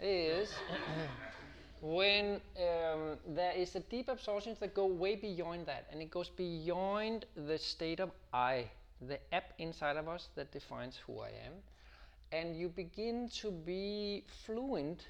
is 0.00 0.52
when 1.80 2.40
um, 2.58 3.18
there 3.28 3.52
is 3.52 3.74
a 3.76 3.80
deep 3.80 4.08
absorption 4.08 4.56
that 4.60 4.74
go 4.74 4.86
way 4.86 5.16
beyond 5.16 5.66
that 5.66 5.86
and 5.90 6.02
it 6.02 6.10
goes 6.10 6.28
beyond 6.28 7.26
the 7.34 7.58
state 7.58 8.00
of 8.00 8.10
i 8.32 8.70
the 9.08 9.18
app 9.34 9.52
inside 9.58 9.96
of 9.96 10.08
us 10.08 10.28
that 10.36 10.52
defines 10.52 10.96
who 11.06 11.20
i 11.20 11.28
am. 11.28 11.52
And 12.32 12.56
you 12.56 12.68
begin 12.68 13.28
to 13.40 13.50
be 13.50 14.24
fluent 14.44 15.06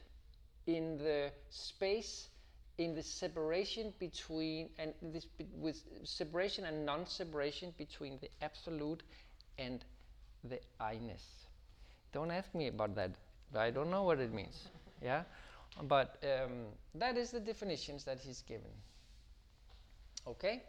in 0.67 0.99
the 0.99 1.31
space 1.51 2.29
in 2.79 2.95
the 2.95 3.03
separation 3.03 3.93
between 3.99 4.69
and 4.79 4.93
this 5.03 5.27
with 5.55 5.83
separation 6.05 6.65
and 6.65 6.85
non-separation 6.85 7.73
between 7.79 8.19
the 8.21 8.29
absolute 8.43 9.03
and 9.59 9.85
the 10.45 10.61
i-ness. 10.81 11.25
Don't 12.13 12.31
ask 12.31 12.55
me 12.55 12.69
about 12.69 12.95
that. 12.97 13.13
I 13.55 13.71
don't 13.71 13.91
know 13.91 14.03
what 14.03 14.21
it 14.21 14.33
means 14.33 14.69
yeah? 15.03 15.23
But 15.83 16.23
um, 16.23 16.67
that 16.95 17.17
is 17.17 17.31
the 17.31 17.41
definitions 17.41 18.05
that 18.05 18.19
he's 18.19 18.43
given 18.43 18.71
okay? 20.27 20.63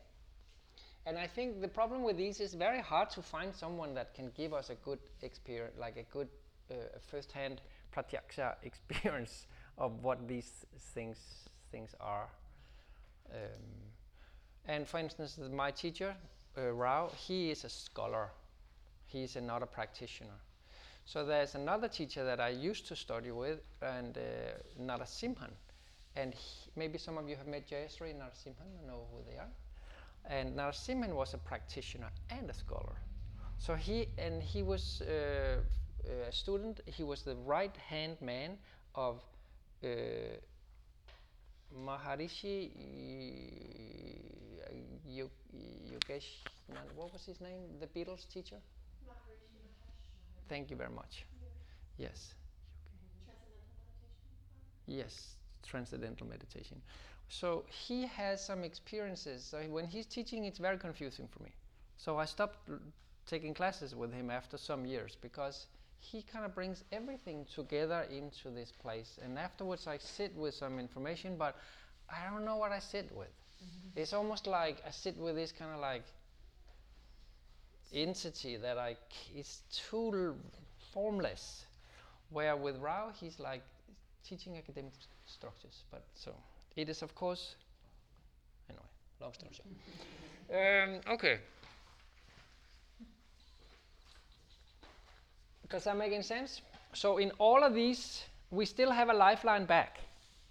And 1.06 1.18
I 1.18 1.28
think 1.28 1.62
the 1.62 1.68
problem 1.68 2.04
with 2.04 2.18
these 2.18 2.40
is 2.40 2.54
very 2.54 2.82
hard 2.82 3.10
to 3.12 3.22
find 3.22 3.56
someone 3.56 3.94
that 3.96 4.14
can 4.14 4.32
give 4.36 4.54
us 4.54 4.70
a 4.70 4.76
good 4.76 5.00
experience, 5.22 5.74
like 5.80 5.98
a 5.98 6.04
good 6.14 6.28
uh, 6.70 6.76
first-hand 7.10 7.62
pratyaksha 7.96 8.56
experience 8.64 9.48
of 9.78 10.04
what 10.04 10.28
these 10.28 10.66
things 10.94 11.18
things 11.72 11.96
are. 12.00 12.30
Um, 13.34 13.40
and 14.68 14.88
for 14.88 15.00
instance, 15.00 15.40
my 15.52 15.72
teacher, 15.72 16.16
uh, 16.58 16.72
Rao, 16.72 17.12
he 17.16 17.52
is 17.52 17.64
a 17.64 17.70
scholar. 17.70 18.30
He 19.06 19.24
is 19.24 19.36
not 19.36 19.64
a 19.64 19.66
practitioner. 19.66 20.40
So 21.06 21.26
there's 21.26 21.56
another 21.56 21.88
teacher 21.88 22.26
that 22.26 22.40
I 22.40 22.50
used 22.50 22.88
to 22.88 22.96
study 22.96 23.32
with, 23.32 23.60
and 23.82 24.18
uh, 24.18 24.22
Narasimhan. 24.82 25.52
And 26.16 26.34
he, 26.34 26.72
maybe 26.76 26.98
some 26.98 27.18
of 27.18 27.30
you 27.30 27.36
have 27.36 27.48
met 27.48 27.70
Jayasri 27.70 28.14
Narasimhan, 28.16 28.88
know 28.88 29.08
who 29.12 29.24
they 29.30 29.38
are 29.38 29.50
and 30.30 30.56
Narasimhan 30.56 31.14
was 31.14 31.34
a 31.34 31.38
practitioner 31.38 32.10
and 32.30 32.50
a 32.50 32.54
scholar. 32.54 32.96
So 33.58 33.76
he 33.76 34.08
and 34.18 34.44
he 34.44 34.62
was 34.62 35.02
uh, 35.02 35.58
a 36.28 36.32
student. 36.32 36.82
He 36.86 37.04
was 37.04 37.24
the 37.24 37.36
right 37.36 37.76
hand 37.78 38.18
man 38.22 38.58
of 38.96 39.22
uh, 39.84 39.88
Maharishi 41.86 42.58
Yo- 45.06 45.32
Yogesh. 45.92 46.44
What 46.96 47.14
was 47.14 47.26
his 47.26 47.40
name? 47.42 47.80
The 47.80 47.88
Beatles 47.88 48.28
teacher. 48.28 48.58
Thank 50.50 50.70
you 50.72 50.78
very 50.78 50.90
much. 50.90 51.26
Yes. 51.98 52.36
Yes, 54.86 55.36
transcendental 55.64 56.28
meditation. 56.28 56.82
So 57.30 57.66
he 57.70 58.06
has 58.08 58.44
some 58.44 58.64
experiences. 58.64 59.44
So 59.44 59.60
when 59.64 59.86
he's 59.86 60.06
teaching, 60.06 60.46
it's 60.46 60.60
very 60.60 60.78
confusing 60.78 61.28
for 61.28 61.44
me. 61.44 61.52
So 61.98 62.18
I 62.18 62.26
stopped 62.26 62.70
taking 63.26 63.54
classes 63.54 63.96
with 63.96 64.14
him 64.14 64.30
after 64.30 64.58
some 64.58 64.86
years 64.86 65.18
because 65.22 65.68
he 66.00 66.22
kind 66.24 66.46
of 66.46 66.56
brings 66.56 66.84
everything 66.92 67.46
together 67.54 68.06
into 68.12 68.50
this 68.50 68.72
place. 68.72 69.20
And 69.24 69.38
afterwards, 69.40 69.88
I 69.88 69.98
sit 69.98 70.36
with 70.36 70.54
some 70.56 70.80
information, 70.80 71.36
but 71.38 71.56
I 72.10 72.30
don't 72.32 72.46
know 72.46 72.58
what 72.58 72.72
I 72.72 72.80
sit 72.80 73.12
with. 73.16 73.30
It's 73.96 74.14
almost 74.14 74.48
like 74.48 74.78
I 74.88 74.92
sit 74.92 75.18
with 75.18 75.36
this 75.36 75.52
kind 75.52 75.74
of 75.74 75.80
like 75.80 76.04
entity 77.94 78.58
that 78.58 78.78
I 78.78 78.96
c- 79.10 79.40
is 79.40 79.62
too 79.72 80.12
l- 80.14 80.36
formless. 80.94 81.66
Where 82.30 82.56
with 82.58 82.78
Rao, 82.78 83.12
he's 83.20 83.40
like 83.40 83.64
teaching 84.24 84.58
academic 84.58 84.94
s- 85.00 85.08
structures. 85.26 85.84
But 85.92 86.04
so 86.16 86.34
it 86.76 86.90
is, 86.90 87.02
of 87.02 87.16
course. 87.16 87.56
Anyway, 88.70 88.84
long 89.22 89.34
story 89.34 89.52
short. 89.54 89.70
um, 91.10 91.14
okay. 91.16 91.40
Does 95.70 95.84
that 95.84 95.98
make 95.98 96.14
any 96.14 96.24
sense? 96.24 96.62
So 96.94 97.18
in 97.18 97.32
all 97.38 97.64
of 97.64 97.74
these, 97.74 98.24
we 98.52 98.66
still 98.66 98.92
have 98.92 99.10
a 99.10 99.14
lifeline 99.14 99.66
back. 99.66 100.00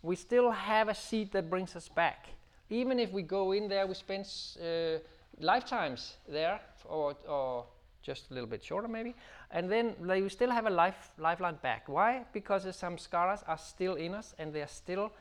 We 0.02 0.16
still 0.16 0.50
have 0.50 0.88
a 0.88 0.94
seat 0.94 1.32
that 1.32 1.48
brings 1.48 1.74
us 1.74 1.88
back. 1.88 2.28
Even 2.68 2.98
if 2.98 3.12
we 3.12 3.22
go 3.22 3.52
in 3.52 3.68
there, 3.68 3.86
we 3.86 3.94
spend 3.94 4.28
uh, 4.60 4.98
lifetimes 5.40 6.16
there, 6.28 6.60
or, 6.84 7.16
or 7.26 7.64
just 8.02 8.30
a 8.30 8.34
little 8.34 8.48
bit 8.48 8.62
shorter 8.62 8.88
maybe, 8.88 9.14
and 9.50 9.70
then 9.70 9.94
like, 10.00 10.22
we 10.22 10.28
still 10.28 10.50
have 10.50 10.66
a 10.66 10.70
life 10.70 11.10
lifeline 11.18 11.58
back. 11.62 11.88
Why? 11.88 12.24
Because 12.32 12.64
the 12.64 12.70
samskaras 12.70 13.42
are 13.48 13.58
still 13.58 13.94
in 13.94 14.14
us, 14.14 14.34
and 14.38 14.52
they 14.52 14.62
are 14.62 14.68
still 14.68 15.12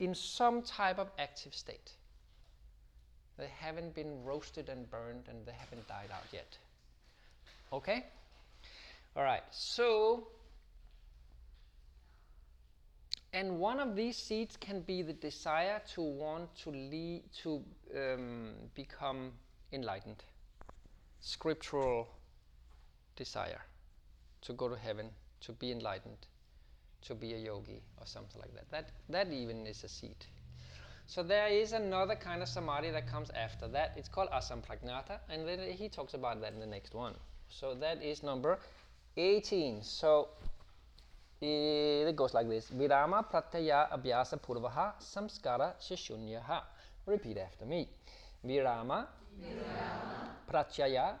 in 0.00 0.14
some 0.14 0.62
type 0.62 0.98
of 0.98 1.08
active 1.18 1.54
state. 1.54 1.92
They 3.38 3.50
haven't 3.60 3.94
been 3.94 4.24
roasted 4.24 4.68
and 4.68 4.90
burned, 4.90 5.24
and 5.28 5.44
they 5.46 5.52
haven't 5.52 5.86
died 5.88 6.10
out 6.12 6.26
yet. 6.32 6.58
Okay. 7.72 8.06
All 9.16 9.22
right. 9.22 9.42
So 9.50 10.28
and 13.34 13.58
one 13.58 13.80
of 13.80 13.96
these 13.96 14.16
seeds 14.16 14.56
can 14.58 14.82
be 14.82 15.00
the 15.02 15.14
desire 15.14 15.80
to 15.94 16.02
want 16.02 16.54
to 16.64 16.70
lead 16.70 17.22
to 17.42 17.62
um, 17.96 18.52
become 18.74 19.32
enlightened. 19.72 20.22
Scriptural 21.20 22.08
desire 23.16 23.62
to 24.42 24.52
go 24.52 24.68
to 24.68 24.76
heaven 24.76 25.08
to 25.40 25.52
be 25.52 25.72
enlightened 25.72 26.26
to 27.02 27.14
be 27.14 27.34
a 27.34 27.38
yogi 27.38 27.82
or 27.98 28.06
something 28.06 28.40
like 28.40 28.54
that. 28.54 28.70
That 28.70 28.90
that 29.08 29.32
even 29.32 29.66
is 29.66 29.84
a 29.84 29.88
seed. 29.88 30.16
So 31.06 31.22
there 31.22 31.48
is 31.48 31.72
another 31.72 32.14
kind 32.14 32.42
of 32.42 32.48
samadhi 32.48 32.90
that 32.90 33.06
comes 33.06 33.30
after 33.30 33.68
that. 33.68 33.92
It's 33.96 34.08
called 34.08 34.30
asampragnata 34.30 35.18
and 35.28 35.46
then 35.46 35.60
he 35.70 35.88
talks 35.88 36.14
about 36.14 36.40
that 36.40 36.52
in 36.52 36.60
the 36.60 36.66
next 36.66 36.94
one. 36.94 37.14
So 37.48 37.74
that 37.74 38.02
is 38.02 38.22
number 38.22 38.58
18 39.16 39.82
so 39.82 40.28
it 41.40 42.14
goes 42.16 42.34
like 42.34 42.48
this 42.48 42.70
Virama 42.70 43.22
pratyaya 43.28 43.90
abhyasa 43.90 44.36
purvaha 44.36 44.94
samskara 45.00 45.74
shishunyaha. 45.80 46.62
Repeat 47.06 47.38
after 47.38 47.66
me. 47.66 47.88
Virama, 48.46 49.06
pratyaya, 50.48 51.18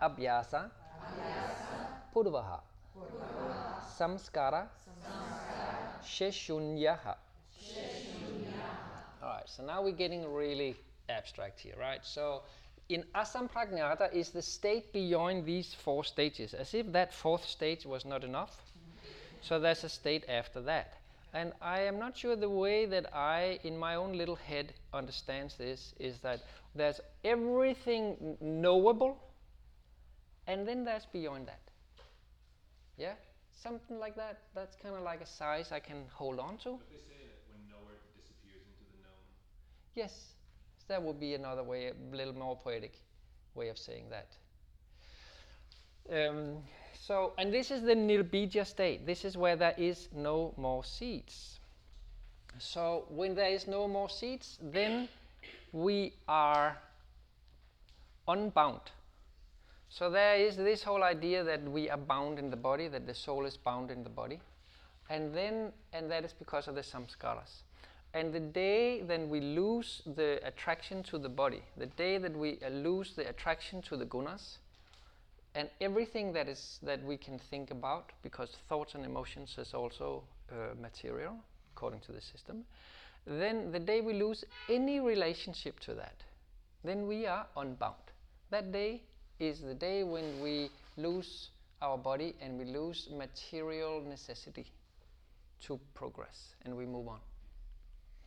abhyasa, 0.00 0.70
Purvaha. 2.14 2.60
Samskara. 3.98 4.68
Sheshunyaha. 6.04 7.16
All 9.22 9.28
right, 9.30 9.48
so 9.48 9.64
now 9.64 9.82
we're 9.82 9.92
getting 9.92 10.30
really 10.32 10.76
abstract 11.08 11.60
here, 11.60 11.74
right? 11.80 12.04
So 12.04 12.42
in 12.88 13.04
asampragnata 13.14 14.12
is 14.12 14.30
the 14.30 14.42
state 14.42 14.92
beyond 14.92 15.44
these 15.44 15.74
four 15.74 16.04
stages, 16.04 16.54
as 16.54 16.72
if 16.74 16.90
that 16.92 17.12
fourth 17.12 17.44
stage 17.46 17.84
was 17.84 18.04
not 18.04 18.24
enough. 18.24 18.62
So 19.42 19.60
there's 19.60 19.84
a 19.84 19.88
state 19.88 20.24
after 20.28 20.60
that. 20.62 20.94
And 21.34 21.52
I 21.60 21.80
am 21.80 21.98
not 21.98 22.16
sure 22.16 22.34
the 22.36 22.48
way 22.48 22.86
that 22.86 23.14
I, 23.14 23.60
in 23.62 23.78
my 23.78 23.96
own 23.96 24.14
little 24.16 24.36
head, 24.36 24.72
understands 24.94 25.56
this 25.56 25.94
is 26.00 26.18
that 26.20 26.40
there's 26.74 27.00
everything 27.24 28.36
knowable, 28.40 29.18
and 30.46 30.66
then 30.66 30.84
there's 30.84 31.04
beyond 31.06 31.46
that. 31.48 31.60
Yeah, 32.96 33.14
something 33.52 33.98
like 33.98 34.16
that. 34.16 34.40
That's 34.54 34.76
kind 34.76 34.94
of 34.96 35.02
like 35.02 35.20
a 35.20 35.26
size 35.26 35.70
I 35.70 35.80
can 35.80 36.04
hold 36.12 36.38
on 36.38 36.56
to. 36.58 36.70
But 36.70 36.88
they 36.90 36.96
say 36.96 37.20
that 37.28 37.38
when 37.52 37.68
knower 37.68 37.94
disappears 38.16 38.62
into 38.64 38.84
the 38.96 39.02
known, 39.02 39.22
Yes, 39.94 40.32
that 40.88 41.02
would 41.02 41.20
be 41.20 41.34
another 41.34 41.62
way, 41.62 41.88
a 41.88 42.16
little 42.16 42.34
more 42.34 42.56
poetic 42.56 42.94
way 43.54 43.68
of 43.68 43.78
saying 43.78 44.06
that. 44.10 44.28
Um, 46.10 46.58
so, 46.98 47.32
and 47.38 47.52
this 47.52 47.70
is 47.70 47.82
the 47.82 47.94
nirbija 47.94 48.66
state. 48.66 49.06
This 49.06 49.24
is 49.24 49.36
where 49.36 49.56
there 49.56 49.74
is 49.76 50.08
no 50.14 50.54
more 50.56 50.84
seeds. 50.84 51.60
So, 52.58 53.06
when 53.08 53.34
there 53.34 53.50
is 53.50 53.66
no 53.68 53.86
more 53.86 54.08
seeds, 54.08 54.58
then 54.60 55.08
we 55.72 56.14
are 56.26 56.76
unbound. 58.26 58.80
So, 59.90 60.10
there 60.10 60.36
is 60.36 60.56
this 60.56 60.82
whole 60.82 61.02
idea 61.02 61.44
that 61.44 61.62
we 61.62 61.88
are 61.88 61.96
bound 61.96 62.38
in 62.38 62.50
the 62.50 62.56
body, 62.56 62.88
that 62.88 63.06
the 63.06 63.14
soul 63.14 63.46
is 63.46 63.56
bound 63.56 63.90
in 63.90 64.02
the 64.02 64.10
body. 64.10 64.40
And 65.08 65.34
then, 65.34 65.72
and 65.92 66.10
that 66.10 66.24
is 66.24 66.32
because 66.32 66.68
of 66.68 66.74
the 66.74 66.82
samskaras. 66.82 67.62
And 68.14 68.32
the 68.32 68.40
day 68.40 69.02
then 69.02 69.28
we 69.28 69.40
lose 69.40 70.02
the 70.06 70.40
attraction 70.42 71.02
to 71.04 71.18
the 71.18 71.28
body, 71.28 71.62
the 71.76 71.86
day 71.86 72.18
that 72.18 72.36
we 72.36 72.58
uh, 72.64 72.70
lose 72.70 73.14
the 73.14 73.28
attraction 73.28 73.82
to 73.82 73.96
the 73.96 74.06
gunas, 74.06 74.58
and 75.54 75.68
everything 75.80 76.32
that 76.32 76.48
is 76.48 76.78
that 76.82 77.02
we 77.04 77.16
can 77.16 77.38
think 77.50 77.70
about, 77.70 78.12
because 78.22 78.56
thoughts 78.68 78.94
and 78.94 79.04
emotions 79.04 79.56
is 79.58 79.74
also 79.74 80.22
uh, 80.50 80.74
material 80.80 81.34
according 81.74 82.00
to 82.00 82.12
the 82.12 82.20
system, 82.20 82.64
then 83.26 83.70
the 83.72 83.78
day 83.78 84.00
we 84.00 84.14
lose 84.14 84.44
any 84.68 85.00
relationship 85.00 85.78
to 85.80 85.94
that, 85.94 86.14
then 86.84 87.06
we 87.06 87.26
are 87.26 87.46
unbound. 87.56 87.94
That 88.50 88.72
day 88.72 89.02
is 89.38 89.60
the 89.60 89.74
day 89.74 90.02
when 90.02 90.40
we 90.40 90.70
lose 90.96 91.50
our 91.82 91.98
body 91.98 92.34
and 92.40 92.58
we 92.58 92.64
lose 92.64 93.08
material 93.16 94.00
necessity 94.00 94.66
to 95.60 95.78
progress 95.94 96.54
and 96.64 96.76
we 96.76 96.86
move 96.86 97.08
on. 97.08 97.20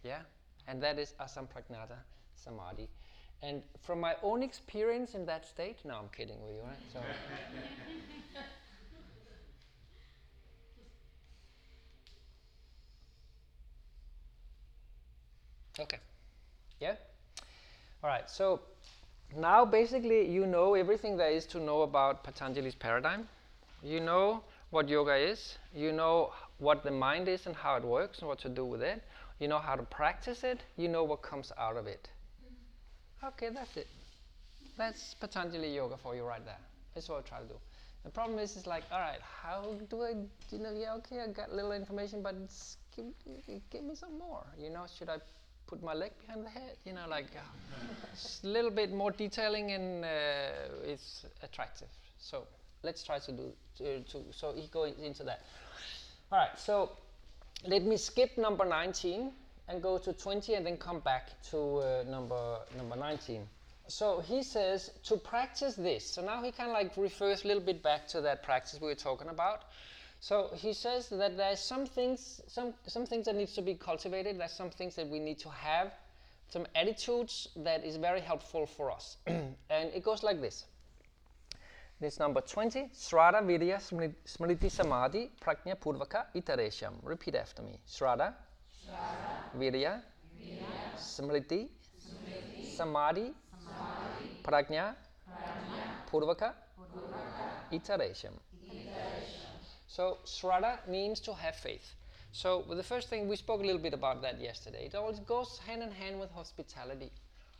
Yeah? 0.03 0.21
And 0.67 0.81
that 0.83 0.99
is 0.99 1.13
asampragnata 1.19 1.97
samadhi. 2.35 2.89
And 3.43 3.63
from 3.81 3.99
my 3.99 4.15
own 4.21 4.43
experience 4.43 5.15
in 5.15 5.25
that 5.25 5.45
state, 5.47 5.77
no, 5.83 5.95
I'm 5.95 6.09
kidding 6.15 6.39
with 6.45 6.55
you, 6.55 6.61
right? 6.61 6.77
So, 6.93 6.99
okay. 15.79 15.99
Yeah? 16.79 16.95
All 18.03 18.09
right, 18.09 18.29
so 18.29 18.59
now 19.35 19.63
basically 19.65 20.29
you 20.29 20.45
know 20.45 20.73
everything 20.75 21.17
there 21.17 21.29
is 21.31 21.45
to 21.47 21.59
know 21.59 21.81
about 21.83 22.23
Patanjali's 22.23 22.75
paradigm. 22.75 23.27
You 23.83 23.99
know 23.99 24.43
what 24.71 24.89
yoga 24.89 25.15
is, 25.15 25.57
you 25.73 25.91
know 25.91 26.33
what 26.59 26.83
the 26.83 26.91
mind 26.91 27.27
is 27.27 27.45
and 27.47 27.55
how 27.55 27.75
it 27.77 27.83
works 27.83 28.19
and 28.19 28.27
what 28.27 28.39
to 28.39 28.49
do 28.49 28.65
with 28.65 28.81
it. 28.81 29.01
You 29.41 29.47
know 29.47 29.57
how 29.57 29.75
to 29.75 29.81
practice 29.81 30.43
it, 30.43 30.61
you 30.77 30.87
know 30.87 31.03
what 31.03 31.23
comes 31.23 31.51
out 31.57 31.75
of 31.75 31.87
it. 31.87 32.07
Okay, 33.23 33.49
that's 33.49 33.75
it. 33.75 33.87
That's 34.77 35.15
Patanjali 35.15 35.73
yoga 35.73 35.97
for 35.97 36.15
you 36.15 36.23
right 36.23 36.45
there. 36.45 36.59
That's 36.93 37.09
what 37.09 37.25
I 37.25 37.27
try 37.27 37.39
to 37.39 37.45
do. 37.45 37.55
The 38.03 38.11
problem 38.11 38.37
is, 38.37 38.55
it's 38.55 38.67
like, 38.67 38.83
all 38.91 38.99
right, 38.99 39.17
how 39.41 39.65
do 39.89 40.03
I, 40.03 40.13
you 40.51 40.59
know, 40.59 40.71
yeah, 40.71 40.93
okay, 40.97 41.21
I 41.21 41.27
got 41.29 41.49
a 41.49 41.55
little 41.55 41.71
information, 41.71 42.21
but 42.21 42.35
give, 42.95 43.05
give 43.71 43.83
me 43.83 43.95
some 43.95 44.15
more. 44.19 44.45
You 44.59 44.69
know, 44.69 44.85
should 44.95 45.09
I 45.09 45.17
put 45.65 45.81
my 45.81 45.95
leg 45.95 46.11
behind 46.23 46.45
the 46.45 46.49
head? 46.51 46.77
You 46.85 46.93
know, 46.93 47.05
like 47.09 47.25
a 48.43 48.47
little 48.47 48.69
bit 48.71 48.93
more 48.93 49.09
detailing 49.09 49.71
and 49.71 50.05
uh, 50.05 50.07
it's 50.85 51.25
attractive. 51.41 51.87
So 52.19 52.45
let's 52.83 53.03
try 53.03 53.17
to 53.17 53.31
do, 53.31 53.51
to, 53.79 54.01
to 54.01 54.17
so 54.29 54.53
he 54.55 54.67
goes 54.67 54.93
into 55.01 55.23
that. 55.23 55.41
All 56.31 56.37
right, 56.37 56.59
so 56.59 56.91
let 57.67 57.83
me 57.83 57.97
skip 57.97 58.37
number 58.37 58.65
19 58.65 59.31
and 59.67 59.81
go 59.81 59.97
to 59.97 60.13
20 60.13 60.55
and 60.55 60.65
then 60.65 60.77
come 60.77 60.99
back 60.99 61.29
to 61.49 61.77
uh, 61.77 62.03
number 62.09 62.59
number 62.77 62.95
19 62.95 63.47
so 63.91 64.21
he 64.21 64.41
says 64.41 64.91
to 65.03 65.17
practice 65.17 65.75
this 65.75 66.05
so 66.05 66.21
now 66.21 66.41
he 66.41 66.51
kind 66.51 66.69
of 66.69 66.73
like 66.73 66.95
refers 66.95 67.43
a 67.43 67.47
little 67.47 67.63
bit 67.63 67.83
back 67.83 68.07
to 68.07 68.21
that 68.21 68.41
practice 68.41 68.79
we 68.79 68.87
were 68.87 68.95
talking 68.95 69.27
about. 69.27 69.63
So 70.21 70.51
he 70.53 70.71
says 70.71 71.09
that 71.09 71.35
there's 71.35 71.59
some 71.59 71.85
things 71.85 72.41
some 72.47 72.73
some 72.87 73.05
things 73.05 73.25
that 73.25 73.35
needs 73.35 73.53
to 73.55 73.61
be 73.61 73.73
cultivated. 73.73 74.39
There's 74.39 74.53
some 74.53 74.69
things 74.69 74.95
that 74.95 75.07
we 75.09 75.19
need 75.19 75.39
to 75.39 75.49
have 75.49 75.91
some 76.47 76.67
attitudes 76.75 77.49
that 77.57 77.83
is 77.83 77.97
very 77.97 78.21
helpful 78.21 78.65
for 78.65 78.91
us. 78.91 79.17
And 79.27 79.89
it 79.93 80.03
goes 80.03 80.23
like 80.23 80.39
this 80.41 80.65
this 82.01 82.19
number 82.19 82.41
20, 82.41 82.89
Srada 82.95 83.43
Virya 83.43 83.77
Smri- 83.77 84.15
Smriti 84.25 84.71
Samadhi 84.71 85.29
Prajna 85.39 85.75
Purvaka 85.79 86.25
Itaresham. 86.35 86.93
Repeat 87.03 87.35
after 87.35 87.61
me. 87.61 87.79
Srada, 87.87 88.33
Virya, 89.57 90.01
Smriti, 90.97 91.67
Samadhi, 92.75 93.31
Prajna, 94.43 94.95
Purvaka, 96.11 96.53
Itaresham. 97.71 98.33
So 99.87 100.17
Srada 100.25 100.79
means 100.87 101.19
to 101.19 101.33
have 101.35 101.55
faith. 101.55 101.93
So 102.31 102.63
the 102.67 102.81
first 102.83 103.09
thing 103.09 103.27
we 103.27 103.35
spoke 103.35 103.61
a 103.61 103.63
little 103.63 103.81
bit 103.81 103.93
about 103.93 104.23
that 104.23 104.41
yesterday. 104.41 104.85
It 104.85 104.95
always 104.95 105.19
goes 105.19 105.59
hand 105.67 105.83
in 105.83 105.91
hand 105.91 106.19
with 106.19 106.31
hospitality. 106.31 107.11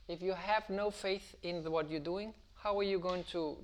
If 0.08 0.22
you 0.24 0.34
have 0.34 0.68
no 0.70 0.90
faith 0.90 1.36
in 1.44 1.64
the, 1.64 1.70
what 1.70 1.92
you're 1.92 2.00
doing, 2.00 2.34
how 2.56 2.80
are 2.80 2.84
you 2.84 2.98
going 2.98 3.24
to 3.34 3.58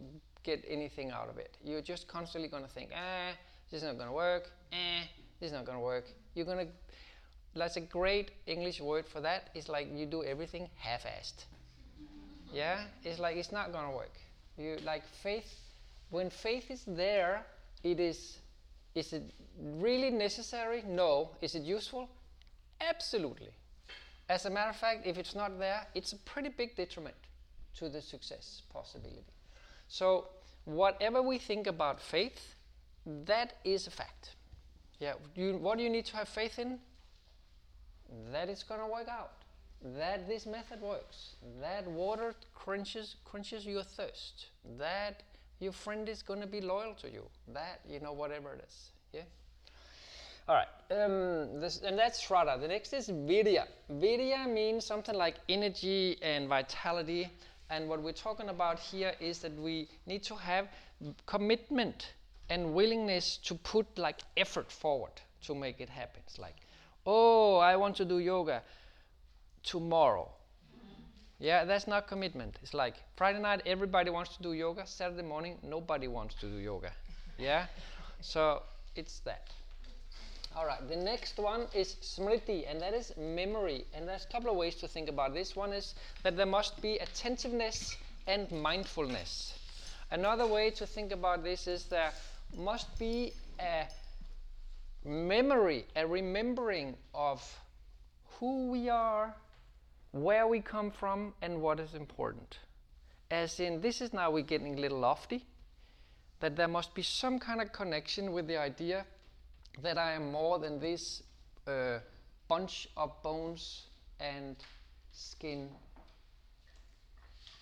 get 0.48 0.64
anything 0.68 1.12
out 1.12 1.30
of 1.30 1.38
it? 1.38 1.52
You're 1.64 1.82
just 1.94 2.08
constantly 2.08 2.50
going 2.50 2.64
to 2.64 2.70
think, 2.70 2.90
eh, 2.94 3.34
this 3.70 3.82
is 3.82 3.88
not 3.88 3.98
going 3.98 4.08
to 4.08 4.14
work. 4.14 4.50
Eh, 4.72 5.04
this 5.40 5.48
is 5.48 5.54
not 5.54 5.66
going 5.66 5.78
to 5.78 5.84
work. 5.84 6.06
You're 6.34 6.46
going 6.46 6.66
to. 6.66 6.72
That's 7.54 7.76
a 7.76 7.82
great 8.00 8.32
English 8.46 8.80
word 8.82 9.06
for 9.14 9.20
that. 9.22 9.50
It's 9.54 9.68
like 9.68 9.88
you 9.94 10.06
do 10.06 10.24
everything 10.24 10.70
half-assed. 10.76 11.46
Yeah, 12.54 12.80
it's 13.04 13.20
like 13.20 13.36
it's 13.36 13.52
not 13.52 13.72
going 13.74 13.88
to 13.90 13.96
work. 13.96 14.16
You 14.58 14.78
like 14.86 15.04
faith. 15.24 15.52
When 16.10 16.30
faith 16.30 16.72
is 16.72 16.84
there, 16.88 17.46
it 17.84 18.00
is. 18.00 18.38
Is 18.96 19.14
it 19.14 19.24
really 19.60 20.12
necessary? 20.12 20.84
No. 20.88 21.32
Is 21.42 21.56
it 21.56 21.64
useful? 21.64 22.10
Absolutely. 22.80 23.54
As 24.30 24.46
a 24.46 24.50
matter 24.50 24.70
of 24.70 24.76
fact, 24.76 25.06
if 25.06 25.18
it's 25.18 25.36
not 25.36 25.60
there, 25.60 25.88
it's 25.94 26.14
a 26.14 26.18
pretty 26.18 26.50
big 26.50 26.76
detriment 26.76 27.16
to 27.78 27.90
the 27.90 28.02
success 28.02 28.62
possibility. 28.74 29.34
So, 29.88 30.28
whatever 30.68 31.22
we 31.22 31.38
think 31.38 31.66
about 31.66 32.00
faith, 32.00 32.56
that 33.06 33.54
is 33.64 33.88
a 33.88 33.92
fact. 33.92 34.36
Yeah, 35.00 35.14
you, 35.34 35.56
what 35.58 35.78
do 35.78 35.84
you 35.84 35.90
need 35.90 36.06
to 36.06 36.18
have 36.18 36.28
faith 36.28 36.60
in? 36.60 36.80
That 38.32 38.50
it's 38.50 38.64
going 38.64 38.82
to 38.82 38.88
work 38.88 39.08
out. 39.08 39.32
That 39.98 40.28
this 40.28 40.46
method 40.46 40.82
works. 40.82 41.36
That 41.62 41.88
water 41.88 42.36
quenches, 42.54 43.16
your 43.66 43.84
thirst. 43.84 44.48
That 44.78 45.24
your 45.60 45.72
friend 45.72 46.10
is 46.10 46.22
going 46.22 46.42
to 46.42 46.48
be 46.48 46.62
loyal 46.62 46.94
to 46.96 47.10
you. 47.10 47.24
That, 47.54 47.80
you 47.88 48.00
know, 48.00 48.12
whatever 48.12 48.54
it 48.54 48.66
is. 48.68 48.92
Yeah? 49.14 49.22
All 50.50 50.56
right, 50.56 50.68
um, 50.92 51.62
this, 51.62 51.82
and 51.82 51.98
that's 51.98 52.26
Shraddha. 52.26 52.60
The 52.60 52.68
next 52.68 52.94
is 52.94 53.10
Virya. 53.10 53.66
Virya 53.92 54.52
means 54.52 54.86
something 54.86 55.16
like 55.16 55.36
energy 55.48 56.18
and 56.22 56.48
vitality. 56.48 57.30
And 57.70 57.90
what 57.90 58.02
we're 58.02 58.14
talking 58.14 58.50
about 58.50 58.80
here 58.80 59.14
is 59.20 59.40
that 59.40 59.54
we 59.58 59.90
need 60.06 60.24
to 60.24 60.36
have 60.36 60.68
commitment 61.26 62.14
and 62.50 62.74
willingness 62.74 63.38
to 63.38 63.56
put 63.56 63.86
like 63.98 64.20
effort 64.38 64.72
forward 64.72 65.12
to 65.44 65.54
make 65.54 65.82
it 65.82 65.90
happen. 65.90 66.22
It's 66.26 66.40
like, 66.40 66.56
oh, 67.06 67.58
I 67.58 67.76
want 67.76 67.96
to 67.98 68.06
do 68.06 68.20
yoga 68.20 68.62
tomorrow. 69.64 70.30
Yeah, 71.40 71.66
that's 71.66 71.88
not 71.88 72.08
commitment. 72.08 72.58
It's 72.64 72.74
like 72.74 72.96
Friday 73.16 73.40
night, 73.40 73.62
everybody 73.66 74.10
wants 74.10 74.36
to 74.38 74.44
do 74.44 74.54
yoga. 74.54 74.88
Saturday 74.88 75.22
morning, 75.22 75.58
nobody 75.62 76.08
wants 76.08 76.36
to 76.36 76.48
do 76.48 76.58
yoga. 76.58 76.92
Yeah? 77.38 77.68
so 78.22 78.64
it's 78.96 79.20
that. 79.20 79.50
All 80.58 80.66
right, 80.66 80.90
the 80.90 80.96
next 80.96 81.38
one 81.38 81.68
is 81.76 81.98
smriti, 82.02 82.66
and 82.68 82.82
that 82.82 82.96
is 82.96 83.14
memory. 83.16 83.86
And 83.94 84.08
there's 84.08 84.26
a 84.26 84.28
couple 84.28 84.50
of 84.50 84.58
ways 84.58 84.74
to 84.78 84.88
think 84.88 85.08
about 85.08 85.36
this. 85.36 85.56
One 85.56 85.72
is 85.72 85.94
that 86.24 86.36
there 86.36 86.48
must 86.48 86.82
be 86.82 86.98
attentiveness 86.98 87.96
and 88.26 88.52
mindfulness. 88.52 89.54
Another 90.10 90.48
way 90.48 90.72
to 90.72 90.88
think 90.88 91.12
about 91.12 91.44
this 91.44 91.68
is 91.68 91.84
there 91.84 92.12
must 92.58 92.98
be 92.98 93.34
a 93.60 93.86
memory, 95.08 95.86
a 95.96 96.08
remembering 96.08 96.96
of 97.14 97.40
who 98.40 98.72
we 98.72 98.90
are, 98.90 99.36
where 100.12 100.48
we 100.48 100.60
come 100.60 100.90
from, 100.90 101.36
and 101.44 101.62
what 101.62 101.80
is 101.80 101.94
important. 101.94 102.58
As 103.30 103.60
in, 103.60 103.80
this 103.80 104.02
is 104.02 104.12
now 104.12 104.32
we're 104.32 104.42
getting 104.42 104.76
a 104.76 104.82
little 104.82 105.02
lofty, 105.02 105.46
that 106.40 106.56
there 106.56 106.68
must 106.68 106.96
be 106.96 107.04
some 107.04 107.38
kind 107.38 107.62
of 107.62 107.72
connection 107.72 108.32
with 108.34 108.48
the 108.48 108.58
idea 108.58 109.06
that 109.82 109.98
I 109.98 110.14
am 110.14 110.32
more 110.32 110.60
than 110.60 110.80
this 110.80 111.24
uh, 111.68 112.00
bunch 112.48 112.88
of 112.98 113.12
bones 113.24 113.88
and 114.20 114.56
skin 115.12 115.70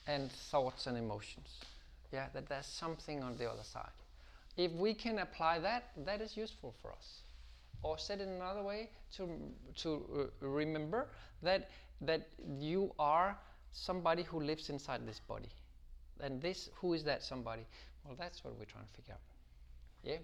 and 0.08 0.32
thoughts 0.32 0.88
and 0.88 0.98
emotions. 0.98 1.60
Yeah, 2.14 2.28
that 2.34 2.48
there's 2.48 2.68
something 2.68 3.24
on 3.24 3.38
the 3.38 3.50
other 3.50 3.64
side. 3.64 3.90
If 4.58 4.72
we 4.74 4.94
can 4.94 5.20
apply 5.20 5.60
that, 5.60 5.90
that 6.06 6.22
is 6.22 6.38
useful 6.38 6.74
for 6.82 6.92
us. 6.92 7.22
Or 7.82 7.98
said 7.98 8.22
in 8.22 8.30
another 8.30 8.64
way, 8.64 8.90
to, 9.18 9.30
to 9.78 10.32
uh, 10.42 10.48
remember 10.48 11.08
that, 11.44 11.70
that 12.02 12.28
you 12.60 12.94
are 12.98 13.38
somebody 13.74 14.24
who 14.24 14.40
lives 14.40 14.70
inside 14.70 15.06
this 15.06 15.20
body. 15.20 15.50
And 16.22 16.42
this, 16.42 16.70
who 16.76 16.94
is 16.94 17.04
that 17.04 17.24
somebody? 17.24 17.64
Well, 18.06 18.16
that's 18.18 18.44
what 18.44 18.58
we're 18.58 18.66
trying 18.66 18.86
to 18.86 18.94
figure 18.94 19.14
out. 19.14 19.20
Yeah? 20.04 20.18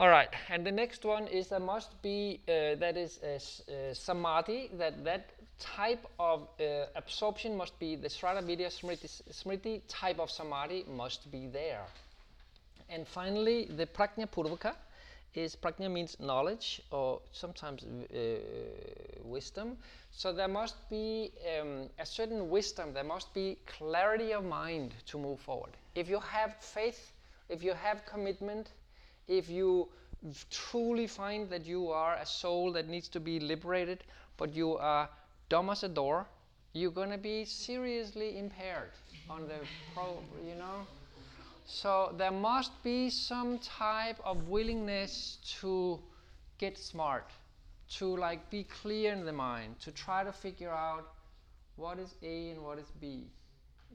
All 0.00 0.08
right, 0.08 0.28
and 0.48 0.64
the 0.64 0.70
next 0.70 1.04
one 1.04 1.26
is 1.26 1.48
there 1.48 1.58
must 1.58 2.00
be 2.02 2.38
uh, 2.46 2.76
that 2.76 2.96
is 2.96 3.18
samadhi. 3.94 4.70
That 4.78 5.02
that 5.04 5.30
type 5.58 6.06
of 6.20 6.46
uh, 6.60 6.86
absorption 6.94 7.56
must 7.56 7.76
be 7.80 7.96
the 7.96 8.06
Srata 8.06 8.40
Virya 8.40 8.68
Smriti, 8.68 9.08
Smriti 9.32 9.82
type 9.88 10.20
of 10.20 10.30
samadhi 10.30 10.84
must 10.88 11.28
be 11.32 11.48
there. 11.48 11.82
And 12.88 13.08
finally, 13.08 13.64
the 13.64 13.86
prajna 13.86 14.28
purvaka 14.28 14.76
is 15.34 15.56
prajna 15.56 15.90
means 15.90 16.16
knowledge 16.20 16.80
or 16.92 17.20
sometimes 17.32 17.82
uh, 17.82 18.18
wisdom. 19.24 19.78
So 20.12 20.32
there 20.32 20.46
must 20.46 20.76
be 20.88 21.32
um, 21.60 21.90
a 21.98 22.06
certain 22.06 22.48
wisdom. 22.48 22.94
There 22.94 23.02
must 23.02 23.34
be 23.34 23.58
clarity 23.66 24.32
of 24.32 24.44
mind 24.44 24.94
to 25.06 25.18
move 25.18 25.40
forward. 25.40 25.72
If 25.96 26.08
you 26.08 26.20
have 26.20 26.54
faith, 26.60 27.10
if 27.48 27.64
you 27.64 27.72
have 27.72 28.06
commitment, 28.06 28.68
if 29.28 29.48
you 29.48 29.88
truly 30.50 31.06
find 31.06 31.48
that 31.50 31.66
you 31.66 31.88
are 31.90 32.16
a 32.16 32.26
soul 32.26 32.72
that 32.72 32.88
needs 32.88 33.08
to 33.08 33.20
be 33.20 33.38
liberated, 33.38 34.02
but 34.36 34.54
you 34.54 34.76
are 34.76 35.08
dumb 35.48 35.70
as 35.70 35.84
a 35.84 35.88
door, 35.88 36.26
you're 36.72 36.90
going 36.90 37.10
to 37.10 37.18
be 37.18 37.44
seriously 37.44 38.38
impaired 38.38 38.90
on 39.30 39.46
the 39.46 39.58
pro, 39.94 40.18
you 40.46 40.54
know. 40.54 40.86
So 41.66 42.14
there 42.16 42.30
must 42.30 42.82
be 42.82 43.10
some 43.10 43.58
type 43.58 44.18
of 44.24 44.48
willingness 44.48 45.38
to 45.60 46.00
get 46.58 46.78
smart, 46.78 47.30
to 47.90 48.16
like 48.16 48.48
be 48.50 48.64
clear 48.64 49.12
in 49.12 49.24
the 49.24 49.32
mind, 49.32 49.78
to 49.80 49.92
try 49.92 50.24
to 50.24 50.32
figure 50.32 50.72
out 50.72 51.12
what 51.76 51.98
is 51.98 52.14
A 52.22 52.50
and 52.50 52.62
what 52.62 52.78
is 52.78 52.90
B. 53.00 53.26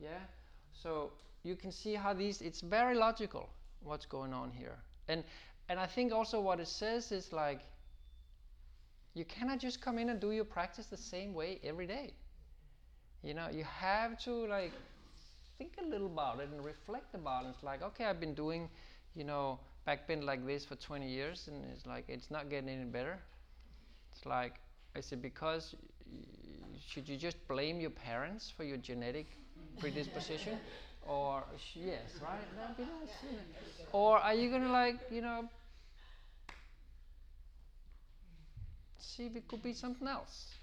Yeah? 0.01 0.09
So 0.73 1.11
you 1.43 1.55
can 1.55 1.71
see 1.71 1.95
how 1.95 2.13
these 2.13 2.41
it's 2.41 2.61
very 2.61 2.95
logical 2.95 3.49
what's 3.83 4.05
going 4.05 4.33
on 4.33 4.51
here. 4.51 4.77
And 5.07 5.23
and 5.69 5.79
I 5.79 5.85
think 5.87 6.11
also 6.13 6.39
what 6.41 6.59
it 6.59 6.67
says 6.67 7.11
is 7.11 7.31
like 7.31 7.61
you 9.13 9.25
cannot 9.25 9.59
just 9.59 9.81
come 9.81 9.97
in 9.97 10.09
and 10.09 10.19
do 10.19 10.31
your 10.31 10.43
practice 10.45 10.87
the 10.87 10.97
same 10.97 11.33
way 11.33 11.59
every 11.63 11.87
day. 11.87 12.13
You 13.23 13.33
know, 13.33 13.47
you 13.51 13.63
have 13.63 14.17
to 14.25 14.31
like 14.47 14.71
think 15.57 15.75
a 15.81 15.85
little 15.85 16.07
about 16.07 16.39
it 16.39 16.49
and 16.51 16.63
reflect 16.63 17.15
about 17.15 17.45
it. 17.45 17.49
It's 17.49 17.63
like, 17.63 17.81
okay, 17.81 18.05
I've 18.05 18.19
been 18.19 18.33
doing, 18.33 18.69
you 19.15 19.23
know, 19.23 19.59
backbend 19.87 20.23
like 20.23 20.45
this 20.45 20.65
for 20.65 20.75
20 20.75 21.09
years 21.09 21.47
and 21.47 21.63
it's 21.73 21.85
like 21.85 22.05
it's 22.07 22.31
not 22.31 22.49
getting 22.49 22.69
any 22.69 22.85
better. 22.85 23.19
It's 24.13 24.25
like, 24.25 24.55
is 24.95 25.11
it 25.11 25.21
because 25.21 25.75
should 26.87 27.07
you 27.07 27.17
just 27.17 27.37
blame 27.47 27.79
your 27.79 27.89
parents 27.91 28.49
for 28.49 28.63
your 28.63 28.77
genetic 28.77 29.27
predisposition? 29.79 30.59
Or 31.07 31.43
yes, 31.75 32.01
right? 32.21 32.39
That'd 32.55 32.77
be 32.77 32.83
nice. 32.83 33.09
isn't? 33.23 33.87
Or 33.91 34.17
are 34.19 34.33
you 34.33 34.49
gonna 34.49 34.71
like, 34.71 34.99
you 35.11 35.21
know, 35.21 35.49
see 38.97 39.25
if 39.25 39.35
it 39.35 39.47
could 39.47 39.61
be 39.61 39.73
something 39.73 40.07
else 40.07 40.55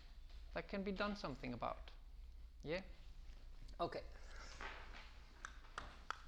that 0.54 0.68
can 0.68 0.82
be 0.82 0.92
done 0.92 1.16
something 1.16 1.54
about? 1.54 1.90
Yeah. 2.64 2.80
Okay. 3.80 4.00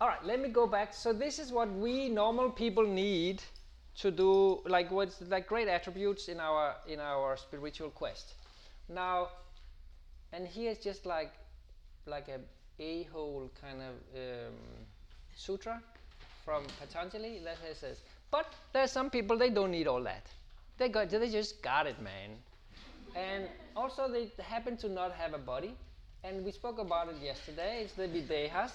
All 0.01 0.09
right, 0.09 0.25
let 0.25 0.41
me 0.41 0.49
go 0.49 0.67
back. 0.67 0.93
So 0.95 1.13
this 1.13 1.39
is 1.39 1.53
what 1.53 1.71
we 1.73 2.09
normal 2.09 2.51
people 2.51 2.85
need 2.87 3.43
to 3.99 4.11
do, 4.11 4.61
like 4.67 4.91
what's 4.91 5.21
like 5.23 5.47
great 5.47 5.69
attributes 5.69 6.29
in 6.29 6.41
our 6.41 6.77
in 6.89 6.99
our 7.01 7.37
spiritual 7.37 7.91
quest. 7.91 8.35
Now, 8.89 9.29
and 10.33 10.47
here's 10.47 10.79
just 10.79 11.07
like 11.07 11.33
like 12.07 12.29
a 12.29 12.41
a-hole 12.79 13.51
kind 13.61 13.81
of 13.81 13.95
um, 14.17 14.55
sutra 15.35 15.81
from 16.45 16.65
Patanjali 16.81 17.41
that 17.45 17.59
says, 17.77 17.99
but 18.31 18.53
there's 18.73 18.91
some 18.91 19.11
people 19.11 19.37
they 19.37 19.51
don't 19.51 19.71
need 19.71 19.87
all 19.87 20.03
that. 20.03 20.27
They 20.79 20.89
got 20.89 21.11
they 21.11 21.29
just 21.31 21.63
got 21.63 21.87
it, 21.87 22.01
man. 22.01 22.31
And 23.15 23.49
also 23.77 24.09
they 24.09 24.31
happen 24.43 24.77
to 24.79 24.89
not 24.89 25.13
have 25.13 25.35
a 25.35 25.39
body, 25.39 25.75
and 26.25 26.45
we 26.45 26.51
spoke 26.51 26.79
about 26.79 27.09
it 27.09 27.17
yesterday. 27.23 27.83
It's 27.83 27.93
the 27.93 28.09
videhas, 28.09 28.73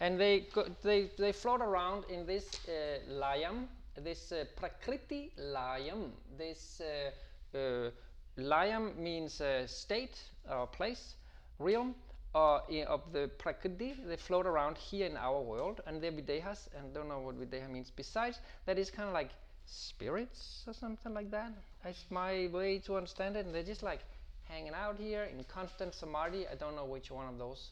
and 0.00 0.20
they 0.20 0.40
go, 0.52 0.66
they 0.82 1.10
they 1.18 1.32
float 1.32 1.60
around 1.60 2.04
in 2.10 2.26
this 2.26 2.68
uh, 2.68 3.00
layam, 3.10 3.66
this 3.96 4.32
uh, 4.32 4.44
prakriti 4.56 5.32
layam. 5.38 6.10
This 6.38 6.80
uh, 6.80 7.58
uh, 7.58 7.90
layam 8.38 8.96
means 8.96 9.40
uh, 9.40 9.66
state 9.66 10.18
or 10.50 10.66
place, 10.66 11.14
realm 11.58 11.94
uh, 12.34 12.60
of 12.86 13.12
the 13.12 13.30
prakriti. 13.38 13.94
They 14.06 14.16
float 14.16 14.46
around 14.46 14.78
here 14.78 15.06
in 15.06 15.16
our 15.16 15.40
world, 15.40 15.80
and 15.86 16.02
they're 16.02 16.12
videhas. 16.12 16.68
And 16.76 16.92
don't 16.94 17.08
know 17.08 17.20
what 17.20 17.40
videha 17.40 17.68
means. 17.70 17.90
Besides, 17.94 18.38
that 18.66 18.78
is 18.78 18.90
kind 18.90 19.08
of 19.08 19.14
like 19.14 19.30
spirits 19.66 20.64
or 20.66 20.74
something 20.74 21.14
like 21.14 21.30
that. 21.30 21.52
That's 21.84 22.04
my 22.10 22.48
way 22.52 22.78
to 22.80 22.96
understand 22.96 23.36
it. 23.36 23.46
And 23.46 23.54
they're 23.54 23.62
just 23.62 23.82
like 23.82 24.00
hanging 24.44 24.74
out 24.74 24.96
here 24.98 25.24
in 25.24 25.44
constant 25.44 25.94
samadhi. 25.94 26.46
I 26.48 26.54
don't 26.54 26.74
know 26.74 26.84
which 26.84 27.10
one 27.10 27.28
of 27.28 27.38
those, 27.38 27.70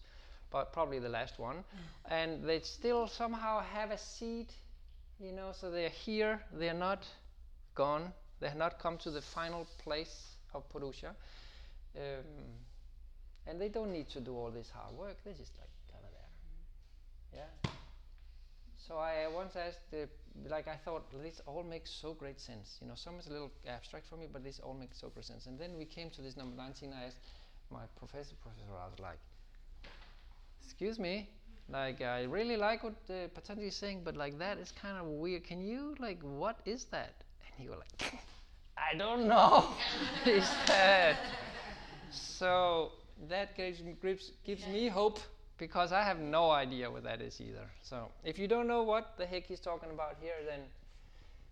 but 0.51 0.73
probably 0.73 0.99
the 0.99 1.09
last 1.09 1.39
one. 1.39 1.65
And 2.09 2.45
they 2.45 2.61
still 2.61 3.09
somehow 3.09 3.61
have 3.61 3.91
a 3.91 3.99
seat, 3.99 4.51
you 5.21 5.33
know, 5.33 5.51
so 5.53 5.71
they're 5.71 5.89
here, 5.89 6.41
they're 6.53 6.75
not 6.75 7.07
gone, 7.75 8.13
they 8.41 8.49
have 8.49 8.57
not 8.59 8.79
come 8.79 8.97
to 8.99 9.11
the 9.11 9.21
final 9.21 9.67
place 9.83 10.37
of 10.55 10.69
Purusha. 10.69 11.15
Um, 11.97 12.25
and 13.49 13.61
they 13.61 13.69
don't 13.69 13.93
need 13.93 14.09
to 14.11 14.21
do 14.21 14.37
all 14.37 14.51
this 14.51 14.71
hard 14.71 14.95
work, 14.97 15.17
they're 15.25 15.33
just 15.33 15.53
like 15.59 15.71
kind 15.91 16.05
of 16.05 16.13
there. 16.13 17.43
Yeah. 17.43 17.71
So 18.77 18.97
I 18.97 19.27
once 19.35 19.57
asked, 19.57 19.91
the, 19.91 20.09
like 20.49 20.69
I 20.69 20.77
thought, 20.77 21.11
this 21.23 21.41
all 21.47 21.63
makes 21.63 21.91
so 21.91 22.15
great 22.15 22.41
sense. 22.41 22.79
You 22.81 22.89
know, 22.89 22.95
some 22.95 23.19
is 23.19 23.27
a 23.27 23.33
little 23.33 23.51
abstract 23.67 24.07
for 24.07 24.17
me, 24.17 24.27
but 24.33 24.45
this 24.45 24.61
all 24.61 24.75
makes 24.75 25.01
so 25.01 25.09
great 25.09 25.25
sense. 25.25 25.47
And 25.47 25.59
then 25.59 25.77
we 25.77 25.85
came 25.85 26.11
to 26.11 26.23
this 26.23 26.37
number 26.37 26.57
19. 26.57 26.93
I 26.93 27.07
asked 27.07 27.17
my 27.71 27.85
professor, 27.99 28.35
Professor, 28.43 28.65
I 28.73 28.87
was 28.89 28.99
like, 28.99 29.19
excuse 30.63 30.99
me, 30.99 31.29
like 31.71 32.01
I 32.01 32.23
really 32.25 32.57
like 32.57 32.83
what 32.83 32.95
uh, 33.11 33.29
Patanjali 33.35 33.69
is 33.69 33.77
saying, 33.77 34.03
but 34.05 34.17
like 34.17 34.39
that 34.39 34.59
is 34.59 34.73
kind 34.73 34.97
of 34.97 35.07
weird. 35.07 35.45
Can 35.45 35.61
you 35.61 35.95
like, 35.99 36.23
what 36.23 36.61
is 36.65 36.85
that? 36.87 37.13
And 37.47 37.63
he 37.63 37.69
was 37.69 37.79
like, 37.79 38.15
I 38.79 38.97
don't 38.97 39.27
know. 39.27 39.69
he 40.25 40.41
said. 40.67 41.17
So 42.11 42.93
that 43.29 43.57
gives, 43.57 43.83
me- 43.83 43.97
gives, 44.01 44.33
gives 44.45 44.67
me 44.67 44.89
hope 44.89 45.19
because 45.59 45.91
I 45.93 46.03
have 46.03 46.19
no 46.21 46.51
idea 46.51 46.91
what 46.91 47.03
that 47.03 47.21
is 47.21 47.41
either. 47.41 47.67
So 47.83 48.09
if 48.23 48.39
you 48.39 48.47
don't 48.47 48.69
know 48.69 48.83
what 48.85 49.15
the 49.19 49.27
heck 49.27 49.47
he's 49.47 49.59
talking 49.61 49.91
about 49.91 50.17
here, 50.23 50.39
then 50.47 50.61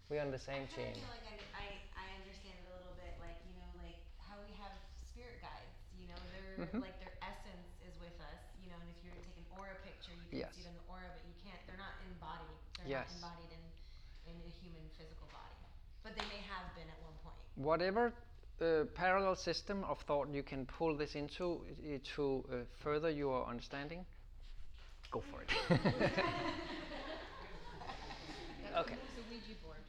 we're 0.08 0.22
on 0.22 0.30
the 0.30 0.38
same 0.38 0.70
I 0.70 0.74
chain. 0.76 0.94
feel 0.94 1.10
like 1.10 1.26
I, 1.26 1.36
I, 1.58 1.66
I 1.98 2.04
understand 2.22 2.54
it 2.62 2.66
a 2.70 2.74
little 2.78 2.94
bit, 2.94 3.18
like, 3.18 3.34
you 3.50 3.54
know, 3.58 3.66
like 3.82 3.98
how 4.22 4.38
we 4.46 4.54
have 4.62 4.70
spirit 5.10 5.42
guides, 5.42 5.74
you 5.98 6.06
know, 6.06 6.18
they're, 6.30 6.70
Mhm. 6.70 6.78
like 6.86 6.94
their 7.02 7.12
essence 7.20 7.66
is 7.82 7.92
with 7.98 8.14
us, 8.22 8.40
you 8.62 8.70
know, 8.70 8.78
and 8.78 8.86
if 8.94 8.98
you 9.02 9.10
were 9.10 9.18
to 9.18 9.24
take 9.26 9.36
an 9.42 9.48
aura 9.58 9.74
picture, 9.82 10.14
you 10.14 10.22
can 10.30 10.46
Yes. 10.46 10.54
see 10.54 10.62
it 10.62 10.70
in 10.70 10.76
the 10.78 10.86
aura, 10.86 11.10
but 11.10 11.26
you 11.26 11.34
can't, 11.42 11.58
they're 11.66 11.76
not 11.82 11.98
embodied. 12.06 12.56
They're 12.78 13.02
Yes. 13.02 13.10
not 13.20 13.34
embodied 13.34 13.58
in, 13.58 13.64
in 14.30 14.36
a 14.46 14.50
human 14.62 14.86
physical 14.94 15.26
body. 15.34 15.58
But 16.06 16.14
they 16.14 16.26
may 16.30 16.38
have 16.46 16.70
been 16.78 16.86
at 16.86 16.98
one 17.02 17.18
point. 17.26 17.42
Whatever 17.58 18.14
uh, 18.60 18.84
parallel 18.94 19.34
system 19.36 19.84
of 19.84 19.98
thought 20.00 20.28
you 20.32 20.42
can 20.42 20.66
pull 20.66 20.96
this 20.96 21.14
into 21.14 21.60
i- 21.84 22.00
to 22.16 22.44
uh, 22.50 22.54
further 22.82 23.10
your 23.10 23.46
understanding, 23.46 24.04
go 25.10 25.20
for 25.20 25.42
it. 25.42 25.50
okay. 28.78 28.96
The 29.16 29.22
Ouija 29.30 29.54
board. 29.62 29.82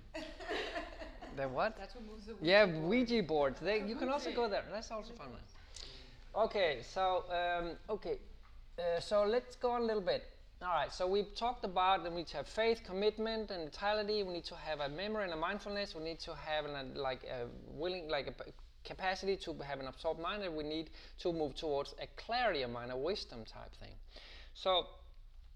The 1.36 1.48
what? 1.48 1.78
That's 1.78 1.96
what 1.96 2.06
moves 2.06 2.26
the 2.26 2.34
Ouija 2.36 2.46
Yeah, 2.46 2.66
board. 2.66 2.84
Ouija 2.86 3.24
boards. 3.24 3.60
They, 3.60 3.84
you 3.88 3.96
can 3.96 4.10
also 4.10 4.32
go 4.34 4.48
there. 4.50 4.64
That's 4.72 4.92
also 4.92 5.14
fun. 5.14 5.28
one. 5.32 5.42
Okay, 6.46 6.80
so 6.84 7.24
um, 7.32 7.72
okay, 7.90 8.20
uh, 8.78 9.00
so 9.00 9.24
let's 9.24 9.56
go 9.56 9.72
on 9.72 9.82
a 9.82 9.86
little 9.86 10.02
bit. 10.02 10.24
All 10.60 10.70
right, 10.70 10.92
so 10.92 11.06
we've 11.06 11.36
talked 11.36 11.66
about 11.66 12.04
that 12.04 12.12
we 12.12 12.22
need 12.22 12.28
to 12.30 12.38
have 12.38 12.48
faith, 12.48 12.82
commitment, 12.84 13.52
and 13.52 13.66
vitality. 13.66 14.24
We 14.24 14.34
need 14.34 14.46
to 14.46 14.56
have 14.56 14.80
a 14.80 14.90
memory 14.90 15.26
and 15.26 15.34
a 15.34 15.36
mindfulness. 15.36 15.94
We 15.94 16.04
need 16.04 16.20
to 16.22 16.34
have 16.34 16.66
an, 16.66 16.72
a, 16.72 17.00
like 17.00 17.24
a 17.26 17.46
willing, 17.68 18.10
like 18.10 18.26
a 18.26 18.34
capacity 18.84 19.38
to 19.38 19.54
have 19.62 19.80
an 19.80 19.86
absorbed 19.86 20.20
mind, 20.20 20.42
and 20.42 20.56
we 20.56 20.64
need 20.64 20.90
to 21.20 21.32
move 21.32 21.56
towards 21.56 21.94
a 22.02 22.08
clarity 22.20 22.64
of 22.64 22.72
mind, 22.72 22.92
a 22.92 22.98
wisdom 22.98 23.46
type 23.46 23.72
thing. 23.80 23.94
So 24.56 24.88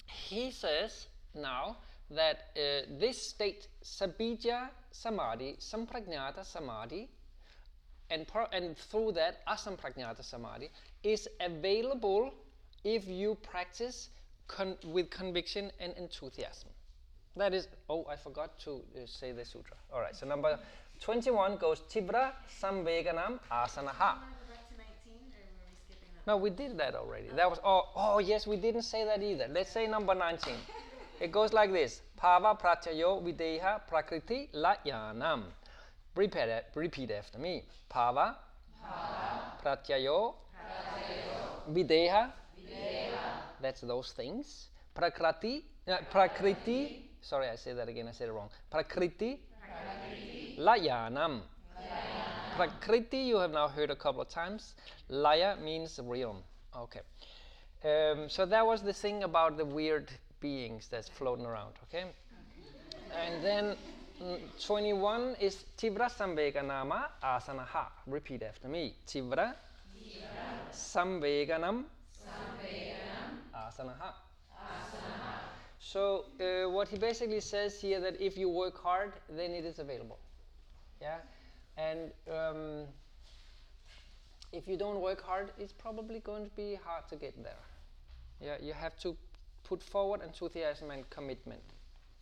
he 0.05 0.51
says 0.51 1.07
now 1.33 1.77
that 2.11 2.51
uh, 2.55 2.85
this 2.99 3.19
state, 3.19 3.69
sabija 3.83 4.69
samadhi, 4.91 5.55
sampragnata 5.59 6.45
samadhi, 6.45 7.09
and, 8.11 8.27
and 8.53 8.77
through 8.77 9.13
that 9.13 9.43
asampragnata 9.47 10.23
samadhi, 10.23 10.69
is 11.01 11.27
available 11.39 12.31
if 12.83 13.07
you 13.07 13.35
practice 13.41 14.09
con- 14.55 14.77
with 14.85 15.09
conviction 15.09 15.71
and 15.79 15.93
enthusiasm. 15.97 16.69
That 17.37 17.53
is, 17.53 17.67
oh, 17.89 18.05
I 18.09 18.15
forgot 18.17 18.59
to 18.65 18.71
uh, 18.71 19.05
say 19.05 19.31
the 19.31 19.45
sutra. 19.45 19.77
All 19.93 20.01
right, 20.01 20.15
so 20.15 20.25
number 20.27 20.59
21 20.99 21.57
goes 21.57 21.79
Tibra 21.91 22.31
Samveganam 22.61 23.39
Asanaha. 23.49 24.15
Can 24.15 24.27
I 24.27 24.35
go 24.35 24.47
back 24.51 24.69
to 24.69 24.75
19 24.77 25.15
or 25.31 25.43
were 25.55 25.67
we 25.69 25.75
skipping 25.75 26.09
that? 26.13 26.27
No, 26.27 26.35
we 26.37 26.49
did 26.49 26.77
that 26.77 26.93
already. 26.95 27.29
That 27.35 27.49
was 27.49 27.59
oh 27.63 27.83
oh 27.95 28.19
yes, 28.19 28.45
we 28.45 28.57
didn't 28.57 28.81
say 28.83 29.05
that 29.05 29.23
either. 29.23 29.47
Let's 29.49 29.71
say 29.71 29.87
number 29.87 30.13
19. 30.13 30.53
It 31.21 31.31
goes 31.31 31.53
like 31.53 31.71
this: 31.71 32.01
Bhava 32.21 32.59
pratyayo 32.59 33.21
videha 33.23 33.79
prakriti 33.87 34.49
layanam. 34.55 35.43
Repeat, 36.15 36.49
it- 36.49 36.65
repeat 36.75 37.11
after 37.11 37.37
me. 37.39 37.63
Bhava, 37.93 38.35
pratyayo, 39.63 40.33
videha. 41.71 42.31
That's 43.61 43.81
those 43.81 44.11
things. 44.11 44.69
Prakriti, 44.93 45.63
uh, 45.87 45.97
prakriti. 46.09 47.09
Sorry, 47.21 47.47
I 47.47 47.55
said 47.55 47.77
that 47.77 47.87
again. 47.87 48.07
I 48.07 48.11
said 48.11 48.29
it 48.29 48.31
wrong. 48.31 48.49
Prakriti, 48.69 49.39
layanam. 50.57 51.41
Prakriti 52.55 53.17
you 53.19 53.37
have 53.37 53.51
now 53.51 53.67
heard 53.67 53.91
a 53.91 53.95
couple 53.95 54.21
of 54.21 54.29
times. 54.29 54.75
Laya 55.09 55.55
means 55.55 55.99
realm. 56.03 56.43
Okay. 56.75 57.01
Um, 57.83 58.29
so 58.29 58.45
that 58.45 58.65
was 58.65 58.81
the 58.81 58.93
thing 58.93 59.23
about 59.23 59.57
the 59.57 59.65
weird 59.65 60.11
beings 60.39 60.87
that's 60.89 61.09
floating 61.09 61.45
around. 61.45 61.73
Okay. 61.83 62.05
And 63.15 63.43
then 63.43 63.75
mm, 64.21 64.39
21 64.65 65.35
is 65.39 65.65
Tivra 65.77 66.09
Samveganama 66.09 67.03
Asanaha. 67.23 67.87
Repeat 68.07 68.43
after 68.43 68.67
me. 68.67 68.95
Tivra 69.07 69.55
Samveganam 70.71 71.85
Asanaha. 73.69 74.13
So 75.79 76.25
uh, 76.39 76.69
what 76.69 76.87
he 76.87 76.97
basically 76.97 77.39
says 77.41 77.81
here 77.81 77.99
that 77.99 78.21
if 78.21 78.37
you 78.37 78.49
work 78.49 78.81
hard, 78.81 79.13
then 79.29 79.51
it 79.51 79.65
is 79.65 79.79
available. 79.79 80.19
Yeah, 81.01 81.17
and 81.77 82.11
um, 82.29 82.85
if 84.53 84.67
you 84.67 84.77
don't 84.77 85.01
work 85.01 85.21
hard, 85.21 85.51
it's 85.57 85.73
probably 85.73 86.19
going 86.19 86.45
to 86.45 86.51
be 86.51 86.77
hard 86.85 87.07
to 87.09 87.15
get 87.15 87.41
there. 87.43 87.63
Yeah, 88.39 88.57
you 88.61 88.73
have 88.73 88.95
to 88.99 89.17
put 89.63 89.81
forward 89.81 90.21
enthusiasm 90.21 90.91
and 90.91 91.09
commitment. 91.09 91.61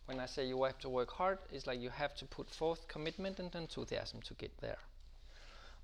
When 0.06 0.18
I 0.18 0.26
say 0.26 0.46
you 0.46 0.62
have 0.64 0.78
to 0.78 0.88
work 0.88 1.10
hard, 1.10 1.38
it's 1.52 1.66
like 1.66 1.80
you 1.80 1.90
have 1.90 2.14
to 2.16 2.24
put 2.24 2.48
forth 2.50 2.88
commitment 2.88 3.38
and 3.38 3.54
enthusiasm 3.54 4.20
to 4.22 4.34
get 4.34 4.56
there. 4.60 4.78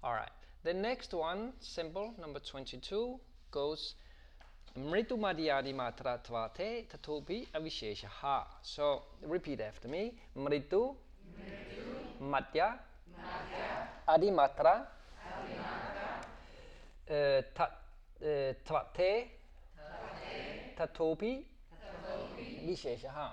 All 0.02 0.12
right. 0.12 0.30
The 0.64 0.74
next 0.74 1.12
one, 1.14 1.52
simple, 1.60 2.14
number 2.18 2.40
22, 2.40 3.20
goes 3.50 3.94
Mritu 4.76 5.16
madhyadi 5.16 5.72
matra 5.72 6.18
tvate 6.18 6.86
tatopi 6.88 7.48
avisheshaha. 7.54 8.44
So 8.62 9.02
repeat 9.22 9.60
after 9.60 9.88
me. 9.88 10.12
Mritu, 10.36 10.94
madhya, 12.20 12.78
adimatra, 14.06 14.86
uh, 17.08 17.42
ta, 17.54 17.70
uh, 18.20 18.52
tvate, 18.66 19.28
tatopi, 20.76 21.44
visheshaha. 22.66 23.32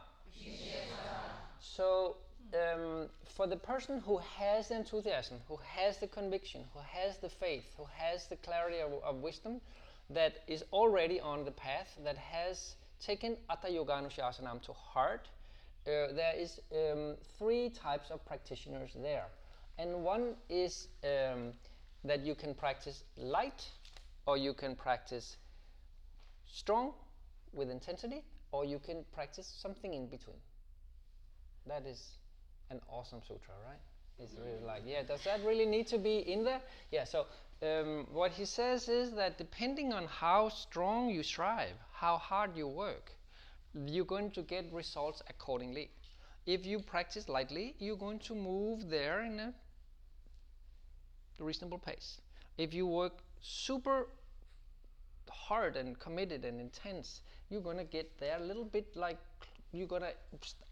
So, 1.59 2.15
um, 2.53 3.09
for 3.25 3.47
the 3.47 3.57
person 3.57 3.99
who 3.99 4.17
has 4.37 4.69
the 4.69 4.75
enthusiasm, 4.75 5.41
who 5.49 5.59
has 5.75 5.97
the 5.97 6.07
conviction, 6.07 6.63
who 6.73 6.79
has 6.79 7.17
the 7.17 7.29
faith, 7.29 7.65
who 7.77 7.85
has 7.97 8.27
the 8.27 8.35
clarity 8.37 8.79
of, 8.79 8.93
of 9.03 9.17
wisdom, 9.17 9.59
that 10.13 10.39
is 10.47 10.63
already 10.71 11.19
on 11.19 11.45
the 11.45 11.51
path, 11.51 11.97
that 12.03 12.17
has 12.17 12.75
taken 12.99 13.37
Atha 13.49 13.71
Yoga 13.71 13.93
Anushasanam 13.93 14.61
to 14.63 14.73
heart, 14.73 15.29
uh, 15.85 16.13
there 16.13 16.33
is 16.37 16.59
um, 16.71 17.15
three 17.37 17.69
types 17.69 18.09
of 18.11 18.25
practitioners 18.25 18.91
there. 19.01 19.25
And 19.77 20.03
one 20.03 20.35
is 20.49 20.87
um, 21.03 21.53
that 22.03 22.21
you 22.21 22.35
can 22.35 22.53
practice 22.53 23.03
light, 23.17 23.65
or 24.25 24.37
you 24.37 24.53
can 24.53 24.75
practice 24.75 25.37
strong 26.45 26.93
with 27.53 27.69
intensity, 27.69 28.23
or 28.51 28.65
you 28.65 28.79
can 28.79 29.03
practice 29.13 29.51
something 29.61 29.93
in 29.93 30.07
between. 30.07 30.37
That 31.67 31.85
is 31.85 32.01
an 32.69 32.79
awesome 32.89 33.21
sutra, 33.21 33.53
right? 33.67 33.79
It's 34.19 34.35
really 34.37 34.63
like, 34.65 34.83
yeah, 34.85 35.03
does 35.03 35.23
that 35.23 35.43
really 35.43 35.65
need 35.65 35.87
to 35.87 35.97
be 35.97 36.19
in 36.19 36.43
there? 36.43 36.61
Yeah, 36.91 37.03
so 37.03 37.25
um, 37.63 38.07
what 38.11 38.31
he 38.31 38.45
says 38.45 38.89
is 38.89 39.11
that 39.11 39.37
depending 39.37 39.93
on 39.93 40.05
how 40.05 40.49
strong 40.49 41.09
you 41.09 41.23
strive, 41.23 41.75
how 41.93 42.17
hard 42.17 42.55
you 42.55 42.67
work, 42.67 43.11
you're 43.85 44.05
going 44.05 44.31
to 44.31 44.41
get 44.41 44.71
results 44.71 45.21
accordingly. 45.29 45.89
If 46.45 46.65
you 46.65 46.79
practice 46.79 47.29
lightly, 47.29 47.75
you're 47.79 47.97
going 47.97 48.19
to 48.19 48.35
move 48.35 48.89
there 48.89 49.23
in 49.23 49.39
a 49.39 49.53
reasonable 51.39 51.79
pace. 51.79 52.19
If 52.57 52.73
you 52.73 52.85
work 52.85 53.19
super 53.41 54.07
hard 55.29 55.77
and 55.77 55.97
committed 55.99 56.45
and 56.45 56.59
intense, 56.59 57.21
you're 57.49 57.61
going 57.61 57.77
to 57.77 57.83
get 57.83 58.19
there 58.19 58.37
a 58.37 58.43
little 58.43 58.65
bit 58.65 58.95
like 58.95 59.17
you're 59.71 59.87
going 59.87 60.03
to 60.03 60.13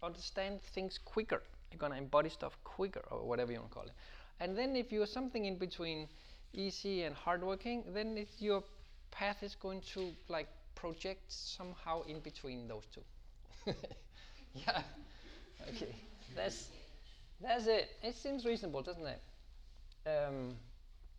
understand 0.02 0.60
things 0.74 0.98
quicker. 0.98 1.42
You're 1.70 1.78
going 1.78 1.92
to 1.92 1.98
embody 1.98 2.28
stuff 2.28 2.56
quicker, 2.64 3.02
or 3.10 3.26
whatever 3.26 3.50
you 3.50 3.58
want 3.58 3.70
to 3.70 3.74
call 3.74 3.84
it. 3.84 3.92
And 4.40 4.56
then 4.56 4.76
if 4.76 4.92
you're 4.92 5.06
something 5.06 5.46
in 5.46 5.56
between 5.56 6.08
easy 6.52 7.02
and 7.04 7.14
hardworking, 7.14 7.84
then 7.94 8.16
it, 8.18 8.28
your 8.38 8.62
path 9.10 9.42
is 9.42 9.54
going 9.56 9.80
to 9.94 10.12
like 10.28 10.48
project 10.74 11.22
somehow 11.32 12.02
in 12.04 12.20
between 12.20 12.68
those 12.68 12.86
two. 12.94 13.02
yeah. 14.54 14.82
Okay. 15.68 15.94
That's 16.36 16.68
that's 17.42 17.66
it. 17.66 17.90
It 18.02 18.16
seems 18.16 18.44
reasonable, 18.46 18.82
doesn't 18.82 19.06
it? 19.06 19.20
Um, 20.06 20.56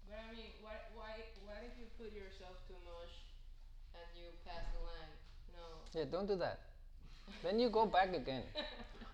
But 0.09 0.19
I 0.19 0.35
mean, 0.35 0.51
what, 0.61 0.91
why, 0.95 1.11
what 1.45 1.59
if 1.65 1.73
you 1.79 1.85
put 1.97 2.13
yourself 2.13 2.55
too 2.67 2.77
much 2.85 3.13
and 3.95 4.05
you 4.15 4.29
pass 4.45 4.65
the 4.73 4.81
line? 4.85 5.13
No. 5.55 5.65
yeah, 5.93 6.05
don't 6.11 6.27
do 6.27 6.35
that. 6.37 6.59
then 7.43 7.59
you 7.59 7.69
go 7.69 7.85
back 7.85 8.15
again. 8.15 8.43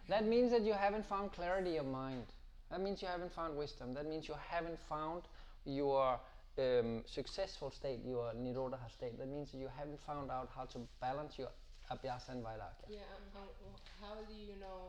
That 0.09 0.25
means 0.25 0.51
that 0.51 0.63
you 0.63 0.73
haven't 0.73 1.05
found 1.05 1.31
clarity 1.33 1.77
of 1.77 1.85
mind. 1.85 2.25
That 2.71 2.81
means 2.81 3.01
you 3.01 3.07
haven't 3.07 3.31
found 3.31 3.55
wisdom. 3.57 3.93
That 3.93 4.07
means 4.07 4.27
you 4.27 4.35
haven't 4.49 4.79
found 4.89 5.23
your 5.69 6.19
um, 6.57 7.03
successful 7.05 7.71
state, 7.71 7.99
your 8.05 8.33
nirodha 8.33 8.79
state. 8.91 9.17
That 9.19 9.27
means 9.29 9.53
you 9.53 9.69
haven't 9.77 9.99
found 10.01 10.31
out 10.31 10.49
how 10.55 10.65
to 10.65 10.79
balance 11.01 11.37
your 11.37 11.49
abhyasa 11.91 12.29
and 12.29 12.43
vairagya. 12.43 12.87
Yeah, 12.89 12.99
and 13.15 13.25
wh- 13.33 14.01
how 14.01 14.15
do 14.27 14.33
you 14.33 14.55
know 14.59 14.79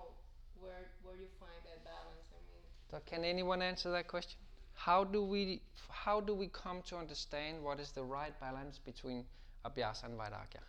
where 0.60 0.90
where 1.02 1.16
you 1.16 1.28
find 1.38 1.60
that 1.64 1.84
balance? 1.84 2.28
I 2.32 2.40
mean, 2.48 2.62
So 2.90 2.98
can 3.06 3.24
anyone 3.24 3.62
answer 3.62 3.90
that 3.92 4.08
question? 4.08 4.38
How 4.74 5.04
do 5.04 5.22
we 5.24 5.60
how 5.90 6.20
do 6.20 6.34
we 6.34 6.48
come 6.48 6.82
to 6.90 6.96
understand 6.96 7.62
what 7.62 7.78
is 7.80 7.92
the 7.92 8.02
right 8.02 8.38
balance 8.40 8.78
between 8.78 9.24
abhyasa 9.64 10.04
and 10.04 10.18
vairagya? 10.18 10.62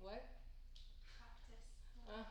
what? 0.00 0.24
Uh, 2.08 2.22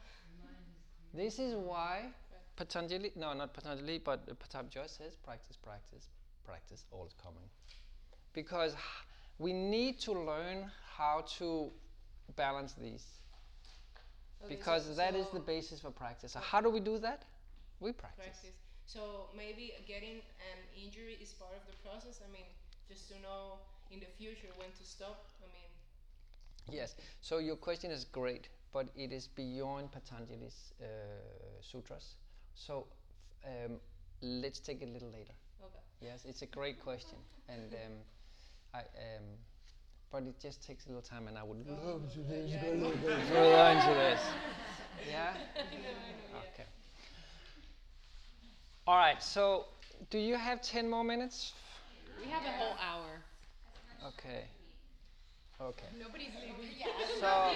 This 1.14 1.40
is 1.40 1.56
why 1.56 2.12
Patanjali, 2.56 3.12
no, 3.16 3.34
not 3.34 3.54
Patanjali, 3.54 4.00
but 4.00 4.26
Pattabhi 4.40 4.90
says 4.90 5.16
practice, 5.16 5.58
practice, 5.58 6.08
practice, 6.46 6.86
all 6.92 7.06
is 7.06 7.14
coming. 7.22 7.50
Because 8.34 8.76
we 9.40 9.52
need 9.54 10.00
to 10.02 10.14
learn 10.14 10.72
how 10.98 11.26
to 11.38 11.72
balance 12.36 12.74
these. 12.74 13.06
okay, 14.44 14.56
Because 14.56 14.86
so- 14.86 14.94
that 14.94 15.16
is 15.16 15.28
the 15.32 15.40
basis 15.40 15.82
for 15.82 15.92
practice. 15.92 16.32
So 16.34 16.40
how 16.40 16.62
do 16.62 16.70
we 16.70 16.80
do 16.80 16.98
that? 17.00 17.24
We 17.80 17.92
practice. 17.92 18.26
practice. 18.26 18.52
So 18.86 19.30
maybe 19.36 19.74
getting 19.88 20.18
an 20.52 20.60
injury 20.82 21.18
is 21.22 21.34
part 21.34 21.54
of 21.56 21.66
the 21.68 21.76
process. 21.88 22.22
I 22.28 22.32
mean, 22.32 22.46
just 22.88 23.10
to 23.10 23.20
know 23.22 23.60
in 23.92 24.00
the 24.00 24.06
future 24.18 24.48
when 24.58 24.70
to 24.72 24.84
stop. 24.84 25.26
I 25.44 25.48
mean, 25.48 26.78
Yes. 26.78 26.96
So 27.22 27.38
your 27.40 27.56
question 27.58 27.92
is 27.92 28.06
great, 28.06 28.50
but 28.72 28.88
it 28.96 29.12
is 29.12 29.28
beyond 29.28 29.92
Patanjali's 29.92 30.74
uh, 30.82 30.86
sutras. 31.62 32.16
So 32.56 32.86
um, 33.46 33.78
let's 34.22 34.60
take 34.60 34.82
it 34.82 34.90
a 34.90 34.92
little 34.92 35.10
later. 35.10 35.34
okay. 35.64 35.80
Yes, 36.02 36.26
it's 36.26 36.42
a 36.42 36.46
great 36.46 36.82
question, 36.82 37.18
and 37.50 37.74
um, 37.74 37.92
I, 38.74 38.80
um, 38.80 39.24
but 40.12 40.24
it 40.24 40.40
just 40.42 40.66
takes 40.66 40.86
a 40.86 40.90
little 40.90 41.02
time, 41.02 41.28
and 41.28 41.38
I 41.38 41.44
would 41.44 41.68
love 41.68 42.02
to 42.14 42.20
just 42.48 42.62
go 42.62 42.72
a 42.72 42.74
little 42.74 42.92
bit 42.92 43.20
further 43.28 43.72
into 43.72 43.94
this. 43.94 44.22
Yeah. 45.10 45.34
Okay. 46.54 46.68
All 48.88 48.98
right. 48.98 49.22
So, 49.22 49.66
do 50.10 50.18
you 50.18 50.36
have 50.36 50.62
ten 50.62 50.90
more 50.90 51.04
minutes? 51.04 51.54
We 52.24 52.32
have 52.32 52.44
a 52.44 52.52
whole 52.52 52.78
hour. 52.82 53.22
Okay. 54.08 54.46
Okay. 55.62 55.88
Nobody's 56.00 56.32
leaving. 56.42 56.76
So. 57.20 57.52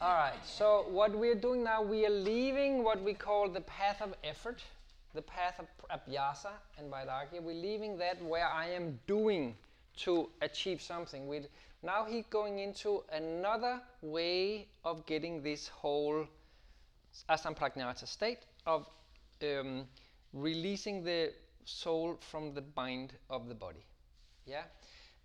All 0.00 0.14
right. 0.14 0.38
So 0.44 0.86
what 0.90 1.12
we're 1.16 1.34
doing 1.34 1.64
now, 1.64 1.82
we 1.82 2.06
are 2.06 2.10
leaving 2.10 2.84
what 2.84 3.02
we 3.02 3.14
call 3.14 3.48
the 3.48 3.60
path 3.62 4.00
of 4.00 4.14
effort, 4.22 4.62
the 5.14 5.22
path 5.22 5.58
of 5.58 5.66
abhyasa 5.90 6.52
and 6.78 6.90
vairagya. 6.90 7.42
We're 7.42 7.54
leaving 7.54 7.98
that 7.98 8.22
where 8.22 8.46
I 8.46 8.66
am 8.66 8.98
doing 9.06 9.56
to 9.98 10.28
achieve 10.40 10.80
something. 10.80 11.26
With 11.26 11.48
now 11.82 12.04
he's 12.04 12.24
going 12.30 12.58
into 12.58 13.02
another 13.12 13.80
way 14.02 14.66
of 14.84 15.04
getting 15.06 15.42
this 15.42 15.68
whole 15.68 16.26
asamprajnata 17.28 18.06
state 18.06 18.40
of 18.66 18.86
um, 19.42 19.86
releasing 20.32 21.04
the 21.04 21.32
soul 21.64 22.18
from 22.30 22.54
the 22.54 22.62
bind 22.62 23.12
of 23.30 23.48
the 23.48 23.54
body. 23.54 23.84
Yeah? 24.46 24.62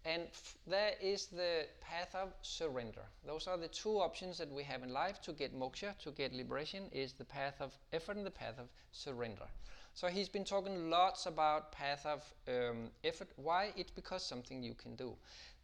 And 0.06 0.24
there 0.68 0.93
is 1.01 1.28
the 1.28 1.66
path 1.80 2.14
of 2.14 2.34
surrender. 2.41 3.04
Those 3.26 3.47
are 3.47 3.58
the 3.58 3.70
two 3.70 3.99
options 3.99 4.38
that 4.38 4.51
we 4.51 4.64
have 4.64 4.84
in 4.84 4.91
life 4.91 5.22
to 5.22 5.32
get 5.32 5.58
moksha, 5.58 5.97
to 5.99 6.12
get 6.12 6.34
liberation, 6.34 6.89
is 6.91 7.14
the 7.14 7.24
path 7.24 7.62
of 7.62 7.72
effort 7.93 8.18
and 8.18 8.26
the 8.26 8.32
path 8.32 8.60
of 8.60 8.68
surrender. 8.91 9.47
So 9.93 10.08
he's 10.08 10.28
been 10.28 10.43
talking 10.43 10.89
lots 10.89 11.26
about 11.28 11.72
path 11.72 12.06
of 12.06 12.24
um, 12.47 12.89
effort. 13.04 13.30
Why? 13.38 13.72
It's 13.78 13.91
because 13.91 14.26
something 14.26 14.62
you 14.62 14.74
can 14.74 14.95
do. 14.95 15.16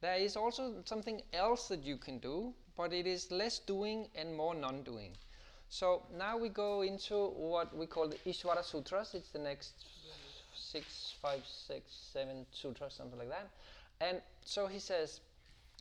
There 0.02 0.16
is 0.16 0.38
also 0.38 0.76
something 0.86 1.22
else 1.34 1.68
that 1.68 1.84
you 1.84 1.98
can 1.98 2.20
do, 2.20 2.54
but 2.78 2.94
it 2.94 3.08
is 3.08 3.32
less 3.32 3.60
doing 3.60 4.08
and 4.16 4.38
more 4.38 4.56
non-doing. 4.56 5.18
So 5.68 6.04
now 6.18 6.38
we 6.38 6.50
go 6.50 6.82
into 6.82 7.28
what 7.32 7.76
we 7.76 7.88
call 7.88 8.08
the 8.08 8.18
Ishvara 8.26 8.64
Sutras. 8.64 9.14
It's 9.14 9.30
the 9.30 9.40
next 9.40 9.74
six, 10.56 11.14
five, 11.22 11.42
six, 11.46 11.92
seven 12.14 12.46
sutras, 12.52 12.94
something 12.94 13.20
like 13.20 13.30
that. 13.30 13.50
And 14.02 14.22
so 14.46 14.68
he 14.68 14.80
says, 14.80 15.20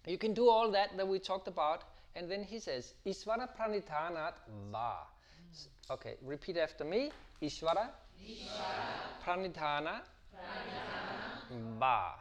you 0.06 0.18
can 0.18 0.34
do 0.34 0.48
all 0.48 0.70
that 0.72 0.96
that 0.96 1.06
we 1.06 1.18
talked 1.20 1.46
about, 1.48 1.82
and 2.16 2.28
then 2.30 2.42
he 2.42 2.58
says, 2.58 2.94
Ishvara 3.06 3.48
pranitanat 3.56 4.34
va. 4.72 5.06
S- 5.52 5.68
Okay, 5.90 6.16
repeat 6.22 6.56
after 6.56 6.84
me. 6.84 7.10
Ishvara, 7.40 7.88
pranitana, 9.24 10.00
va. 11.78 12.14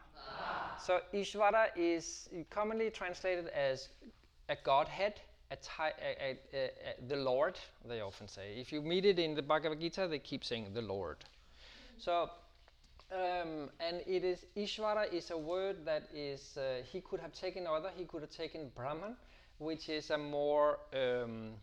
So 0.80 1.00
Ishvara 1.14 1.70
is 1.76 2.30
commonly 2.52 2.92
translated 2.92 3.48
as 3.48 3.90
a 4.50 4.56
godhead, 4.64 5.20
a 5.52 5.58
a- 5.82 6.16
a- 6.22 6.38
a- 6.54 7.08
the 7.08 7.16
Lord, 7.16 7.58
they 7.86 8.02
often 8.02 8.28
say. 8.28 8.54
If 8.60 8.72
you 8.72 8.82
meet 8.82 9.06
it 9.06 9.18
in 9.20 9.34
the 9.34 9.42
Bhagavad 9.42 9.80
Gita, 9.80 10.08
they 10.08 10.20
keep 10.20 10.44
saying 10.46 10.74
the 10.74 10.82
Lord. 10.82 11.18
So 11.98 12.30
um, 13.12 13.70
and 13.80 14.02
it 14.06 14.24
is 14.24 14.46
Ishvara 14.56 15.12
is 15.14 15.32
a 15.32 15.38
word 15.38 15.86
that 15.86 16.10
is 16.14 16.58
uh, 16.58 16.84
he 16.84 17.02
could 17.02 17.20
have 17.20 17.34
taken 17.34 17.66
other 17.66 17.92
he 17.96 18.06
could 18.06 18.22
have 18.22 18.32
taken 18.32 18.70
Brahman, 18.76 19.16
which 19.60 19.90
is 19.90 20.10
a 20.10 20.18
more 20.18 20.80
um, 20.94 21.54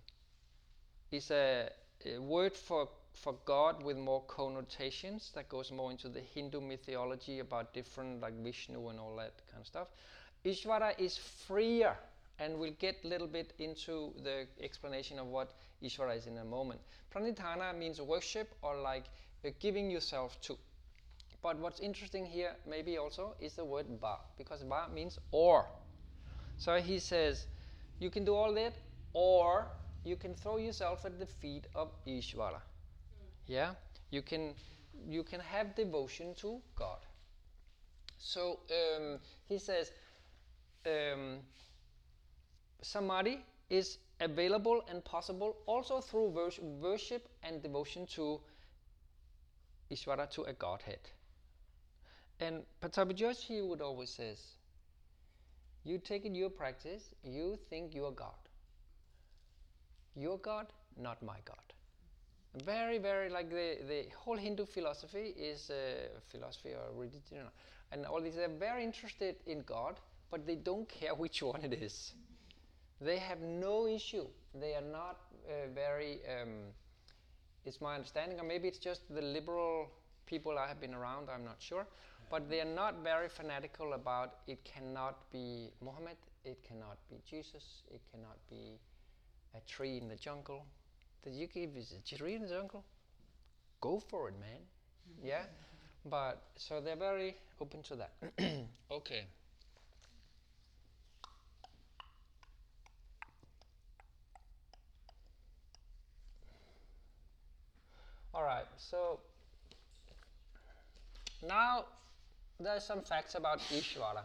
is 1.10 1.30
a, 1.30 1.68
a 2.06 2.18
word 2.18 2.54
for 2.54 2.88
for 3.12 3.34
God 3.44 3.82
with 3.82 3.96
more 3.96 4.22
connotations 4.26 5.30
that 5.34 5.48
goes 5.48 5.70
more 5.70 5.90
into 5.90 6.08
the 6.08 6.20
Hindu 6.20 6.60
mythology 6.60 7.38
about 7.38 7.72
different 7.74 8.20
like 8.20 8.34
Vishnu 8.42 8.88
and 8.88 8.98
all 8.98 9.14
that 9.16 9.34
kind 9.50 9.60
of 9.60 9.66
stuff. 9.66 9.88
Ishvara 10.44 10.98
is 10.98 11.16
freer, 11.16 11.96
and 12.38 12.58
we'll 12.58 12.76
get 12.78 12.96
a 13.04 13.08
little 13.08 13.28
bit 13.28 13.52
into 13.58 14.12
the 14.22 14.46
explanation 14.60 15.18
of 15.18 15.26
what 15.28 15.52
Ishvara 15.82 16.16
is 16.16 16.26
in 16.26 16.38
a 16.38 16.44
moment. 16.44 16.80
Pranitana 17.14 17.76
means 17.76 18.00
worship 18.00 18.54
or 18.62 18.80
like 18.80 19.04
uh, 19.44 19.50
giving 19.60 19.90
yourself 19.90 20.40
to. 20.42 20.58
But 21.44 21.58
what's 21.58 21.78
interesting 21.78 22.24
here, 22.24 22.52
maybe 22.66 22.96
also, 22.96 23.34
is 23.38 23.52
the 23.52 23.66
word 23.66 23.84
va, 24.00 24.16
because 24.38 24.62
va 24.62 24.88
means 24.92 25.18
or. 25.30 25.66
So 26.56 26.76
he 26.76 26.98
says, 26.98 27.46
you 27.98 28.08
can 28.08 28.24
do 28.24 28.34
all 28.34 28.54
that, 28.54 28.72
or 29.12 29.66
you 30.04 30.16
can 30.16 30.34
throw 30.34 30.56
yourself 30.56 31.04
at 31.04 31.18
the 31.18 31.26
feet 31.26 31.66
of 31.74 31.90
Ishvara. 32.06 32.62
Yeah, 33.46 33.74
you 34.10 34.22
can, 34.22 34.54
you 35.06 35.22
can 35.22 35.40
have 35.40 35.74
devotion 35.74 36.34
to 36.36 36.62
God. 36.76 37.00
So 38.16 38.60
um, 38.70 39.18
he 39.46 39.58
says, 39.58 39.92
um, 40.86 41.40
samadhi 42.80 43.44
is 43.68 43.98
available 44.18 44.82
and 44.88 45.04
possible 45.04 45.56
also 45.66 46.00
through 46.00 46.28
worship 46.80 47.28
and 47.42 47.62
devotion 47.62 48.06
to 48.14 48.40
Ishvara, 49.90 50.30
to 50.30 50.44
a 50.44 50.54
Godhead. 50.54 51.00
And 52.44 52.62
Pattabhi 52.82 53.16
Joshi 53.16 53.66
would 53.66 53.80
always 53.80 54.10
says, 54.10 54.38
you 55.84 55.98
take 55.98 56.26
in 56.26 56.34
your 56.34 56.50
practice, 56.50 57.14
you 57.22 57.58
think 57.70 57.94
you 57.94 58.04
are 58.04 58.10
God. 58.10 58.42
Your 60.14 60.38
God, 60.38 60.66
not 61.00 61.22
my 61.22 61.38
God. 61.46 61.72
Very, 62.64 62.98
very 62.98 63.30
like 63.30 63.48
the, 63.48 63.78
the 63.88 64.04
whole 64.16 64.36
Hindu 64.36 64.66
philosophy 64.66 65.34
is 65.36 65.70
uh, 65.70 65.74
philosophy 66.30 66.70
or 66.70 66.92
religion, 66.94 67.48
and 67.92 68.04
all 68.06 68.20
these. 68.20 68.36
They're 68.36 68.48
very 68.48 68.84
interested 68.84 69.36
in 69.46 69.62
God, 69.62 69.98
but 70.30 70.46
they 70.46 70.54
don't 70.54 70.88
care 70.88 71.14
which 71.14 71.42
one 71.42 71.62
it 71.64 71.72
is. 71.72 72.12
They 73.00 73.18
have 73.18 73.40
no 73.40 73.86
issue. 73.86 74.26
They 74.54 74.74
are 74.74 74.88
not 74.92 75.18
uh, 75.48 75.68
very. 75.74 76.20
Um, 76.30 76.72
it's 77.64 77.80
my 77.80 77.94
understanding, 77.94 78.38
or 78.38 78.44
maybe 78.44 78.68
it's 78.68 78.78
just 78.78 79.02
the 79.12 79.22
liberal 79.22 79.88
people 80.26 80.58
I 80.58 80.68
have 80.68 80.80
been 80.80 80.94
around. 80.94 81.28
I'm 81.34 81.44
not 81.44 81.56
sure, 81.58 81.86
but 82.30 82.48
they 82.48 82.60
are 82.60 82.74
not 82.74 83.02
very 83.02 83.28
fanatical 83.28 83.92
about. 83.94 84.36
It 84.46 84.64
cannot 84.64 85.30
be 85.30 85.70
Muhammad. 85.82 86.16
It 86.44 86.58
cannot 86.66 86.98
be 87.08 87.16
Jesus. 87.28 87.82
It 87.90 88.00
cannot 88.10 88.36
be 88.48 88.78
a 89.54 89.60
tree 89.70 89.98
in 89.98 90.08
the 90.08 90.16
jungle. 90.16 90.66
You 91.26 91.46
give 91.46 91.76
is 91.76 91.92
a 91.92 92.16
tree 92.16 92.34
in 92.34 92.42
the 92.42 92.48
jungle. 92.48 92.84
Go 93.80 93.98
for 93.98 94.28
it, 94.28 94.34
man. 94.38 94.60
Yeah, 95.22 95.44
but 96.04 96.42
so 96.56 96.80
they're 96.80 96.96
very 96.96 97.36
open 97.60 97.82
to 97.84 97.96
that. 97.96 98.12
okay. 98.90 99.24
All 108.34 108.42
right, 108.42 108.66
so 108.76 109.20
now 111.46 111.84
there's 112.60 112.84
some 112.84 113.02
facts 113.02 113.34
about 113.34 113.58
Ishvara. 113.70 114.22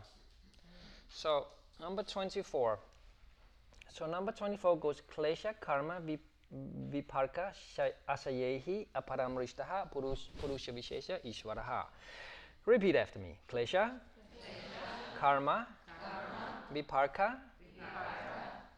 So 1.10 1.48
number 1.80 2.04
24. 2.04 2.80
So 3.92 4.06
number 4.06 4.32
24 4.32 4.78
goes 4.80 5.02
klesha 5.16 5.54
karma 5.60 6.00
vip- 6.06 6.20
vipaka 6.92 7.52
asayehi 8.08 8.88
aparamrishtaha 8.96 9.92
purush, 9.92 10.28
purusha 10.40 10.72
vishesha 10.72 11.20
ishvaraha. 11.26 11.86
Repeat 12.66 12.96
after 12.96 13.20
me. 13.20 13.38
Klesha, 13.52 13.92
karma, 15.20 15.68
vipaka, 16.74 17.36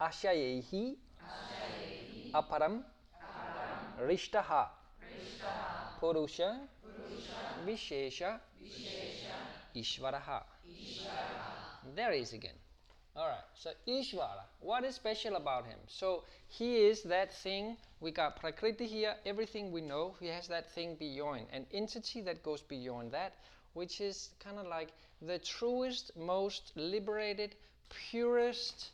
ashayehi, 0.00 0.96
aparam, 2.34 2.82
rishtaha, 4.00 4.68
purusha, 6.00 6.58
vishesha, 7.66 8.40
ishvaraha. 9.74 10.42
There 11.94 12.12
is 12.12 12.32
again. 12.32 12.54
All 13.14 13.28
right. 13.28 13.44
So 13.54 13.70
Ishvara, 13.86 14.44
what 14.60 14.84
is 14.84 14.94
special 14.94 15.36
about 15.36 15.66
him? 15.66 15.78
So 15.86 16.24
he 16.48 16.76
is 16.86 17.02
that 17.02 17.32
thing. 17.34 17.76
We 18.00 18.10
got 18.10 18.36
Prakriti 18.36 18.86
here. 18.86 19.14
Everything 19.26 19.70
we 19.70 19.82
know, 19.82 20.14
he 20.18 20.28
has 20.28 20.48
that 20.48 20.70
thing 20.72 20.96
beyond, 20.96 21.46
an 21.52 21.66
entity 21.72 22.22
that 22.22 22.42
goes 22.42 22.62
beyond 22.62 23.12
that, 23.12 23.34
which 23.74 24.00
is 24.00 24.30
kind 24.42 24.58
of 24.58 24.66
like 24.66 24.92
the 25.20 25.38
truest, 25.38 26.10
most 26.16 26.72
liberated, 26.74 27.54
purest, 27.90 28.90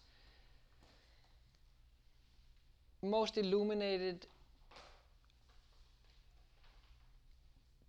most 3.03 3.39
illuminated 3.39 4.27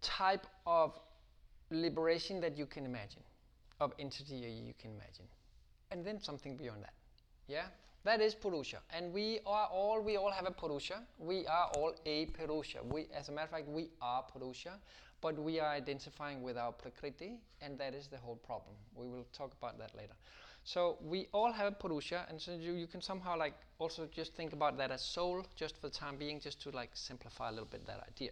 type 0.01 0.45
of 0.67 0.97
liberation 1.71 2.39
that 2.41 2.57
you 2.57 2.65
can 2.65 2.85
imagine, 2.85 3.23
of 3.79 3.93
entity 3.99 4.35
you 4.35 4.73
can 4.79 4.91
imagine 4.91 5.25
and 5.91 6.05
then 6.05 6.21
something 6.21 6.55
beyond 6.55 6.83
that. 6.83 6.93
Yeah, 7.47 7.65
that 8.03 8.21
is 8.21 8.35
Purusha, 8.35 8.79
and 8.93 9.11
we 9.11 9.39
are 9.45 9.67
all 9.67 10.01
we 10.01 10.17
all 10.17 10.31
have 10.31 10.45
a 10.45 10.51
Purusha. 10.51 11.01
We 11.17 11.47
are 11.47 11.69
all 11.75 11.93
a 12.05 12.27
Purusha. 12.27 12.79
We, 12.83 13.07
as 13.13 13.29
a 13.29 13.31
matter 13.31 13.45
of 13.45 13.51
fact, 13.51 13.67
we 13.67 13.89
are 14.01 14.23
Purusha, 14.23 14.79
but 15.21 15.37
we 15.37 15.59
are 15.59 15.69
identifying 15.69 16.41
with 16.41 16.57
our 16.57 16.71
prakriti, 16.71 17.39
and 17.61 17.77
that 17.79 17.93
is 17.93 18.07
the 18.07 18.17
whole 18.17 18.35
problem. 18.35 18.75
We 18.95 19.07
will 19.07 19.25
talk 19.33 19.53
about 19.59 19.77
that 19.79 19.95
later. 19.95 20.13
So 20.63 20.97
we 21.01 21.27
all 21.33 21.51
have 21.51 21.67
a 21.67 21.71
purusha, 21.75 22.25
and 22.29 22.39
so 22.39 22.51
you, 22.53 22.73
you 22.73 22.85
can 22.85 23.01
somehow 23.01 23.37
like 23.37 23.55
also 23.79 24.07
just 24.13 24.35
think 24.35 24.53
about 24.53 24.77
that 24.77 24.91
as 24.91 25.01
soul, 25.01 25.45
just 25.55 25.75
for 25.75 25.87
the 25.87 25.93
time 25.93 26.17
being, 26.17 26.39
just 26.39 26.61
to 26.63 26.69
like 26.69 26.91
simplify 26.93 27.49
a 27.49 27.51
little 27.51 27.65
bit 27.65 27.87
that 27.87 28.05
idea. 28.07 28.31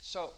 So 0.00 0.34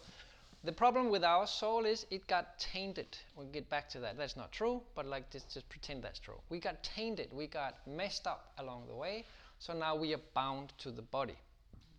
the 0.63 0.71
problem 0.71 1.09
with 1.09 1.23
our 1.23 1.45
soul 1.45 1.85
is 1.85 2.05
it 2.09 2.25
got 2.27 2.57
tainted. 2.57 3.17
We'll 3.35 3.47
get 3.47 3.69
back 3.69 3.89
to 3.89 3.99
that. 3.99 4.17
That's 4.17 4.37
not 4.37 4.51
true, 4.51 4.81
but 4.95 5.05
like 5.05 5.29
just, 5.29 5.53
just 5.53 5.67
pretend 5.67 6.03
that's 6.03 6.19
true. 6.19 6.39
We 6.49 6.59
got 6.59 6.81
tainted. 6.83 7.29
We 7.33 7.47
got 7.47 7.75
messed 7.85 8.27
up 8.27 8.53
along 8.57 8.87
the 8.87 8.95
way. 8.95 9.25
So 9.59 9.73
now 9.73 9.95
we 9.95 10.13
are 10.13 10.21
bound 10.33 10.73
to 10.79 10.91
the 10.91 11.01
body 11.01 11.37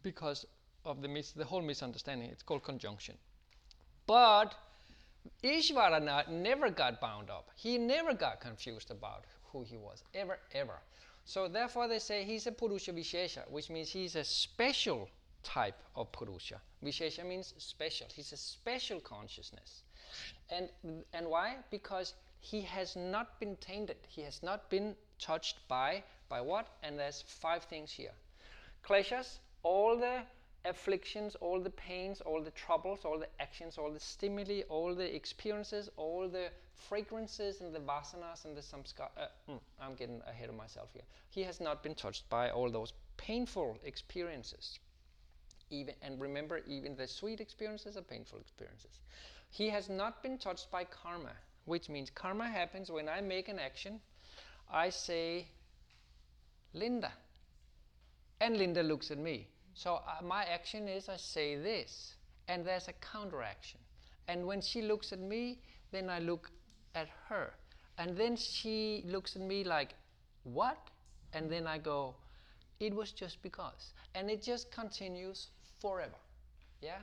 because 0.02 0.46
of 0.84 1.02
the 1.02 1.08
mis- 1.08 1.32
the 1.32 1.44
whole 1.44 1.62
misunderstanding. 1.62 2.30
It's 2.30 2.42
called 2.42 2.62
conjunction. 2.62 3.16
But 4.06 4.54
Ishvara 5.42 6.28
never 6.28 6.70
got 6.70 7.00
bound 7.00 7.30
up. 7.30 7.50
He 7.56 7.78
never 7.78 8.14
got 8.14 8.40
confused 8.40 8.90
about 8.90 9.24
who 9.52 9.62
he 9.62 9.76
was, 9.76 10.02
ever, 10.14 10.38
ever. 10.52 10.80
So 11.24 11.48
therefore 11.48 11.88
they 11.88 11.98
say 11.98 12.24
he's 12.24 12.46
a 12.46 12.52
Purusha 12.52 12.92
Vishesha, 12.92 13.50
which 13.50 13.70
means 13.70 13.90
he's 13.90 14.16
a 14.16 14.24
special 14.24 15.08
type 15.44 15.80
of 15.94 16.10
Purusha. 16.12 16.60
Vishesha 16.82 17.24
means 17.24 17.54
special. 17.58 18.06
He's 18.14 18.32
a 18.32 18.36
special 18.36 19.00
consciousness. 19.00 19.82
And, 20.50 20.68
and 21.12 21.26
why? 21.28 21.56
Because 21.70 22.14
he 22.40 22.60
has 22.62 22.96
not 22.96 23.38
been 23.40 23.56
tainted. 23.56 23.96
He 24.08 24.22
has 24.22 24.42
not 24.42 24.68
been 24.70 24.96
touched 25.18 25.66
by, 25.68 26.02
by 26.28 26.40
what? 26.40 26.66
And 26.82 26.98
there's 26.98 27.22
five 27.26 27.64
things 27.64 27.90
here. 27.90 28.12
Kleshas, 28.84 29.38
all 29.62 29.96
the 29.96 30.22
afflictions, 30.64 31.36
all 31.40 31.60
the 31.60 31.70
pains, 31.70 32.20
all 32.20 32.42
the 32.42 32.50
troubles, 32.50 33.04
all 33.04 33.18
the 33.18 33.28
actions, 33.40 33.78
all 33.78 33.90
the 33.90 34.00
stimuli, 34.00 34.62
all 34.68 34.94
the 34.94 35.14
experiences, 35.14 35.90
all 35.96 36.28
the 36.28 36.48
fragrances 36.74 37.60
and 37.60 37.74
the 37.74 37.80
vasanas 37.80 38.44
and 38.44 38.56
the 38.56 38.60
samskar. 38.60 39.08
Uh, 39.16 39.26
mm, 39.50 39.60
I'm 39.80 39.94
getting 39.94 40.20
ahead 40.26 40.48
of 40.48 40.54
myself 40.54 40.90
here. 40.92 41.02
He 41.30 41.42
has 41.42 41.60
not 41.60 41.82
been 41.82 41.94
touched 41.94 42.28
by 42.28 42.50
all 42.50 42.70
those 42.70 42.92
painful 43.16 43.78
experiences. 43.84 44.78
Even 45.74 45.94
and 46.02 46.20
remember, 46.20 46.58
even 46.66 46.96
the 46.96 47.06
sweet 47.08 47.40
experiences 47.40 47.96
are 47.96 48.02
painful 48.02 48.38
experiences. 48.38 49.00
He 49.50 49.68
has 49.70 49.88
not 49.88 50.22
been 50.22 50.38
touched 50.38 50.70
by 50.70 50.84
karma, 50.84 51.32
which 51.64 51.88
means 51.88 52.10
karma 52.10 52.48
happens 52.48 52.90
when 52.90 53.08
I 53.08 53.20
make 53.20 53.48
an 53.48 53.58
action. 53.58 54.00
I 54.70 54.90
say, 54.90 55.48
Linda, 56.74 57.12
and 58.40 58.56
Linda 58.56 58.82
looks 58.82 59.10
at 59.10 59.18
me. 59.18 59.48
So 59.74 59.96
uh, 59.96 60.22
my 60.24 60.44
action 60.44 60.88
is 60.88 61.08
I 61.08 61.16
say 61.16 61.56
this, 61.56 62.14
and 62.48 62.64
there's 62.64 62.88
a 62.88 62.92
counteraction. 62.94 63.80
And 64.28 64.46
when 64.46 64.60
she 64.60 64.82
looks 64.82 65.12
at 65.12 65.18
me, 65.18 65.58
then 65.90 66.08
I 66.08 66.18
look 66.20 66.50
at 66.94 67.08
her. 67.28 67.52
And 67.98 68.16
then 68.16 68.36
she 68.36 69.02
looks 69.06 69.36
at 69.36 69.42
me 69.42 69.64
like, 69.64 69.94
What? 70.44 70.78
And 71.32 71.50
then 71.50 71.66
I 71.66 71.78
go, 71.78 72.14
It 72.80 72.94
was 72.94 73.12
just 73.12 73.42
because. 73.42 73.92
And 74.14 74.30
it 74.30 74.42
just 74.42 74.70
continues 74.70 75.48
forever. 75.84 76.18
Yeah? 76.80 77.00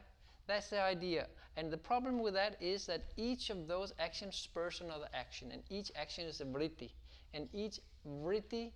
That's 0.47 0.69
the 0.69 0.81
idea. 0.81 1.27
And 1.55 1.71
the 1.71 1.77
problem 1.77 2.19
with 2.19 2.33
that 2.33 2.57
is 2.59 2.87
that 2.87 3.03
each 3.15 3.51
of 3.51 3.67
those 3.67 3.93
actions 3.99 4.35
spurs 4.35 4.81
another 4.81 5.07
action, 5.13 5.51
and 5.51 5.61
each 5.69 5.91
action 5.95 6.25
is 6.25 6.41
a 6.41 6.45
vritti. 6.45 6.89
And 7.35 7.47
each 7.53 7.79
vritti 8.07 8.71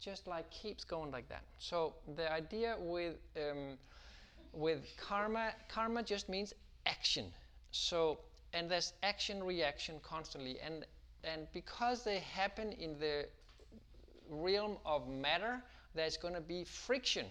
just 0.00 0.26
like 0.26 0.50
keeps 0.50 0.82
going 0.82 1.12
like 1.12 1.28
that. 1.28 1.44
So 1.58 1.94
the 2.16 2.32
idea 2.32 2.76
with 2.80 3.16
um, 3.36 3.78
with 4.52 4.80
karma, 4.96 5.52
karma 5.68 6.02
just 6.02 6.28
means 6.28 6.52
action. 6.86 7.26
So 7.70 8.18
and 8.52 8.68
there's 8.68 8.94
action 9.04 9.44
reaction 9.44 10.00
constantly, 10.02 10.58
and 10.66 10.86
and 11.22 11.46
because 11.52 12.02
they 12.02 12.18
happen 12.18 12.72
in 12.72 12.98
the 12.98 13.26
realm 14.28 14.76
of 14.84 15.08
matter, 15.08 15.62
there's 15.94 16.16
going 16.16 16.34
to 16.34 16.40
be 16.40 16.64
friction. 16.64 17.26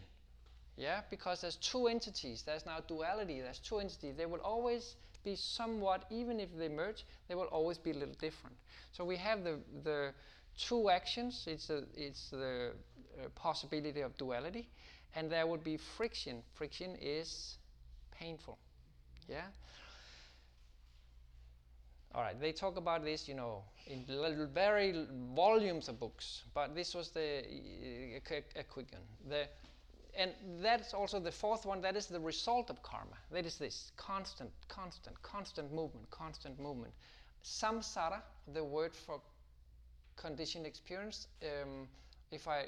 Yeah, 0.79 1.01
because 1.11 1.41
there's 1.41 1.57
two 1.57 1.87
entities. 1.87 2.43
There's 2.45 2.65
now 2.65 2.79
duality. 2.87 3.41
There's 3.41 3.59
two 3.59 3.79
entities. 3.79 4.15
They 4.17 4.25
will 4.25 4.39
always 4.39 4.95
be 5.23 5.35
somewhat, 5.35 6.05
even 6.09 6.39
if 6.39 6.49
they 6.57 6.69
merge, 6.69 7.05
they 7.27 7.35
will 7.35 7.51
always 7.51 7.77
be 7.77 7.91
a 7.91 7.93
little 7.93 8.15
different. 8.19 8.55
So 8.93 9.03
we 9.05 9.17
have 9.17 9.43
the 9.43 9.59
the 9.83 10.13
two 10.57 10.89
actions. 10.89 11.45
It's 11.47 11.69
a, 11.69 11.83
it's 11.95 12.29
the 12.31 12.71
uh, 13.21 13.29
possibility 13.35 14.01
of 14.01 14.17
duality, 14.17 14.69
and 15.15 15.29
there 15.29 15.45
would 15.47 15.63
be 15.63 15.77
friction. 15.77 16.43
Friction 16.55 16.95
is 17.01 17.57
painful. 18.11 18.57
Yeah. 19.29 19.47
All 22.15 22.21
right. 22.21 22.39
They 22.39 22.51
talk 22.51 22.77
about 22.77 23.03
this, 23.03 23.27
you 23.27 23.35
know, 23.35 23.63
in 23.87 24.05
very 24.53 25.05
volumes 25.35 25.89
of 25.89 25.99
books. 25.99 26.43
But 26.53 26.73
this 26.75 26.95
was 26.95 27.09
the 27.11 27.43
uh, 27.43 28.35
a 28.59 28.63
quick 28.63 28.91
one. 28.91 29.03
The 29.29 29.47
and 30.17 30.31
that's 30.61 30.93
also 30.93 31.19
the 31.19 31.31
fourth 31.31 31.65
one. 31.65 31.81
That 31.81 31.95
is 31.95 32.07
the 32.07 32.19
result 32.19 32.69
of 32.69 32.81
karma. 32.83 33.17
That 33.31 33.45
is 33.45 33.57
this 33.57 33.91
constant, 33.97 34.51
constant, 34.67 35.21
constant 35.21 35.71
movement, 35.73 36.09
constant 36.09 36.59
movement. 36.59 36.93
Samsara, 37.43 38.21
the 38.53 38.63
word 38.63 38.93
for 38.93 39.21
conditioned 40.15 40.65
experience, 40.65 41.27
um, 41.43 41.87
if 42.31 42.47
I 42.47 42.67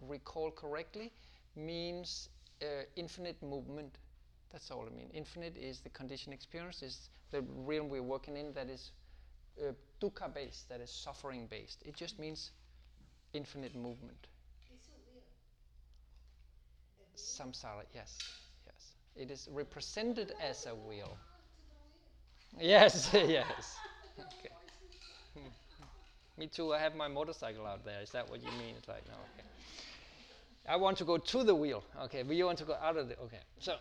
recall 0.00 0.50
correctly, 0.50 1.12
means 1.56 2.28
uh, 2.62 2.84
infinite 2.96 3.42
movement. 3.42 3.98
That's 4.52 4.70
all 4.70 4.86
I 4.90 4.96
mean. 4.96 5.10
Infinite 5.12 5.56
is 5.56 5.80
the 5.80 5.90
conditioned 5.90 6.34
experience, 6.34 6.82
is 6.82 7.10
the 7.30 7.42
realm 7.42 7.88
we're 7.88 8.02
working 8.02 8.36
in 8.36 8.52
that 8.54 8.70
is 8.70 8.92
uh, 9.60 9.72
dukkha 10.00 10.32
based, 10.32 10.68
that 10.68 10.80
is 10.80 10.90
suffering 10.90 11.46
based. 11.50 11.82
It 11.84 11.94
just 11.94 12.18
means 12.18 12.52
infinite 13.34 13.74
movement. 13.74 14.28
Samsara, 17.20 17.84
yes, 17.94 18.18
yes. 18.66 18.94
It 19.16 19.30
is 19.30 19.48
represented 19.50 20.32
as 20.40 20.66
a 20.66 20.74
wheel. 20.74 21.16
Yes, 22.60 23.10
yes. 23.14 23.76
Okay. 24.18 24.54
Me 26.36 26.46
too. 26.46 26.72
I 26.74 26.78
have 26.78 26.94
my 26.94 27.08
motorcycle 27.08 27.66
out 27.66 27.84
there. 27.84 28.00
Is 28.02 28.10
that 28.10 28.28
what 28.30 28.42
you 28.42 28.50
mean? 28.52 28.74
It's 28.76 28.88
like 28.88 29.06
no. 29.08 29.14
Okay. 29.14 29.48
I 30.66 30.76
want 30.76 30.98
to 30.98 31.04
go 31.04 31.16
to 31.16 31.44
the 31.44 31.54
wheel. 31.54 31.82
Okay, 32.02 32.22
we 32.22 32.42
want 32.44 32.58
to 32.58 32.64
go 32.64 32.74
out 32.74 32.96
of 32.96 33.08
the. 33.08 33.18
Okay, 33.20 33.40
so. 33.58 33.76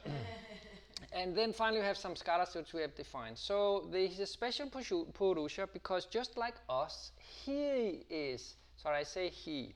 and 1.11 1.35
then 1.35 1.53
finally 1.53 1.79
we 1.81 1.85
have 1.85 1.97
samskaras 1.97 2.55
which 2.55 2.73
we 2.73 2.81
have 2.81 2.95
defined. 2.95 3.37
So 3.37 3.87
he's 3.91 4.19
a 4.19 4.25
special 4.25 4.69
purusha 4.69 5.67
because 5.73 6.05
just 6.05 6.37
like 6.37 6.55
us, 6.69 7.11
he 7.45 8.05
is. 8.09 8.55
Sorry, 8.77 8.97
I 8.97 9.03
say 9.03 9.29
he. 9.29 9.75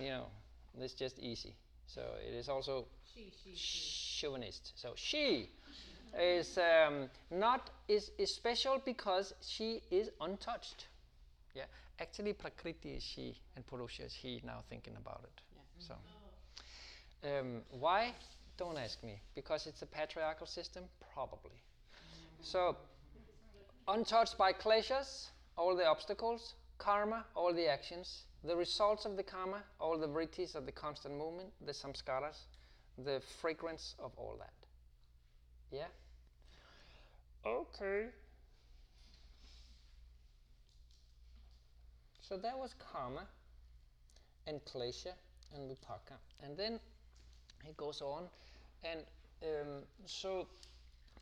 You 0.00 0.08
know, 0.10 0.26
it's 0.80 0.94
just 0.94 1.18
easy. 1.18 1.54
So 1.94 2.02
it 2.26 2.34
is 2.34 2.48
also 2.48 2.86
chauvinist. 3.54 4.72
So 4.76 4.92
she 4.94 5.50
is 6.18 6.58
um, 6.58 7.10
not 7.30 7.70
is, 7.88 8.10
is 8.18 8.34
special 8.34 8.80
because 8.84 9.34
she 9.42 9.82
is 9.90 10.10
untouched. 10.20 10.86
Yeah, 11.54 11.64
actually 12.00 12.32
Prakriti 12.32 12.94
is 12.94 13.02
she 13.02 13.36
and 13.56 13.66
Purusha 13.66 14.04
is 14.04 14.14
he. 14.14 14.40
Now 14.44 14.62
thinking 14.70 14.94
about 14.96 15.24
it. 15.24 15.40
So 15.78 15.94
um, 17.24 17.62
why? 17.70 18.14
Don't 18.56 18.78
ask 18.78 19.02
me. 19.02 19.20
Because 19.34 19.66
it's 19.66 19.82
a 19.82 19.86
patriarchal 19.86 20.46
system, 20.46 20.84
probably. 21.14 21.62
So 22.40 22.76
untouched 23.86 24.38
by 24.38 24.52
kleshas, 24.52 25.28
all 25.56 25.76
the 25.76 25.86
obstacles, 25.86 26.54
karma, 26.78 27.24
all 27.34 27.52
the 27.52 27.68
actions, 27.68 28.24
the 28.44 28.56
results 28.56 29.04
of 29.04 29.16
the 29.16 29.22
karma, 29.22 29.62
all 29.78 29.96
the 29.98 30.08
vrittis 30.08 30.54
of 30.54 30.66
the 30.66 30.72
constant 30.72 31.16
movement, 31.16 31.50
the 31.64 31.72
samskaras, 31.72 32.46
the 32.98 33.20
fragrance 33.40 33.94
of 33.98 34.12
all 34.16 34.36
that. 34.38 34.52
Yeah? 35.70 35.86
Okay. 37.46 38.06
So 42.20 42.36
that 42.36 42.58
was 42.58 42.74
karma 42.78 43.26
and 44.46 44.60
klesha 44.64 45.12
and 45.54 45.70
vipaka. 45.70 46.16
And 46.42 46.56
then 46.56 46.80
he 47.64 47.72
goes 47.76 48.00
on 48.00 48.24
and 48.84 49.00
um, 49.42 49.82
so 50.06 50.46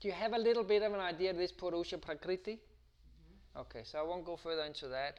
do 0.01 0.09
you 0.09 0.14
have 0.14 0.32
a 0.32 0.38
little 0.38 0.64
bit 0.64 0.82
of 0.82 0.92
an 0.94 1.01
idea 1.01 1.30
of 1.30 1.36
this 1.36 1.52
Purusha 1.52 1.98
Prakriti? 1.98 2.59
Okay, 3.56 3.82
so 3.84 3.98
I 3.98 4.02
won't 4.02 4.24
go 4.24 4.36
further 4.36 4.62
into 4.62 4.88
that. 4.88 5.18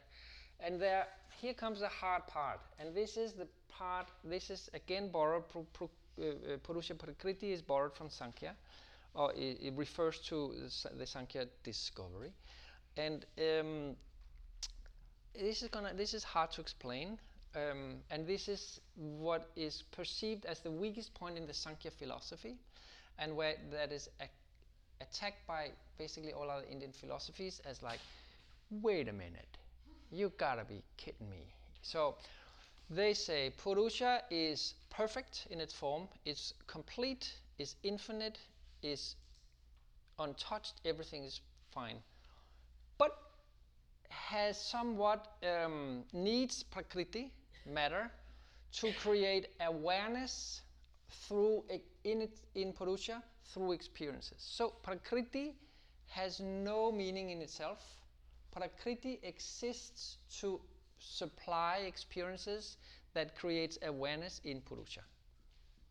And 0.64 0.80
there, 0.80 1.08
here 1.42 1.54
comes 1.54 1.80
the 1.80 1.88
hard 1.88 2.28
part, 2.28 2.60
and 2.80 2.94
this 2.96 3.18
is 3.18 3.34
the 3.34 3.48
part. 3.68 4.08
This 4.24 4.50
is 4.50 4.70
again 4.74 5.10
borrowed. 5.12 5.50
Pru, 5.50 5.66
pru, 5.74 5.90
uh, 6.20 6.24
uh, 6.26 6.58
Purusha 6.64 6.94
Prakriti 6.96 7.52
is 7.52 7.62
borrowed 7.62 7.96
from 7.96 8.10
Sankhya, 8.10 8.56
or 9.16 9.34
it, 9.34 9.58
it 9.62 9.74
refers 9.76 10.20
to 10.20 10.54
the 10.98 11.06
Sankhya 11.08 11.48
discovery, 11.64 12.32
and 12.96 13.26
um, 13.40 13.96
this 15.34 15.64
is 15.64 15.70
gonna. 15.70 15.94
This 15.96 16.14
is 16.14 16.24
hard 16.24 16.52
to 16.52 16.62
explain, 16.62 17.18
um, 17.56 17.96
and 18.12 18.28
this 18.28 18.48
is 18.48 18.80
what 18.96 19.50
is 19.56 19.84
perceived 19.92 20.46
as 20.46 20.60
the 20.60 20.72
weakest 20.72 21.14
point 21.16 21.38
in 21.38 21.48
the 21.48 21.54
Sankhya 21.54 21.92
philosophy, 21.92 22.56
and 23.18 23.36
where 23.36 23.56
that 23.72 23.92
is 23.92 24.10
ac- 24.20 24.30
attacked 25.02 25.48
by 25.48 25.72
basically 25.98 26.34
all 26.34 26.50
other 26.52 26.66
Indian 26.70 26.92
philosophies 26.92 27.62
as 27.66 27.82
like, 27.82 28.00
wait 28.70 29.08
a 29.08 29.14
minute, 29.14 29.58
you 30.12 30.32
gotta 30.38 30.64
be 30.66 30.84
kidding 30.98 31.30
me. 31.30 31.54
So 31.82 32.16
they 32.90 33.14
say 33.14 33.52
Purusha 33.58 34.24
is 34.30 34.76
perfect 34.90 35.48
in 35.50 35.60
its 35.62 35.74
form, 35.74 36.08
it's 36.26 36.54
complete, 36.68 37.34
it's 37.58 37.76
infinite, 37.84 38.40
is 38.84 39.16
untouched, 40.20 40.82
everything 40.86 41.24
is 41.24 41.42
fine. 41.74 41.98
But 42.98 43.18
has 44.10 44.60
somewhat 44.60 45.28
um, 45.44 46.04
needs 46.14 46.64
prakriti, 46.64 47.32
matter, 47.66 48.12
to 48.74 48.92
create 48.94 49.48
awareness 49.62 50.62
through 51.10 51.64
in 52.04 52.22
it 52.22 52.40
in 52.56 52.74
Purusha 52.74 53.24
through 53.54 53.74
experiences. 53.74 54.38
So 54.40 54.70
prakriti 54.84 55.56
has 56.10 56.40
no 56.40 56.92
meaning 56.92 57.30
in 57.32 57.42
itself. 57.42 58.01
Prakriti 58.52 59.20
exists 59.24 60.18
to 60.40 60.60
supply 61.00 61.84
experiences 61.88 62.78
that 63.14 63.36
creates 63.36 63.78
awareness 63.84 64.42
in 64.44 64.62
Purusha. 64.62 65.02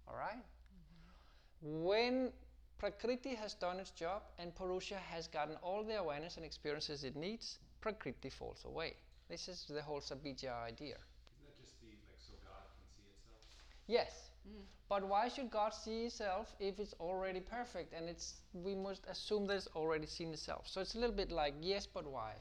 All 0.06 0.16
right? 0.16 0.36
Mm-hmm. 0.36 1.84
When 1.84 2.32
Prakriti 2.78 3.34
has 3.34 3.54
done 3.54 3.78
its 3.78 3.90
job 3.90 4.22
and 4.38 4.54
Purusha 4.54 4.96
has 4.96 5.26
gotten 5.26 5.56
all 5.56 5.84
the 5.84 5.98
awareness 5.98 6.36
and 6.36 6.44
experiences 6.44 7.04
it 7.04 7.16
needs, 7.16 7.58
Prakriti 7.80 8.30
falls 8.30 8.64
away. 8.64 8.94
This 9.28 9.48
is 9.48 9.66
the 9.68 9.82
whole 9.82 10.00
Sabija 10.00 10.52
idea. 10.62 10.96
Isn't 10.96 11.44
that 11.44 11.60
just 11.60 11.80
the 11.80 11.88
like 11.88 12.18
so 12.18 12.32
God 12.42 12.64
can 12.74 12.88
see 12.96 13.02
itself? 13.12 13.62
Yes. 13.86 14.30
Mm. 14.48 14.62
But 14.88 15.06
why 15.06 15.28
should 15.28 15.50
God 15.50 15.74
see 15.74 16.06
itself 16.06 16.54
if 16.58 16.80
it's 16.80 16.94
already 16.98 17.40
perfect 17.40 17.92
and 17.92 18.08
it's 18.08 18.40
we 18.54 18.74
must 18.74 19.04
assume 19.06 19.46
that 19.48 19.56
it's 19.56 19.68
already 19.76 20.06
seen 20.06 20.32
itself. 20.32 20.66
So 20.66 20.80
it's 20.80 20.94
a 20.94 20.98
little 20.98 21.14
bit 21.14 21.30
like 21.30 21.54
yes 21.60 21.86
but 21.86 22.06
why? 22.06 22.32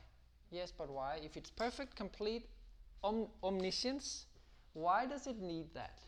Yes 0.52 0.72
but 0.76 0.90
why? 0.90 1.20
If 1.24 1.38
it's 1.38 1.50
perfect, 1.50 1.96
complete 1.96 2.48
om- 3.04 3.28
omniscience, 3.44 4.26
why 4.74 5.06
does 5.06 5.28
it 5.28 5.40
need 5.40 5.74
that? 5.74 6.00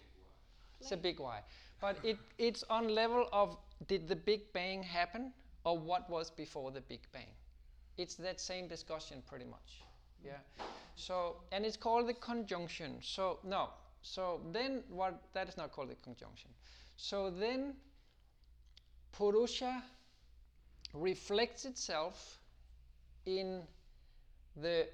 It's 0.80 0.91
a 0.91 0.97
big 0.97 1.19
why. 1.19 1.41
But 1.80 1.97
it, 2.03 2.18
it's 2.38 2.63
on 2.69 2.89
level 2.89 3.27
of 3.31 3.57
did 3.88 4.07
the 4.07 4.15
Big 4.15 4.51
Bang 4.53 4.81
happen 4.84 5.31
or 5.63 5.77
what 5.77 6.09
was 6.09 6.31
before 6.31 6.72
the 6.72 6.81
Big 6.81 7.01
Bang? 7.11 7.27
It's 7.97 8.15
that 8.15 8.39
same 8.39 8.68
discussion 8.68 9.22
pretty 9.27 9.45
much. 9.45 9.84
Yeah. 10.23 10.38
So 10.95 11.38
and 11.51 11.65
it's 11.65 11.77
called 11.77 12.07
the 12.07 12.13
conjunction. 12.13 12.97
So 13.01 13.39
no. 13.43 13.69
So 14.01 14.41
then 14.51 14.84
what 14.89 15.22
that 15.34 15.47
is 15.49 15.57
not 15.57 15.72
called 15.72 15.89
the 15.89 15.95
conjunction. 15.95 16.49
So 16.97 17.30
then 17.30 17.73
Purusha 19.11 19.84
reflects 20.93 21.65
itself 21.65 22.39
in 23.26 23.61
the 24.55 24.87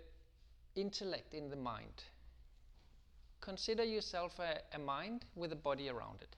intellect, 0.75 1.33
in 1.33 1.49
the 1.49 1.55
mind. 1.55 2.03
Consider 3.41 3.83
yourself 3.83 4.39
a, 4.39 4.59
a 4.75 4.79
mind 4.79 5.25
with 5.35 5.51
a 5.51 5.55
body 5.55 5.89
around 5.89 6.21
it. 6.21 6.35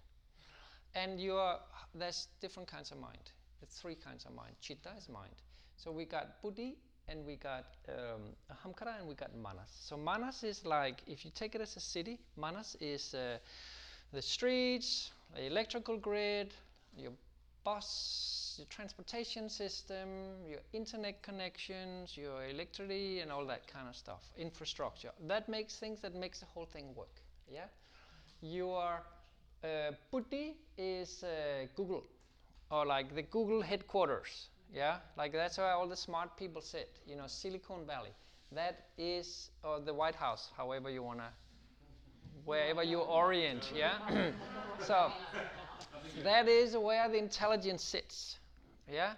And 0.96 1.20
you're, 1.20 1.56
there's 1.96 2.28
different 2.42 2.70
kinds 2.70 2.92
of 2.92 3.00
mind. 3.00 3.32
There's 3.60 3.74
three 3.74 3.96
kinds 3.96 4.26
of 4.26 4.34
mind. 4.34 4.56
Chitta 4.62 4.90
is 4.98 5.10
mind. 5.10 5.36
So 5.76 5.92
we 5.92 6.06
got 6.06 6.42
buddhi, 6.42 6.78
and 7.08 7.26
we 7.26 7.36
got 7.36 7.66
um, 7.88 8.22
ahamkara, 8.52 9.00
and 9.00 9.08
we 9.08 9.16
got 9.16 9.36
manas. 9.36 9.70
So 9.70 9.98
manas 9.98 10.44
is 10.44 10.66
like, 10.66 11.02
if 11.08 11.26
you 11.26 11.32
take 11.34 11.56
it 11.56 11.62
as 11.62 11.76
a 11.76 11.80
city, 11.80 12.20
manas 12.38 12.76
is 12.80 13.14
uh, 13.14 13.38
the 14.14 14.22
streets, 14.22 15.12
the 15.36 15.46
electrical 15.46 15.98
grid, 15.98 16.54
your 16.98 17.12
bus, 17.74 18.56
your 18.58 18.68
transportation 18.70 19.50
system, 19.50 20.08
your 20.48 20.60
internet 20.74 21.22
connections, 21.22 22.18
your 22.18 22.46
electricity, 22.46 23.20
and 23.22 23.32
all 23.32 23.46
that 23.46 23.68
kind 23.68 23.88
of 23.88 23.96
stuff. 23.96 24.24
Infrastructure. 24.38 25.12
That 25.28 25.48
makes 25.50 25.78
things 25.78 26.02
that 26.02 26.16
makes 26.16 26.40
the 26.40 26.46
whole 26.48 26.66
thing 26.66 26.86
work. 26.96 27.16
Yeah. 27.52 27.68
Your 28.42 29.02
uh, 29.64 29.92
is 30.78 31.24
uh, 31.24 31.66
Google, 31.76 32.04
or 32.72 32.86
like 32.86 33.14
the 33.16 33.24
Google 33.24 33.62
headquarters. 33.62 34.50
Yeah, 34.74 34.98
like 35.18 35.32
that's 35.34 35.58
where 35.58 35.74
all 35.74 35.88
the 35.88 35.98
smart 35.98 36.38
people 36.38 36.62
sit. 36.62 36.90
You 37.08 37.16
know, 37.18 37.28
Silicon 37.28 37.86
Valley. 37.86 38.14
That 38.52 38.86
is, 38.98 39.52
or 39.64 39.80
the 39.80 39.94
White 39.94 40.16
House, 40.16 40.50
however 40.58 40.90
you 40.90 41.04
wanna, 41.04 41.30
wherever 42.46 42.84
you 42.84 43.00
orient. 43.00 43.72
Yeah. 43.76 43.94
so 44.88 45.12
that 46.24 46.48
is 46.48 46.76
where 46.78 47.08
the 47.10 47.18
intelligence 47.18 47.84
sits. 47.84 48.40
Yeah. 48.92 49.14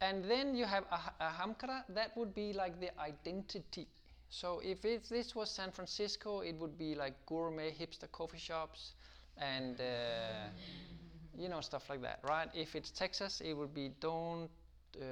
And 0.00 0.24
then 0.24 0.54
you 0.54 0.64
have 0.64 0.84
ah- 0.90 1.12
ahamkara. 1.20 1.84
That 1.90 2.16
would 2.16 2.34
be 2.34 2.52
like 2.52 2.80
the 2.80 2.90
identity. 3.00 3.88
So 4.30 4.60
if 4.64 4.82
this 4.82 5.34
was 5.34 5.50
San 5.50 5.70
Francisco, 5.72 6.40
it 6.40 6.54
would 6.56 6.78
be 6.78 6.94
like 6.94 7.14
gourmet 7.26 7.70
hipster 7.72 8.10
coffee 8.12 8.38
shops 8.38 8.94
and 9.36 9.80
uh, 9.80 10.48
you 11.36 11.48
know 11.48 11.60
stuff 11.60 11.88
like 11.90 12.02
that, 12.02 12.20
right? 12.28 12.48
If 12.54 12.74
it's 12.74 12.90
Texas, 12.90 13.40
it 13.44 13.54
would 13.54 13.74
be 13.74 13.90
don't 14.00 14.48
uh, 15.00 15.02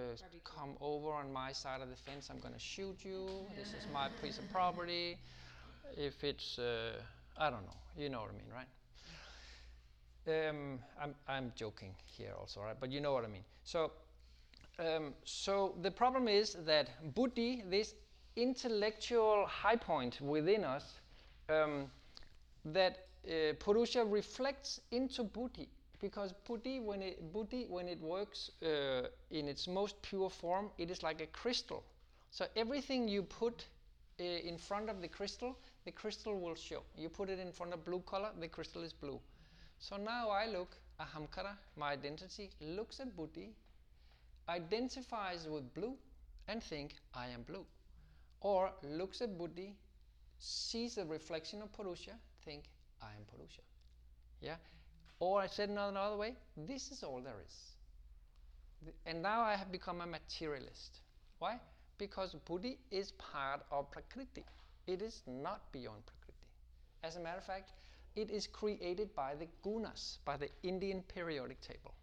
come 0.44 0.76
over 0.80 1.10
on 1.12 1.32
my 1.32 1.52
side 1.52 1.80
of 1.82 1.88
the 1.90 1.96
fence. 1.96 2.28
I'm 2.30 2.38
going 2.38 2.54
to 2.54 2.60
shoot 2.60 3.04
you. 3.04 3.46
This 3.56 3.68
is 3.74 3.86
my 3.92 4.08
piece 4.22 4.38
of 4.38 4.50
property. 4.50 5.18
If 5.96 6.24
it's 6.24 6.58
uh, 6.58 6.92
I 7.38 7.50
don't 7.50 7.64
know, 7.64 7.76
you 7.96 8.08
know 8.10 8.20
what 8.20 8.30
I 8.30 8.34
mean, 8.34 8.50
right? 8.54 8.68
Um, 10.28 10.78
I'm 11.00 11.14
I'm 11.26 11.52
joking 11.56 11.94
here 12.04 12.32
also, 12.38 12.60
right? 12.60 12.76
But 12.78 12.92
you 12.92 13.00
know 13.00 13.12
what 13.12 13.24
I 13.24 13.28
mean. 13.28 13.44
So. 13.64 13.92
Um, 14.80 15.14
so 15.24 15.74
the 15.82 15.90
problem 15.90 16.28
is 16.28 16.56
that 16.64 17.14
buddhi, 17.14 17.64
this 17.68 17.94
intellectual 18.36 19.44
high 19.46 19.74
point 19.74 20.20
within 20.20 20.62
us, 20.64 20.84
um, 21.48 21.90
that 22.64 23.08
uh, 23.26 23.54
Purusha 23.58 24.04
reflects 24.04 24.80
into 24.92 25.24
buddhi, 25.24 25.68
because 26.00 26.32
buddhi, 26.46 26.78
when 26.78 27.02
it 27.02 27.32
buddhi, 27.32 27.66
when 27.68 27.88
it 27.88 28.00
works 28.00 28.52
uh, 28.62 29.08
in 29.32 29.48
its 29.48 29.66
most 29.66 30.00
pure 30.02 30.30
form, 30.30 30.70
it 30.78 30.92
is 30.92 31.02
like 31.02 31.20
a 31.20 31.26
crystal. 31.26 31.82
So 32.30 32.46
everything 32.54 33.08
you 33.08 33.24
put 33.24 33.66
uh, 34.20 34.22
in 34.22 34.58
front 34.58 34.90
of 34.90 35.02
the 35.02 35.08
crystal, 35.08 35.58
the 35.84 35.90
crystal 35.90 36.38
will 36.38 36.54
show. 36.54 36.82
You 36.96 37.08
put 37.08 37.30
it 37.30 37.40
in 37.40 37.50
front 37.50 37.72
of 37.72 37.84
blue 37.84 38.02
color, 38.06 38.30
the 38.38 38.46
crystal 38.46 38.84
is 38.84 38.92
blue. 38.92 39.18
So 39.78 39.96
now 39.96 40.30
I 40.30 40.46
look, 40.46 40.76
ahamkara, 41.00 41.56
my 41.76 41.92
identity, 41.92 42.50
looks 42.60 43.00
at 43.00 43.16
buddhi, 43.16 43.50
identifies 44.48 45.46
with 45.48 45.72
blue 45.74 45.94
and 46.48 46.62
think 46.62 46.94
I 47.14 47.28
am 47.28 47.42
blue. 47.42 47.64
Or 48.40 48.72
looks 48.82 49.20
at 49.20 49.36
Buddhi, 49.36 49.74
sees 50.38 50.94
the 50.94 51.04
reflection 51.04 51.60
of 51.62 51.72
Purusha, 51.72 52.12
think 52.44 52.64
I 53.02 53.06
am 53.06 53.24
Purusha. 53.30 53.62
Yeah? 54.40 54.56
Or 55.20 55.40
I 55.40 55.46
said 55.46 55.68
another, 55.68 55.90
another 55.90 56.16
way, 56.16 56.34
this 56.56 56.90
is 56.92 57.02
all 57.02 57.20
there 57.20 57.40
is. 57.44 58.94
And 59.06 59.22
now 59.22 59.40
I 59.40 59.56
have 59.56 59.72
become 59.72 60.00
a 60.00 60.06
materialist. 60.06 61.00
Why? 61.40 61.58
Because 61.98 62.34
Buddhi 62.46 62.78
is 62.92 63.12
part 63.12 63.62
of 63.72 63.90
Prakriti. 63.90 64.44
It 64.86 65.02
is 65.02 65.22
not 65.26 65.72
beyond 65.72 66.06
Prakriti. 66.06 66.46
As 67.02 67.16
a 67.16 67.20
matter 67.20 67.38
of 67.38 67.44
fact, 67.44 67.72
it 68.18 68.30
is 68.30 68.48
created 68.48 69.14
by 69.14 69.34
the 69.36 69.46
gunas, 69.64 70.18
by 70.24 70.36
the 70.36 70.48
Indian 70.64 71.02
periodic 71.02 71.60
table. 71.60 71.94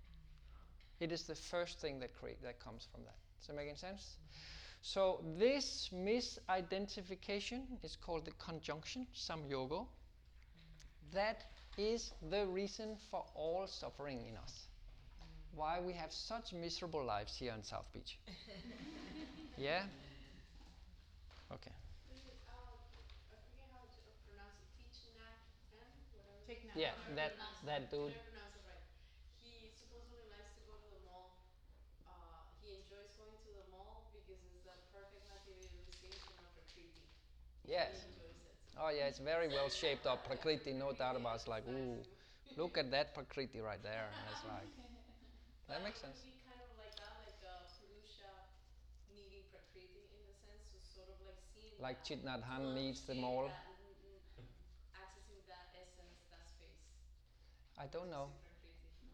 It 1.02 1.12
is 1.12 1.24
the 1.24 1.36
first 1.36 1.80
thing 1.82 2.00
that 2.00 2.14
create 2.16 2.42
that 2.44 2.60
comes 2.60 2.88
from 2.92 3.04
that. 3.04 3.16
Does 3.40 3.48
that 3.48 3.56
make 3.58 3.68
any 3.68 3.78
sense? 3.78 4.16
So 4.82 5.22
this 5.38 5.90
misidentification 5.94 7.64
is 7.84 7.98
called 7.98 8.26
the 8.26 8.32
conjunction, 8.40 9.08
samyogo. 9.14 9.88
That 11.14 11.44
is 11.78 12.14
the 12.30 12.46
reason 12.46 12.96
for 13.12 13.26
all 13.36 13.68
suffering 13.68 14.26
in 14.26 14.38
us. 14.38 14.68
Why 15.54 15.80
we 15.82 15.94
have 15.94 16.14
such 16.14 16.54
miserable 16.54 17.04
lives 17.04 17.36
here 17.36 17.54
in 17.54 17.64
South 17.64 17.92
Beach. 17.94 18.18
yeah? 19.58 19.84
Okay. 21.52 21.72
Yeah, 26.76 26.92
that 27.16 27.34
that 27.66 27.90
dude. 27.90 28.14
He 29.42 29.70
supposedly 29.74 30.26
likes 30.30 30.52
to 30.56 30.62
go 30.66 30.76
to 30.78 30.90
the 30.90 31.02
mall. 31.06 31.32
Uh, 32.06 32.46
he 32.62 32.76
enjoys 32.76 33.10
going 33.18 33.38
to 33.46 33.52
the 33.54 33.66
mall 33.72 34.06
because 34.14 34.40
it's 34.46 34.62
the 34.64 34.76
perfect 34.92 35.26
materialization 35.30 36.34
of 36.38 36.46
Prakriti. 36.54 37.06
Yes. 37.66 38.04
He 38.04 38.12
enjoys 38.14 38.38
it. 38.46 38.54
Oh 38.78 38.90
yeah, 38.90 39.08
it's 39.08 39.20
very 39.20 39.48
well 39.48 39.70
shaped 39.70 40.06
up 40.06 40.26
Prakriti, 40.28 40.74
no 40.74 40.92
doubt 40.92 41.16
about 41.16 41.34
it. 41.34 41.36
It's 41.42 41.48
like, 41.48 41.64
ooh, 41.68 41.98
look 42.58 42.78
at 42.78 42.92
that 42.92 43.14
Prakriti 43.14 43.60
right 43.62 43.82
there. 43.82 44.10
And 44.12 44.26
it's 44.32 44.44
like, 44.46 44.70
that 45.70 45.84
makes 45.84 46.00
sense. 46.02 46.18
would 46.22 46.30
be 46.30 46.38
kind 46.46 46.60
of 46.62 46.70
like 46.78 46.94
like 47.00 47.40
uh, 47.42 47.66
Purusha 47.80 48.30
needing 49.10 49.44
Prakriti 49.50 50.06
in 50.14 50.22
the 50.28 50.36
sense, 50.36 50.66
so 50.70 50.78
sort 50.84 51.10
of 51.10 51.18
like 51.26 51.40
seeing 51.54 51.74
Like 51.80 52.04
that, 52.04 52.06
Chitnadhan 52.06 52.62
to 52.62 52.74
needs 52.74 53.02
the 53.02 53.14
understand 53.14 53.22
mall. 53.22 53.48
that, 53.48 53.66
mm, 53.82 54.42
mm, 54.42 54.48
accessing 54.94 55.42
that 55.48 55.66
essence, 55.74 56.20
that 56.30 56.46
space. 56.48 56.86
I 57.78 57.86
don't 57.88 58.10
know. 58.10 58.28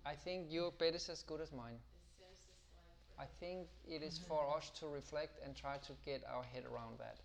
I 0.06 0.16
think 0.16 0.48
your 0.52 0.72
bet 0.72 0.96
is 0.96 1.10
as 1.10 1.24
good 1.24 1.42
as 1.42 1.52
mine. 1.52 1.80
I 3.20 3.26
think 3.40 3.68
it 3.88 4.02
is 4.02 4.18
for 4.28 4.56
us 4.58 4.72
to 4.80 4.88
reflect 4.88 5.40
and 5.46 5.56
try 5.56 5.78
to 5.78 5.94
get 6.06 6.24
our 6.28 6.44
head 6.44 6.64
around 6.66 6.98
that. 7.00 7.18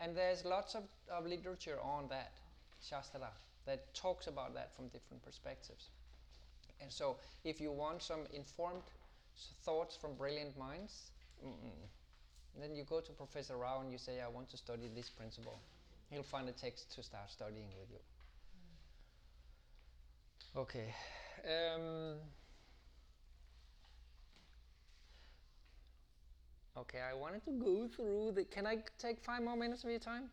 And 0.00 0.16
there's 0.16 0.44
lots 0.44 0.74
of, 0.74 0.82
of 1.10 1.26
literature 1.26 1.78
on 1.80 2.08
that, 2.08 2.32
Shastra, 2.82 3.20
that 3.66 3.94
talks 3.94 4.26
about 4.26 4.54
that 4.54 4.74
from 4.74 4.88
different 4.88 5.24
perspectives. 5.24 5.90
And 6.80 6.90
so, 6.90 7.16
if 7.44 7.60
you 7.60 7.70
want 7.70 8.02
some 8.02 8.26
informed 8.32 8.82
thoughts 9.64 9.96
from 9.96 10.14
brilliant 10.14 10.58
minds, 10.58 11.12
then 12.60 12.74
you 12.74 12.84
go 12.84 13.00
to 13.00 13.12
Professor 13.12 13.56
Rao 13.56 13.80
and 13.80 13.92
you 13.92 13.98
say, 13.98 14.20
I 14.20 14.28
want 14.28 14.50
to 14.50 14.56
study 14.56 14.90
this 14.94 15.08
principle. 15.08 15.60
He'll 16.10 16.22
find 16.22 16.48
a 16.48 16.52
text 16.52 16.94
to 16.96 17.02
start 17.02 17.30
studying 17.30 17.68
with 17.78 17.90
you. 17.90 17.98
Okay. 20.56 20.94
Um, 21.44 22.14
okay, 26.78 27.00
I 27.00 27.14
wanted 27.14 27.44
to 27.44 27.50
go 27.50 27.88
through 27.88 28.32
the. 28.36 28.44
Can 28.44 28.66
I 28.66 28.78
take 28.98 29.20
five 29.20 29.42
more 29.42 29.56
minutes 29.56 29.82
of 29.82 29.90
your 29.90 29.98
time? 29.98 30.30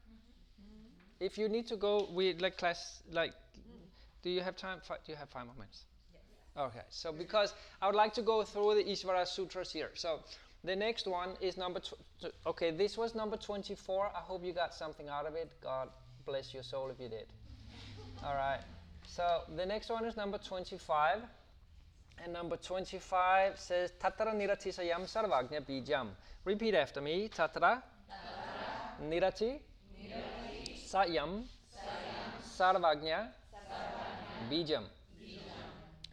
If 1.19 1.38
you 1.38 1.49
need 1.49 1.68
to 1.68 1.76
go, 1.76 2.07
we 2.14 2.34
like 2.35 2.57
class. 2.57 3.02
Like, 3.11 3.34
do 4.22 4.30
you 4.30 4.41
have 4.41 4.56
time? 4.56 4.80
Fi- 4.88 4.98
do 5.06 5.11
you 5.11 5.18
have 5.18 5.30
five 5.30 5.45
more 5.48 5.56
minutes? 5.56 5.85
Okay, 6.56 6.81
so 6.89 7.11
because 7.11 7.53
I 7.81 7.88
would 7.88 7.95
like 7.95 8.14
to 8.15 8.22
go 8.22 8.43
through 8.43 8.76
the 8.76 8.84
Ishvara 8.84 9.27
Sutras 9.27 9.72
here. 9.72 9.89
So 9.95 10.19
the 10.64 10.76
next 10.76 11.07
one 11.07 11.31
is 11.41 11.57
number. 11.57 11.80
Tw- 11.80 12.34
okay, 12.45 12.69
this 12.69 12.95
was 12.95 13.15
number 13.15 13.38
24. 13.38 14.11
I 14.15 14.19
hope 14.19 14.43
you 14.45 14.53
got 14.53 14.76
something 14.76 15.10
out 15.10 15.26
of 15.26 15.34
it. 15.34 15.49
God 15.64 15.89
bless 16.27 16.53
your 16.53 16.64
soul 16.64 16.89
if 16.91 16.99
you 16.99 17.10
did. 17.10 17.26
All 18.23 18.35
right. 18.35 18.60
So 19.06 19.41
the 19.56 19.65
next 19.65 19.90
one 19.90 20.06
is 20.06 20.15
number 20.15 20.38
25. 20.38 21.19
And 22.23 22.34
number 22.34 22.56
25 22.56 23.60
says 23.60 23.94
Tatra 23.99 24.34
Niratisayam 24.36 25.02
Sarvagnya 25.11 25.61
Bijam. 25.65 26.10
Repeat 26.45 26.76
after 26.76 27.02
me. 27.02 27.30
Tatra, 27.30 27.82
Nirati, 29.02 29.60
Sayam, 30.76 31.44
Sarvagnya, 32.57 33.28
Bijam. 34.49 34.84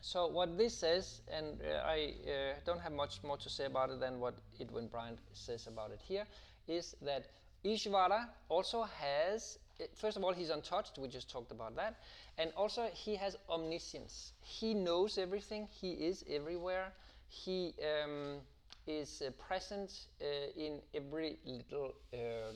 So 0.00 0.26
what 0.26 0.56
this 0.56 0.74
says, 0.74 1.20
and 1.30 1.60
uh, 1.60 1.84
I 1.84 2.14
uh, 2.24 2.54
don't 2.64 2.80
have 2.80 2.92
much 2.92 3.22
more 3.22 3.36
to 3.36 3.50
say 3.50 3.66
about 3.66 3.90
it 3.90 4.00
than 4.00 4.20
what 4.20 4.34
Edwin 4.58 4.86
Bryant 4.86 5.18
says 5.34 5.66
about 5.66 5.90
it 5.90 6.00
here, 6.02 6.24
is 6.66 6.96
that 7.02 7.26
Ishvara 7.62 8.28
also 8.48 8.84
has, 8.84 9.58
first 9.96 10.16
of 10.16 10.24
all, 10.24 10.32
he's 10.32 10.50
untouched, 10.50 10.98
we 10.98 11.08
just 11.08 11.30
talked 11.30 11.52
about 11.52 11.76
that, 11.76 11.96
and 12.38 12.52
also 12.56 12.88
he 12.92 13.16
has 13.16 13.36
omniscience. 13.48 14.32
He 14.40 14.74
knows 14.74 15.18
everything, 15.18 15.68
he 15.80 15.92
is 15.92 16.24
everywhere, 16.28 16.92
he 17.28 17.74
um, 17.82 18.38
is 18.86 19.22
uh, 19.26 19.30
present 19.32 19.92
uh, 20.20 20.24
in 20.56 20.80
every 20.94 21.38
little 21.44 21.94
uh, 22.14 22.52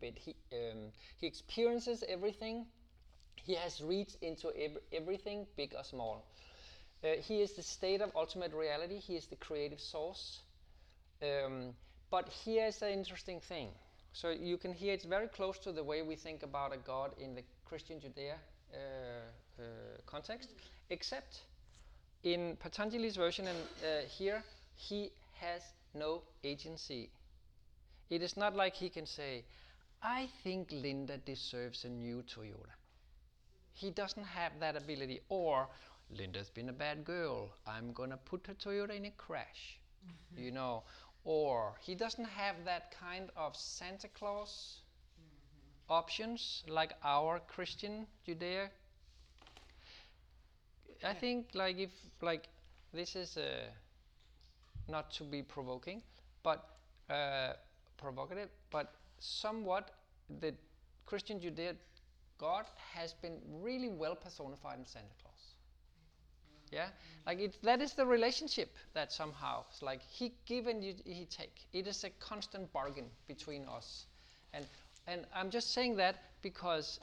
bit. 0.00 0.18
He, 0.18 0.34
um, 0.52 0.92
he 1.18 1.26
experiences 1.26 2.04
everything, 2.08 2.66
he 3.44 3.54
has 3.54 3.82
reached 3.82 4.16
into 4.22 4.48
ev- 4.56 4.78
everything, 4.92 5.46
big 5.56 5.74
or 5.76 5.84
small. 5.84 6.24
Uh, 7.04 7.08
he 7.20 7.42
is 7.42 7.52
the 7.52 7.62
state 7.62 8.00
of 8.00 8.10
ultimate 8.16 8.52
reality. 8.54 8.98
He 8.98 9.16
is 9.16 9.26
the 9.26 9.36
creative 9.36 9.80
source. 9.80 10.40
Um, 11.22 11.74
but 12.10 12.28
here's 12.44 12.82
an 12.82 12.90
interesting 12.90 13.40
thing. 13.40 13.68
So 14.12 14.30
you 14.30 14.58
can 14.58 14.72
hear 14.72 14.92
it's 14.92 15.04
very 15.04 15.28
close 15.28 15.58
to 15.60 15.72
the 15.72 15.82
way 15.82 16.02
we 16.02 16.16
think 16.16 16.42
about 16.42 16.72
a 16.74 16.76
God 16.78 17.12
in 17.18 17.34
the 17.34 17.42
Christian 17.64 18.00
Judea 18.00 18.36
uh, 18.74 18.76
uh, 19.58 19.64
context, 20.06 20.50
except 20.90 21.40
in 22.22 22.56
Patanjali's 22.60 23.16
version 23.16 23.46
and 23.48 23.58
uh, 23.58 24.06
here, 24.08 24.44
he 24.74 25.10
has 25.40 25.62
no 25.94 26.22
agency. 26.44 27.10
It 28.10 28.22
is 28.22 28.36
not 28.36 28.54
like 28.54 28.74
he 28.74 28.90
can 28.90 29.06
say, 29.06 29.44
I 30.02 30.28
think 30.42 30.70
Linda 30.70 31.16
deserves 31.18 31.84
a 31.84 31.88
new 31.88 32.22
Toyota. 32.22 32.74
He 33.72 33.90
doesn't 33.90 34.24
have 34.24 34.52
that 34.60 34.76
ability. 34.76 35.20
Or, 35.28 35.68
Linda's 36.10 36.50
been 36.50 36.68
a 36.68 36.72
bad 36.72 37.04
girl. 37.04 37.50
I'm 37.66 37.92
gonna 37.92 38.18
put 38.18 38.46
her 38.46 38.54
Toyota 38.54 38.94
in 38.96 39.06
a 39.06 39.10
crash. 39.12 39.78
You 40.36 40.50
know, 40.50 40.82
or 41.24 41.74
he 41.80 41.94
doesn't 41.94 42.24
have 42.24 42.56
that 42.64 42.94
kind 42.98 43.30
of 43.36 43.56
Santa 43.56 44.08
Claus 44.08 44.80
options 45.88 46.62
like 46.68 46.94
our 47.04 47.40
Christian 47.40 48.06
Judea. 48.26 48.70
I 51.04 51.14
think 51.14 51.48
like 51.54 51.78
if 51.78 51.90
like 52.20 52.48
this 52.92 53.16
is 53.16 53.36
uh, 53.36 53.66
not 54.88 55.10
to 55.12 55.24
be 55.24 55.42
provoking, 55.42 56.02
but 56.42 56.68
uh, 57.10 57.52
provocative, 57.96 58.48
but 58.70 58.94
somewhat 59.18 59.90
the 60.40 60.54
Christian 61.06 61.40
Judea 61.40 61.74
God 62.38 62.66
has 62.92 63.12
been 63.12 63.38
really 63.60 63.88
well 63.88 64.16
personified 64.16 64.78
in 64.78 64.86
Santa 64.86 65.14
Claus. 65.22 65.31
Yeah, 66.72 66.88
like 67.26 67.38
it, 67.38 67.56
that 67.62 67.82
is 67.82 67.92
the 67.92 68.06
relationship 68.06 68.74
that 68.94 69.12
somehow 69.12 69.64
it's 69.70 69.82
like 69.82 70.00
he 70.00 70.32
give 70.46 70.66
and 70.66 70.82
you, 70.82 70.94
he 71.04 71.26
take. 71.26 71.66
It 71.72 71.86
is 71.86 72.02
a 72.04 72.10
constant 72.18 72.72
bargain 72.72 73.10
between 73.28 73.66
us, 73.66 74.06
and 74.54 74.64
and 75.06 75.26
I'm 75.34 75.50
just 75.50 75.74
saying 75.74 75.96
that 75.96 76.16
because 76.40 76.98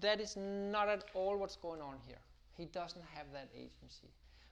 that 0.00 0.20
is 0.20 0.36
not 0.36 0.88
at 0.88 1.04
all 1.14 1.36
what's 1.36 1.56
going 1.56 1.82
on 1.82 1.98
here. 2.06 2.22
He 2.56 2.64
doesn't 2.64 3.04
have 3.14 3.26
that 3.32 3.48
agency. 3.54 4.08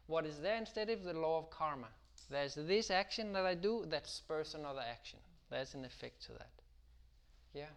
What 0.07 0.27
is 0.27 0.39
there 0.41 0.57
instead 0.57 0.91
is 0.91 1.05
the 1.05 1.13
law 1.13 1.39
of 1.39 1.51
karma. 1.51 1.89
There's 2.31 2.55
this 2.55 2.91
action 2.91 3.33
that 3.33 3.47
I 3.47 3.55
do 3.55 3.87
that 3.89 4.07
spurs 4.07 4.55
another 4.55 4.83
action. 4.89 5.19
There's 5.51 5.75
an 5.75 5.85
effect 5.85 6.23
to 6.27 6.33
that. 6.33 6.51
Yeah. 7.55 7.73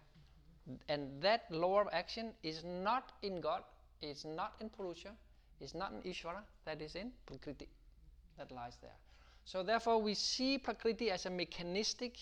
And 0.88 1.20
that 1.22 1.50
law 1.50 1.80
of 1.80 1.88
action 1.92 2.32
is 2.42 2.64
not 2.64 3.12
in 3.22 3.40
God, 3.40 3.62
it's 4.00 4.24
not 4.24 4.54
in 4.60 4.68
Purusha, 4.68 5.10
it's 5.60 5.74
not 5.74 5.92
an 5.92 6.02
Ishvara, 6.02 6.42
that 6.64 6.80
is 6.82 6.94
in 6.94 7.10
Prakriti. 7.26 7.68
That 8.38 8.50
lies 8.50 8.76
there. 8.80 8.96
So 9.44 9.62
therefore 9.62 10.00
we 10.00 10.14
see 10.14 10.58
Prakriti 10.58 11.10
as 11.10 11.26
a 11.26 11.30
mechanistic 11.30 12.16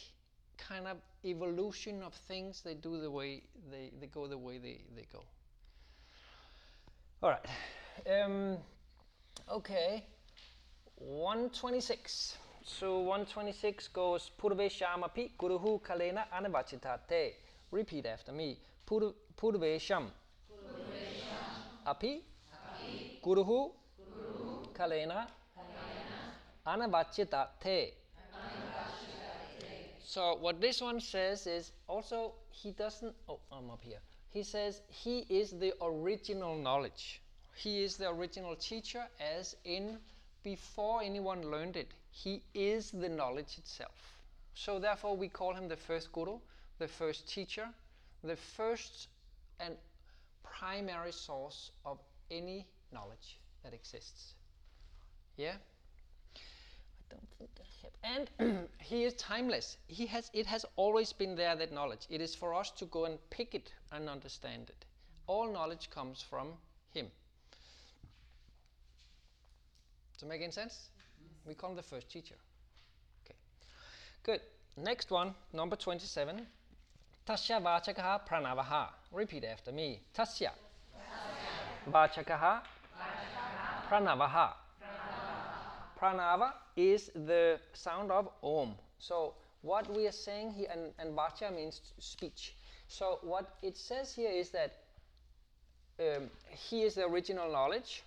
kind 0.59 0.86
of 0.86 0.98
evolution 1.24 2.02
of 2.02 2.14
things. 2.14 2.62
They 2.62 2.74
do 2.74 3.00
the 3.00 3.10
way 3.10 3.42
they, 3.70 3.90
they 4.00 4.06
go 4.06 4.26
the 4.26 4.38
way 4.38 4.59
they, 4.59 4.80
they 4.94 5.06
go. 5.12 5.22
All 7.22 7.30
right. 7.30 8.24
Um, 8.24 8.59
okay. 9.50 10.04
126. 10.96 12.36
So 12.64 12.98
126 12.98 13.88
goes 13.88 14.30
Purve 14.38 14.70
Shamapi 14.70 15.30
Guruhu 15.38 15.80
Kalena 15.82 16.24
Anavachitate. 16.36 17.32
Repeat 17.70 18.06
after 18.06 18.32
me. 18.32 18.59
Pur- 18.86 19.14
Purve 19.36 19.80
Sham. 19.80 20.10
Api. 23.23 23.31
Guruhu. 23.31 23.73
Kalena. 24.74 25.27
Anavachitate. 26.66 27.93
So 30.05 30.36
what 30.40 30.61
this 30.61 30.81
one 30.81 31.01
says 31.01 31.47
is 31.47 31.73
also 31.89 32.35
he 32.51 32.73
doesn't. 32.73 33.15
Oh, 33.28 33.39
I'm 33.51 33.70
up 33.70 33.82
here. 33.82 34.01
He 34.31 34.43
says 34.43 34.82
he 34.89 35.24
is 35.28 35.53
the 35.53 35.73
original 35.81 36.57
knowledge. 36.57 37.23
He 37.55 37.82
is 37.82 37.97
the 37.97 38.09
original 38.09 38.57
teacher, 38.57 39.05
as 39.20 39.57
in 39.65 39.99
before 40.43 41.03
anyone 41.03 41.43
learned 41.51 41.77
it, 41.77 41.89
he 42.11 42.43
is 42.55 42.90
the 42.90 43.09
knowledge 43.09 43.59
itself. 43.59 44.19
So 44.55 44.78
therefore, 44.78 45.16
we 45.16 45.28
call 45.28 45.55
him 45.55 45.69
the 45.69 45.77
first 45.77 46.12
guru, 46.12 46.39
the 46.78 46.89
first 46.89 47.28
teacher, 47.28 47.69
the 48.24 48.36
first 48.36 49.09
and 49.61 49.77
primary 50.43 51.12
source 51.12 51.70
of 51.85 51.99
any 52.31 52.66
knowledge 52.93 53.39
that 53.64 53.74
exists. 53.74 54.35
Yeah. 55.36 55.55
I 56.36 57.14
don't 57.14 57.28
think 57.39 57.51
that. 57.56 57.66
And 58.05 58.69
he 58.78 59.05
is 59.05 59.14
timeless. 59.14 59.77
He 59.86 60.06
has. 60.06 60.31
It 60.32 60.47
has 60.47 60.64
always 60.77 61.12
been 61.12 61.36
there. 61.36 61.55
That 61.56 61.73
knowledge. 61.73 62.06
It 62.10 62.20
is 62.20 62.35
for 62.35 62.55
us 62.55 62.70
to 62.73 62.85
go 62.86 63.05
and 63.05 63.19
pick 63.31 63.55
it 63.55 63.73
and 63.93 64.09
understand 64.09 64.70
it. 64.70 64.85
All 65.27 65.52
knowledge 65.52 65.89
comes 65.90 66.24
from 66.28 66.48
him. 66.93 67.06
Does 70.14 70.23
it 70.23 70.28
make 70.28 70.43
any 70.43 70.52
sense? 70.52 70.89
We 71.47 71.55
call 71.55 71.70
him 71.70 71.77
the 71.77 71.82
first 71.82 72.10
teacher. 72.10 72.35
Okay. 73.24 73.35
Good. 74.24 74.40
Next 74.77 75.10
one, 75.10 75.35
number 75.52 75.77
27. 75.77 76.47
Tasya 77.27 77.62
vachakaha 77.62 78.20
pranavaha. 78.27 78.89
Repeat 79.12 79.44
after 79.44 79.70
me. 79.70 80.01
Tasya. 80.16 80.51
Vachakaha 81.90 82.62
pranavaha. 83.93 84.55
Pranava 86.01 86.52
is 86.77 87.10
the 87.14 87.60
sound 87.74 88.10
of 88.10 88.28
Om. 88.43 88.74
So 88.98 89.35
what 89.60 89.94
we 89.94 90.06
are 90.06 90.12
saying 90.12 90.52
here, 90.52 90.69
and, 90.73 90.93
and 90.98 91.14
Vacha 91.16 91.55
means 91.55 91.81
speech. 91.98 92.55
So 92.89 93.19
what 93.23 93.56
it 93.62 93.77
says 93.77 94.12
here 94.14 94.31
is 94.31 94.51
that 94.51 94.73
um, 96.01 96.31
he 96.48 96.82
is 96.82 96.94
the 96.94 97.05
original 97.05 97.52
knowledge. 97.52 98.02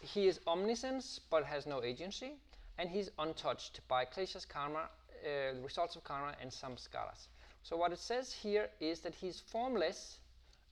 He 0.00 0.28
is 0.28 0.40
omniscience 0.46 1.20
but 1.30 1.44
has 1.44 1.66
no 1.66 1.82
agency. 1.82 2.32
and 2.80 2.88
he's 2.88 3.10
untouched 3.18 3.80
by 3.88 4.06
kleshas 4.06 4.48
karma, 4.48 4.78
uh, 4.78 5.54
the 5.54 5.60
results 5.62 5.96
of 5.96 6.04
karma, 6.04 6.34
and 6.40 6.50
samskaras. 6.50 7.28
So 7.62 7.76
what 7.76 7.92
it 7.92 7.98
says 7.98 8.32
here 8.32 8.70
is 8.80 9.00
that 9.00 9.14
he's 9.14 9.38
formless, 9.52 10.16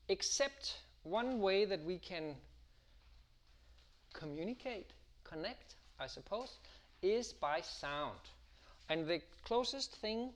except 0.08 0.78
one 1.02 1.40
way 1.40 1.66
that 1.66 1.84
we 1.84 1.98
can 1.98 2.34
communicate, 4.12 4.92
connect, 5.24 5.76
I 5.98 6.06
suppose, 6.06 6.58
is 7.02 7.32
by 7.32 7.60
sound. 7.60 8.18
And 8.88 9.06
the 9.06 9.20
closest 9.44 9.96
thing 9.96 10.30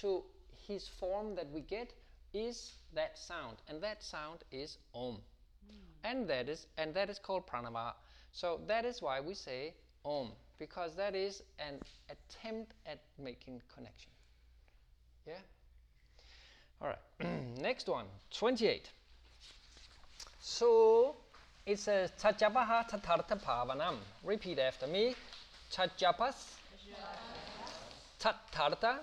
to 0.00 0.22
his 0.66 0.88
form 0.88 1.34
that 1.34 1.50
we 1.50 1.60
get 1.60 1.92
is 2.32 2.78
that 2.94 3.18
sound, 3.18 3.56
and 3.68 3.82
that 3.82 4.02
sound 4.02 4.44
is 4.50 4.78
Om. 4.94 5.18
Hmm. 5.66 5.74
And 6.04 6.28
that 6.28 6.48
is 6.48 6.66
and 6.76 6.94
that 6.94 7.10
is 7.10 7.18
called 7.18 7.46
pranava. 7.46 7.94
So 8.32 8.60
that 8.66 8.84
is 8.84 9.00
why 9.00 9.20
we 9.20 9.34
say 9.34 9.74
Om, 10.04 10.32
because 10.58 10.94
that 10.96 11.14
is 11.14 11.42
an 11.58 11.80
attempt 12.10 12.72
at 12.84 13.00
making 13.18 13.62
connection. 13.74 14.10
Yeah? 15.26 15.34
Alright. 16.80 16.98
Next 17.60 17.88
one, 17.88 18.06
28. 18.30 18.90
So 20.38 21.16
it 21.66 21.80
says 21.80 22.12
Tajapaha 22.22 22.88
Tatartha 22.88 23.42
Pavanam. 23.42 23.96
Repeat 24.22 24.60
after 24.60 24.86
me. 24.86 25.16
Tajapas 25.72 26.34
Tatartha 28.20 29.00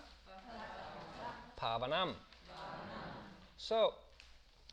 Pavanam. 1.60 2.14
So 3.58 3.94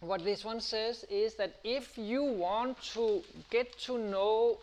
what 0.01 0.25
this 0.25 0.45
one 0.45 0.61
says 0.61 1.05
is 1.11 1.35
that 1.35 1.57
if 1.65 1.99
you 1.99 2.23
want 2.23 2.81
to 2.95 3.23
get 3.51 3.77
to 3.81 3.99
know 3.99 4.59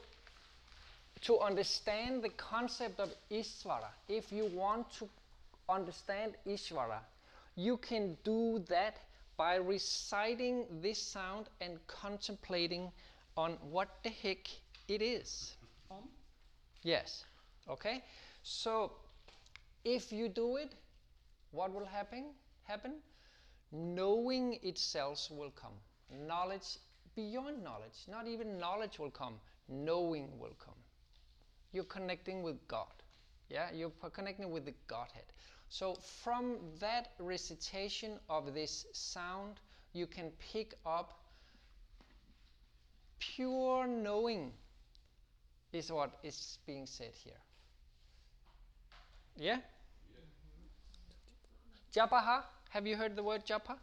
to 1.22 1.40
understand 1.40 2.24
the 2.24 2.30
concept 2.30 3.00
of 3.00 3.10
Ishvara, 3.30 3.90
if 4.08 4.32
you 4.32 4.46
want 4.54 4.90
to 5.00 5.10
understand 5.68 6.34
Ishvara, 6.48 7.00
you 7.58 7.76
can 7.78 8.18
do 8.24 8.64
that 8.70 8.96
by 9.36 9.56
reciting 9.56 10.66
this 10.82 10.98
sound 11.00 11.48
and 11.60 11.78
contemplating 11.88 12.92
on 13.38 13.54
what 13.72 13.90
the 14.04 14.10
heck 14.10 14.50
it 14.88 15.02
is. 15.02 15.56
Yes. 16.84 17.24
Okay? 17.70 18.04
So 18.44 18.92
if 19.86 20.12
you 20.12 20.28
do 20.28 20.58
it, 20.58 20.74
what 21.52 21.74
will 21.74 21.86
happen? 21.86 22.26
Happen? 22.64 22.96
Knowing 23.72 24.60
itself 24.64 25.30
will 25.32 25.52
come. 25.52 25.74
Knowledge 26.28 26.78
beyond 27.16 27.64
knowledge, 27.64 28.06
not 28.08 28.28
even 28.28 28.60
knowledge 28.60 29.00
will 29.00 29.10
come, 29.10 29.34
knowing 29.68 30.30
will 30.40 30.56
come. 30.64 30.76
You're 31.74 31.84
connecting 31.84 32.44
with 32.44 32.66
God. 32.68 32.94
Yeah, 33.50 33.70
you're 33.74 33.92
connecting 34.14 34.52
with 34.52 34.66
the 34.66 34.74
Godhead. 34.88 35.24
So 35.70 35.98
from 36.24 36.58
that 36.80 37.10
recitation 37.20 38.20
of 38.30 38.54
this 38.54 38.86
sound, 38.94 39.60
you 39.94 40.06
can 40.06 40.32
pick 40.40 40.76
up 40.86 41.20
pure 43.20 43.88
knowing 43.88 44.52
is 45.74 45.92
what 45.92 46.12
is 46.24 46.58
being 46.66 46.86
said 46.86 47.12
here. 47.24 47.42
Yeah? 49.36 49.58
Japaha, 51.96 52.44
have 52.70 52.86
you 52.86 52.96
heard 52.96 53.16
the 53.16 53.24
word 53.24 53.46
japa? 53.46 53.78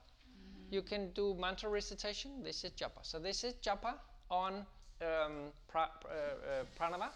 You 0.70 0.82
can 0.82 1.11
do 1.12 1.35
mantra 1.39 1.69
recitation. 1.69 2.43
This 2.43 2.65
is 2.65 2.73
japa. 2.73 3.02
So 3.02 3.19
this 3.19 3.44
is 3.44 3.55
japa 3.55 3.94
on 4.31 4.66
um, 5.01 5.52
pra, 5.69 5.89
uh, 6.05 6.09
uh, 6.09 6.65
pranava, 6.78 7.11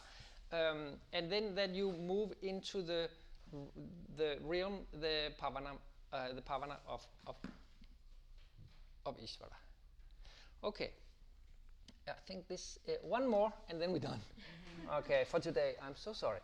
um, 0.52 0.94
and 1.12 1.30
then 1.30 1.54
then 1.54 1.74
you 1.74 1.92
move 1.92 2.32
into 2.42 2.82
the 2.82 3.08
the 4.16 4.38
realm, 4.44 4.80
the 5.00 5.32
pavana, 5.40 5.72
uh, 6.12 6.32
the 6.34 6.42
pavana 6.42 6.76
of 6.86 7.06
of 7.26 7.36
of 9.06 9.16
Ishvara. 9.18 9.56
Okay. 10.62 10.90
I 12.10 12.20
think 12.26 12.48
this 12.48 12.78
uh, 12.88 12.92
one 13.02 13.28
more, 13.28 13.52
and 13.68 13.80
then 13.80 13.92
we're 13.92 13.98
done. 13.98 14.20
okay, 14.98 15.24
for 15.30 15.40
today. 15.40 15.74
I'm 15.84 15.94
so 15.96 16.12
sorry. 16.12 16.40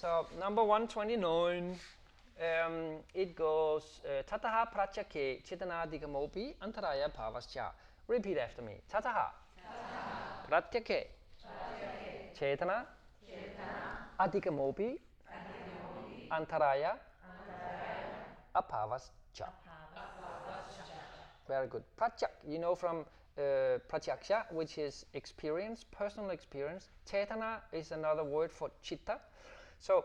So 0.00 0.26
number 0.40 0.64
one 0.64 0.88
twenty 0.88 1.16
nine. 1.16 1.78
Um, 2.36 2.96
it 3.14 3.36
goes 3.36 4.00
uh, 4.04 4.22
Tataha 4.24 4.66
pratyake 4.72 5.42
chitanadikamopi 5.44 6.54
antaraya 6.60 7.08
bhavascha. 7.08 7.70
Repeat 8.08 8.38
after 8.38 8.62
me. 8.62 8.74
Tataha. 8.92 9.30
Pratyake. 10.50 11.06
Chetana. 12.38 12.84
Adikamopi. 14.18 14.98
Antaraya. 16.30 16.96
Apavascha. 18.54 19.48
Very 21.46 21.66
good. 21.68 21.82
Pratyak, 21.96 22.30
you 22.48 22.58
know 22.58 22.74
from 22.74 23.04
uh, 23.38 23.78
pratyaksha, 23.88 24.52
which 24.52 24.78
is 24.78 25.06
experience, 25.14 25.84
personal 25.90 26.30
experience. 26.30 26.88
Chetana 27.10 27.60
is 27.72 27.90
another 27.92 28.24
word 28.24 28.52
for 28.52 28.70
chitta. 28.82 29.18
So 29.80 30.04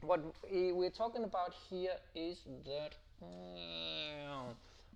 what 0.00 0.20
we- 0.50 0.72
we're 0.72 0.90
talking 0.90 1.24
about 1.24 1.54
here 1.54 1.96
is 2.14 2.44
that 2.64 2.96
mm, 3.22 4.54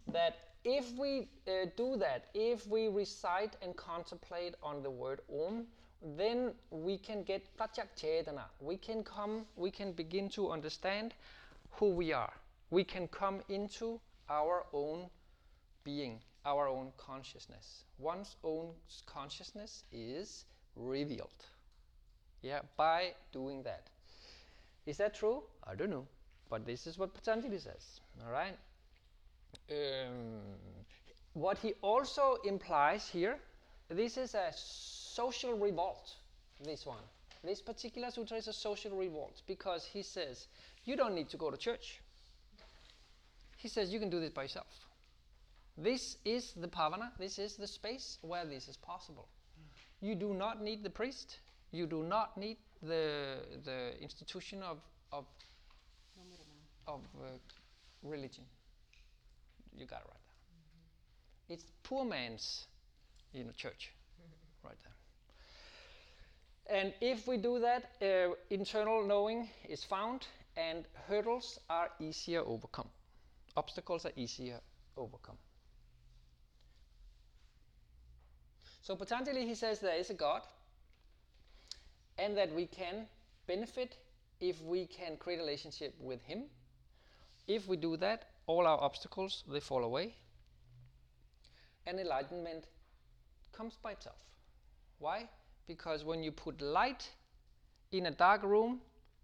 that 0.09 0.37
if 0.65 0.93
we 0.97 1.29
uh, 1.49 1.67
do 1.77 1.97
that, 1.97 2.27
if 2.35 2.67
we 2.69 2.89
recite 2.89 3.57
and 3.63 3.77
contemplate 3.77 4.55
on 4.63 4.83
the 4.83 4.91
word 4.91 5.21
Om, 5.29 5.67
then 6.17 6.55
we 6.71 6.99
can 6.99 7.23
get 7.23 7.57
pratyak 7.57 7.89
chetana. 7.97 8.45
We 8.61 8.77
can 8.77 9.03
come, 9.05 9.47
we 9.57 9.71
can 9.71 9.93
begin 9.93 10.29
to 10.31 10.51
understand 10.51 11.15
who 11.73 11.91
we 11.91 12.13
are. 12.13 12.33
We 12.71 12.85
can 12.85 13.09
come 13.09 13.41
into 13.49 14.01
our 14.29 14.67
own 14.73 15.11
being, 15.85 16.21
our 16.45 16.69
own 16.69 16.93
consciousness. 16.97 17.85
One's 17.99 18.37
own 18.43 18.71
consciousness 19.07 19.85
is 19.93 20.45
revealed. 20.77 21.47
Yeah, 22.43 22.61
by 22.77 23.15
doing 23.33 23.63
that. 23.63 23.89
Is 24.87 24.97
that 24.97 25.15
true? 25.15 25.43
I 25.65 25.75
don't 25.75 25.91
know. 25.91 26.07
But 26.51 26.67
this 26.67 26.87
is 26.87 26.99
what 26.99 27.15
Patanjali 27.15 27.59
says. 27.59 28.01
All 28.25 28.33
right. 28.33 28.57
Um, 29.71 30.41
what 31.35 31.59
he 31.59 31.75
also 31.83 32.39
implies 32.45 33.09
here, 33.09 33.39
this 33.89 34.17
is 34.17 34.35
a 34.35 34.53
social 34.55 35.57
revolt. 35.57 36.15
This 36.65 36.85
one, 36.85 37.03
this 37.45 37.61
particular 37.61 38.11
sutra 38.11 38.37
is 38.37 38.49
a 38.49 38.53
social 38.53 38.97
revolt 38.97 39.43
because 39.47 39.85
he 39.85 40.03
says 40.03 40.47
you 40.85 40.97
don't 40.97 41.15
need 41.15 41.29
to 41.31 41.37
go 41.37 41.51
to 41.51 41.57
church. 41.57 42.01
He 43.57 43.69
says 43.69 43.93
you 43.93 44.01
can 44.01 44.11
do 44.11 44.21
this 44.21 44.31
by 44.31 44.43
yourself. 44.43 44.67
This 45.77 46.19
is 46.25 46.53
the 46.53 46.69
pavana. 46.69 47.13
This 47.19 47.39
is 47.39 47.57
the 47.57 47.67
space 47.67 48.19
where 48.23 48.45
this 48.45 48.69
is 48.69 48.77
possible. 48.77 49.29
You 50.01 50.15
do 50.15 50.35
not 50.35 50.63
need 50.63 50.83
the 50.83 50.91
priest. 50.91 51.39
You 51.71 51.87
do 51.87 52.03
not 52.03 52.37
need 52.37 52.59
the 52.83 53.39
the 53.65 53.95
institution 54.03 54.63
of 54.63 54.79
of 55.13 55.25
of 56.87 57.01
uh, 57.21 57.39
religion. 58.03 58.45
You 59.75 59.87
got 59.87 60.01
it 60.01 60.09
right 60.09 60.21
there. 60.27 61.57
It's 61.57 61.65
poor 61.83 62.05
man's, 62.05 62.67
you 63.33 63.45
know, 63.45 63.53
church, 63.53 63.93
right 64.65 64.77
there. 64.83 66.79
And 66.79 66.95
if 67.01 67.27
we 67.27 67.37
do 67.39 67.59
that, 67.61 67.91
uh, 68.03 68.35
internal 68.51 69.07
knowing 69.07 69.49
is 69.69 69.85
found, 69.85 70.27
and 70.57 70.85
hurdles 71.09 71.59
are 71.71 71.91
easier 71.99 72.41
overcome. 72.41 72.89
Obstacles 73.57 74.05
are 74.05 74.13
easier 74.17 74.61
overcome. 74.97 75.39
So 78.83 78.97
Patanjali 78.97 79.47
he 79.47 79.55
says 79.55 79.79
there 79.79 79.97
is 79.97 80.11
a 80.11 80.15
God, 80.15 80.43
and 82.19 82.37
that 82.37 82.53
we 82.53 82.67
can 82.67 83.07
benefit 83.47 83.97
if 84.41 84.61
we 84.61 84.87
can 84.87 85.17
create 85.17 85.39
a 85.39 85.43
relationship 85.43 85.95
with 86.01 86.21
Him. 86.23 86.45
If 87.47 87.69
we 87.69 87.77
do 87.77 87.97
that, 87.99 88.25
all 88.49 88.67
our 88.67 88.81
obstacles 88.81 89.45
they 89.49 89.61
fall 89.61 89.85
away, 89.85 90.17
and 91.87 92.01
enlightenment 92.01 92.65
comes 93.53 93.79
by 93.81 93.93
itself. 93.93 94.19
Why? 94.99 95.29
Because 95.69 96.05
when 96.05 96.25
you 96.25 96.33
put 96.33 96.61
light 96.61 97.09
in 97.93 98.07
a 98.07 98.11
dark 98.11 98.43
room, 98.43 98.81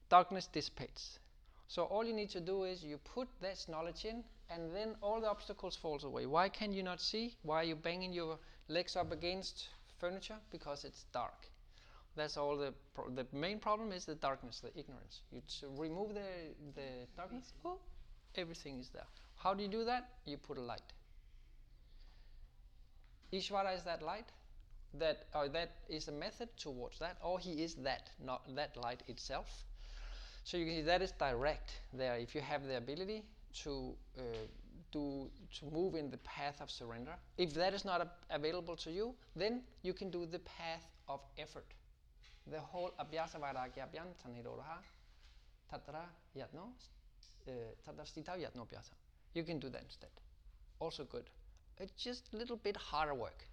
darkness 0.08 0.46
dissipates. 0.46 1.18
So 1.66 1.82
all 1.82 2.04
you 2.04 2.14
need 2.14 2.30
to 2.30 2.40
do 2.40 2.62
is 2.62 2.84
you 2.84 2.98
put 2.98 3.28
this 3.40 3.66
knowledge 3.68 4.04
in, 4.04 4.22
and 4.50 4.72
then 4.72 4.94
all 5.02 5.20
the 5.20 5.28
obstacles 5.28 5.74
falls 5.74 6.04
away. 6.04 6.26
Why 6.26 6.48
can 6.48 6.72
you 6.72 6.84
not 6.84 7.00
see? 7.00 7.34
Why 7.42 7.56
are 7.56 7.64
you 7.64 7.74
banging 7.74 8.12
your 8.12 8.38
legs 8.68 8.96
up 8.96 9.12
against 9.12 9.68
furniture? 9.98 10.38
Because 10.50 10.84
it's 10.84 11.04
dark. 11.12 11.48
That's 12.16 12.36
all 12.36 12.56
the 12.56 12.74
the 13.16 13.26
main 13.32 13.58
problem 13.60 13.92
is 13.92 14.04
the 14.06 14.14
darkness, 14.16 14.60
the 14.60 14.76
ignorance. 14.78 15.22
You 15.32 15.42
remove 15.76 16.14
the 16.14 16.30
the 16.74 17.06
darkness, 17.16 17.52
oh, 17.64 17.78
everything 18.36 18.80
is 18.80 18.90
there. 18.90 19.08
How 19.36 19.54
do 19.54 19.62
you 19.62 19.68
do 19.70 19.84
that? 19.84 20.10
You 20.26 20.38
put 20.38 20.58
a 20.58 20.62
light. 20.62 20.92
Ishvara 23.32 23.74
is 23.76 23.84
that 23.84 24.02
light. 24.02 24.30
that 24.94 25.26
or 25.34 25.48
that 25.50 25.70
is 25.88 26.08
a 26.08 26.12
method 26.12 26.48
towards 26.58 26.98
that, 27.00 27.18
or 27.22 27.38
he 27.38 27.62
is 27.64 27.74
that, 27.76 28.10
not 28.20 28.42
that 28.56 28.76
light 28.76 29.02
itself. 29.08 29.64
So 30.44 30.56
you 30.58 30.66
can 30.66 30.74
see 30.76 30.82
that 30.82 31.02
is 31.02 31.12
direct 31.12 31.80
there. 31.92 32.16
If 32.18 32.34
you 32.34 32.40
have 32.42 32.64
the 32.66 32.76
ability 32.78 33.24
to 33.64 33.96
uh, 34.18 34.22
do 34.92 35.30
to 35.58 35.66
move 35.66 35.94
in 35.94 36.10
the 36.10 36.18
path 36.18 36.60
of 36.60 36.70
surrender, 36.70 37.14
if 37.36 37.54
that 37.54 37.74
is 37.74 37.84
not 37.84 38.06
available 38.30 38.76
to 38.76 38.90
you, 38.90 39.14
then 39.36 39.62
you 39.82 39.92
can 39.92 40.10
do 40.10 40.26
the 40.26 40.38
path 40.40 40.86
of 41.08 41.20
effort. 41.38 41.66
The 42.50 42.60
whole 42.60 42.92
abhyasa 42.98 43.38
vairagya 43.40 43.86
abhyam 43.86 44.08
tanhiroha 44.22 44.78
tatara 45.70 46.04
yatno 46.36 46.72
eh, 47.46 47.52
tatar 47.84 48.06
stita 48.06 48.36
yatno 48.36 48.66
abhyasa. 48.66 48.92
You 49.34 49.44
can 49.44 49.58
do 49.58 49.68
that 49.68 49.82
instead. 49.82 50.10
Also 50.80 51.04
good. 51.04 51.28
It's 51.78 51.92
just 51.92 52.32
a 52.32 52.36
little 52.36 52.56
bit 52.56 52.76
harder 52.76 53.14
work. 53.14 53.44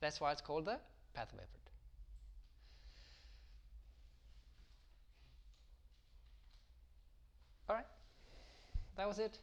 That's 0.00 0.20
why 0.20 0.32
it's 0.32 0.42
called 0.42 0.66
the 0.66 0.78
path 1.14 1.32
of 1.32 1.38
effort. 1.38 1.66
All 7.68 7.74
right, 7.74 7.86
that 8.96 9.08
was 9.08 9.18
it. 9.18 9.38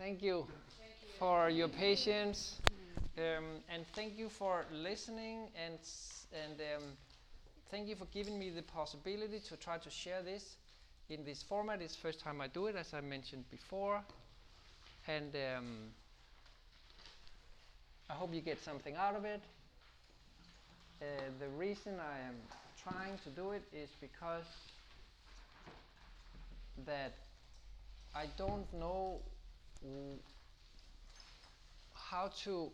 Thank 0.00 0.22
you 0.22 0.46
for 1.18 1.50
your 1.50 1.68
patience, 1.68 2.58
um, 3.18 3.62
and 3.68 3.84
thank 3.94 4.16
you 4.16 4.30
for 4.30 4.64
listening, 4.72 5.50
and 5.54 5.78
and 6.32 6.58
um, 6.74 6.84
thank 7.70 7.86
you 7.86 7.96
for 7.96 8.06
giving 8.06 8.38
me 8.38 8.48
the 8.48 8.62
possibility 8.62 9.40
to 9.40 9.56
try 9.58 9.76
to 9.76 9.90
share 9.90 10.22
this 10.22 10.56
in 11.10 11.22
this 11.22 11.42
format. 11.42 11.82
It's 11.82 11.96
first 11.96 12.18
time 12.18 12.40
I 12.40 12.46
do 12.48 12.66
it, 12.68 12.76
as 12.76 12.94
I 12.94 13.02
mentioned 13.02 13.44
before, 13.50 14.02
and 15.06 15.36
um, 15.36 15.66
I 18.08 18.14
hope 18.14 18.32
you 18.32 18.40
get 18.40 18.58
something 18.64 18.96
out 18.96 19.16
of 19.16 19.26
it. 19.26 19.42
Uh, 21.02 21.04
the 21.38 21.48
reason 21.58 22.00
I 22.00 22.20
am 22.26 22.36
trying 22.82 23.18
to 23.24 23.28
do 23.28 23.50
it 23.52 23.64
is 23.70 23.90
because 24.00 24.46
that 26.86 27.12
I 28.14 28.26
don't 28.38 28.72
know 28.72 29.20
how 31.92 32.30
to 32.42 32.72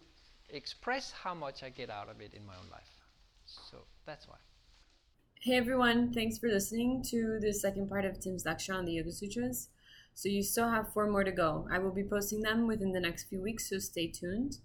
express 0.50 1.12
how 1.12 1.34
much 1.34 1.62
I 1.62 1.68
get 1.68 1.90
out 1.90 2.08
of 2.08 2.20
it 2.20 2.32
in 2.34 2.46
my 2.46 2.54
own 2.54 2.70
life. 2.70 2.90
So 3.44 3.78
that's 4.06 4.26
why. 4.26 4.36
Hey 5.40 5.56
everyone, 5.56 6.12
thanks 6.12 6.38
for 6.38 6.48
listening 6.48 7.04
to 7.10 7.38
the 7.40 7.52
second 7.52 7.88
part 7.88 8.04
of 8.04 8.18
Tim's 8.18 8.44
lecture 8.44 8.74
on 8.74 8.84
the 8.84 8.92
Yoga 8.92 9.12
Sutras. 9.12 9.68
So 10.14 10.28
you 10.28 10.42
still 10.42 10.70
have 10.70 10.92
four 10.92 11.06
more 11.06 11.24
to 11.24 11.30
go. 11.30 11.68
I 11.70 11.78
will 11.78 11.92
be 11.92 12.02
posting 12.02 12.40
them 12.40 12.66
within 12.66 12.92
the 12.92 13.00
next 13.00 13.24
few 13.24 13.42
weeks, 13.42 13.68
so 13.68 13.78
stay 13.78 14.08
tuned. 14.08 14.56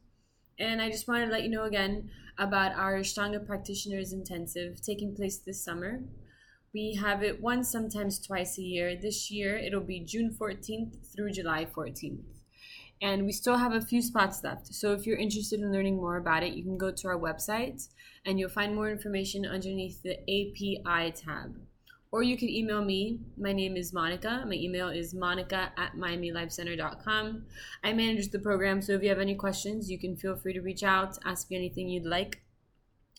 And 0.58 0.82
I 0.82 0.90
just 0.90 1.08
wanted 1.08 1.26
to 1.26 1.32
let 1.32 1.44
you 1.44 1.50
know 1.50 1.66
again 1.66 2.10
about 2.38 2.72
our 2.74 2.98
Ashtanga 2.98 3.46
Practitioners 3.46 4.14
Intensive 4.14 4.82
taking 4.82 5.14
place 5.14 5.38
this 5.38 5.64
summer. 5.64 6.02
We 6.74 6.96
have 6.96 7.22
it 7.22 7.42
once, 7.42 7.70
sometimes 7.70 8.18
twice 8.18 8.58
a 8.58 8.62
year. 8.62 8.96
This 8.96 9.30
year 9.30 9.58
it'll 9.58 9.82
be 9.82 10.00
June 10.00 10.34
14th 10.40 11.14
through 11.14 11.32
July 11.32 11.66
14th. 11.66 12.24
And 13.02 13.26
we 13.26 13.34
still 13.34 13.58
have 13.58 13.74
a 13.74 13.82
few 13.82 14.02
spots 14.02 14.42
left. 14.44 14.74
So 14.74 14.94
if 14.94 15.06
you're 15.06 15.18
interested 15.18 15.60
in 15.60 15.74
learning 15.74 15.98
more 15.98 16.16
about 16.16 16.44
it, 16.44 16.54
you 16.54 16.64
can 16.64 16.78
go 16.78 16.92
to 16.92 17.08
our 17.10 17.20
website 17.20 17.90
and 18.26 18.40
you'll 18.40 18.50
find 18.50 18.74
more 18.74 18.90
information 18.90 19.46
underneath 19.46 20.02
the 20.02 20.20
API 20.22 21.12
tab. 21.12 21.58
Or 22.14 22.24
you 22.24 22.38
can 22.38 22.50
email 22.50 22.84
me. 22.84 23.20
My 23.38 23.52
name 23.52 23.76
is 23.76 23.92
Monica. 23.92 24.46
My 24.48 24.56
email 24.56 24.90
is 24.90 25.14
monica 25.14 25.72
at 25.78 25.96
miamilifecenter.com. 25.98 27.46
I 27.84 27.94
manage 27.94 28.32
the 28.32 28.40
program, 28.40 28.82
so 28.82 28.94
if 28.94 29.04
you 29.04 29.10
have 29.10 29.20
any 29.20 29.36
questions, 29.36 29.90
you 29.90 29.98
can 29.98 30.16
feel 30.16 30.36
free 30.36 30.54
to 30.54 30.62
reach 30.62 30.84
out, 30.84 31.18
ask 31.26 31.50
me 31.50 31.58
anything 31.58 31.90
you'd 31.90 32.06
like. 32.06 32.42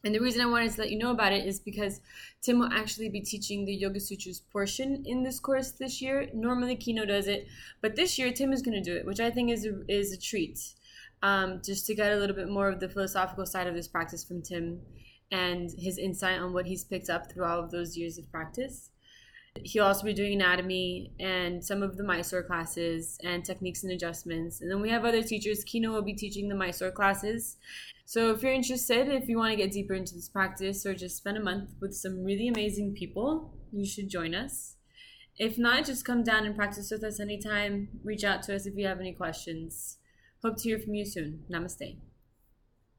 And 0.05 0.15
the 0.15 0.21
reason 0.21 0.41
I 0.41 0.47
wanted 0.47 0.73
to 0.73 0.81
let 0.81 0.91
you 0.91 0.99
know 0.99 1.13
about 1.13 1.33
it 1.33 1.47
is 1.47 1.61
because 1.61 2.01
Tim 2.43 2.59
will 2.59 2.73
actually 2.73 3.09
be 3.09 3.21
teaching 3.21 3.65
the 3.65 3.75
Yoga 3.75 4.01
Sutras 4.01 4.41
portion 4.41 5.05
in 5.07 5.23
this 5.23 5.39
course 5.39 5.71
this 5.71 6.03
year. 6.03 6.29
Normally, 6.35 6.75
Kino 6.77 7.05
does 7.05 7.29
it, 7.29 7.47
but 7.81 7.95
this 7.95 8.19
year 8.19 8.33
Tim 8.33 8.53
is 8.53 8.63
going 8.63 8.83
to 8.83 8.91
do 8.91 8.97
it, 8.97 9.07
which 9.07 9.21
I 9.21 9.31
think 9.31 9.51
is 9.51 9.65
a, 9.65 9.81
is 9.89 10.13
a 10.13 10.21
treat. 10.21 10.59
Um, 11.23 11.61
just 11.65 11.87
to 11.87 11.95
get 11.95 12.13
a 12.13 12.17
little 12.17 12.35
bit 12.35 12.49
more 12.49 12.69
of 12.69 12.81
the 12.81 12.89
philosophical 12.89 13.47
side 13.47 13.69
of 13.69 13.75
this 13.75 13.87
practice 13.87 14.25
from 14.25 14.43
Tim 14.43 14.81
and 15.31 15.71
his 15.79 15.97
insight 15.97 16.41
on 16.41 16.53
what 16.53 16.67
he's 16.67 16.83
picked 16.85 17.09
up 17.09 17.31
through 17.31 17.45
all 17.45 17.61
of 17.61 17.71
those 17.71 17.97
years 17.97 18.19
of 18.19 18.31
practice. 18.33 18.91
He'll 19.63 19.85
also 19.85 20.05
be 20.05 20.15
doing 20.15 20.33
anatomy 20.33 21.13
and 21.21 21.63
some 21.63 21.83
of 21.83 21.97
the 21.97 22.03
Mysore 22.03 22.43
classes 22.43 23.19
and 23.23 23.45
techniques 23.45 23.83
and 23.83 23.93
adjustments. 23.93 24.61
And 24.61 24.71
then 24.71 24.81
we 24.81 24.89
have 24.89 25.05
other 25.05 25.23
teachers. 25.23 25.63
Kino 25.63 25.93
will 25.93 26.03
be 26.03 26.15
teaching 26.15 26.49
the 26.49 26.55
Mysore 26.55 26.91
classes. 26.91 27.57
So 28.05 28.31
if 28.33 28.43
you're 28.43 28.53
interested, 28.53 29.09
if 29.09 29.29
you 29.29 29.39
want 29.39 29.53
to 29.53 29.57
get 29.57 29.73
deeper 29.73 29.95
into 29.95 30.15
this 30.15 30.29
practice 30.29 30.85
or 30.85 30.95
just 30.95 31.17
spend 31.17 31.37
a 31.37 31.43
month 31.43 31.71
with 31.81 31.95
some 31.95 32.25
really 32.25 32.49
amazing 32.49 32.95
people, 32.95 33.55
you 33.73 33.87
should 33.87 34.09
join 34.09 34.35
us. 34.35 34.77
If 35.39 35.57
not, 35.57 35.87
just 35.87 36.05
come 36.05 36.23
down 36.23 36.45
and 36.45 36.55
practice 36.55 36.91
with 36.91 37.03
us 37.05 37.21
anytime. 37.21 37.89
Reach 38.05 38.25
out 38.25 38.43
to 38.45 38.55
us 38.55 38.67
if 38.67 38.77
you 38.77 38.87
have 38.87 39.01
any 39.01 39.13
questions. 39.13 39.99
Hope 40.43 40.57
to 40.59 40.63
hear 40.63 40.79
from 40.79 40.95
you 40.95 41.07
soon. 41.07 41.45
Namaste. 41.51 41.97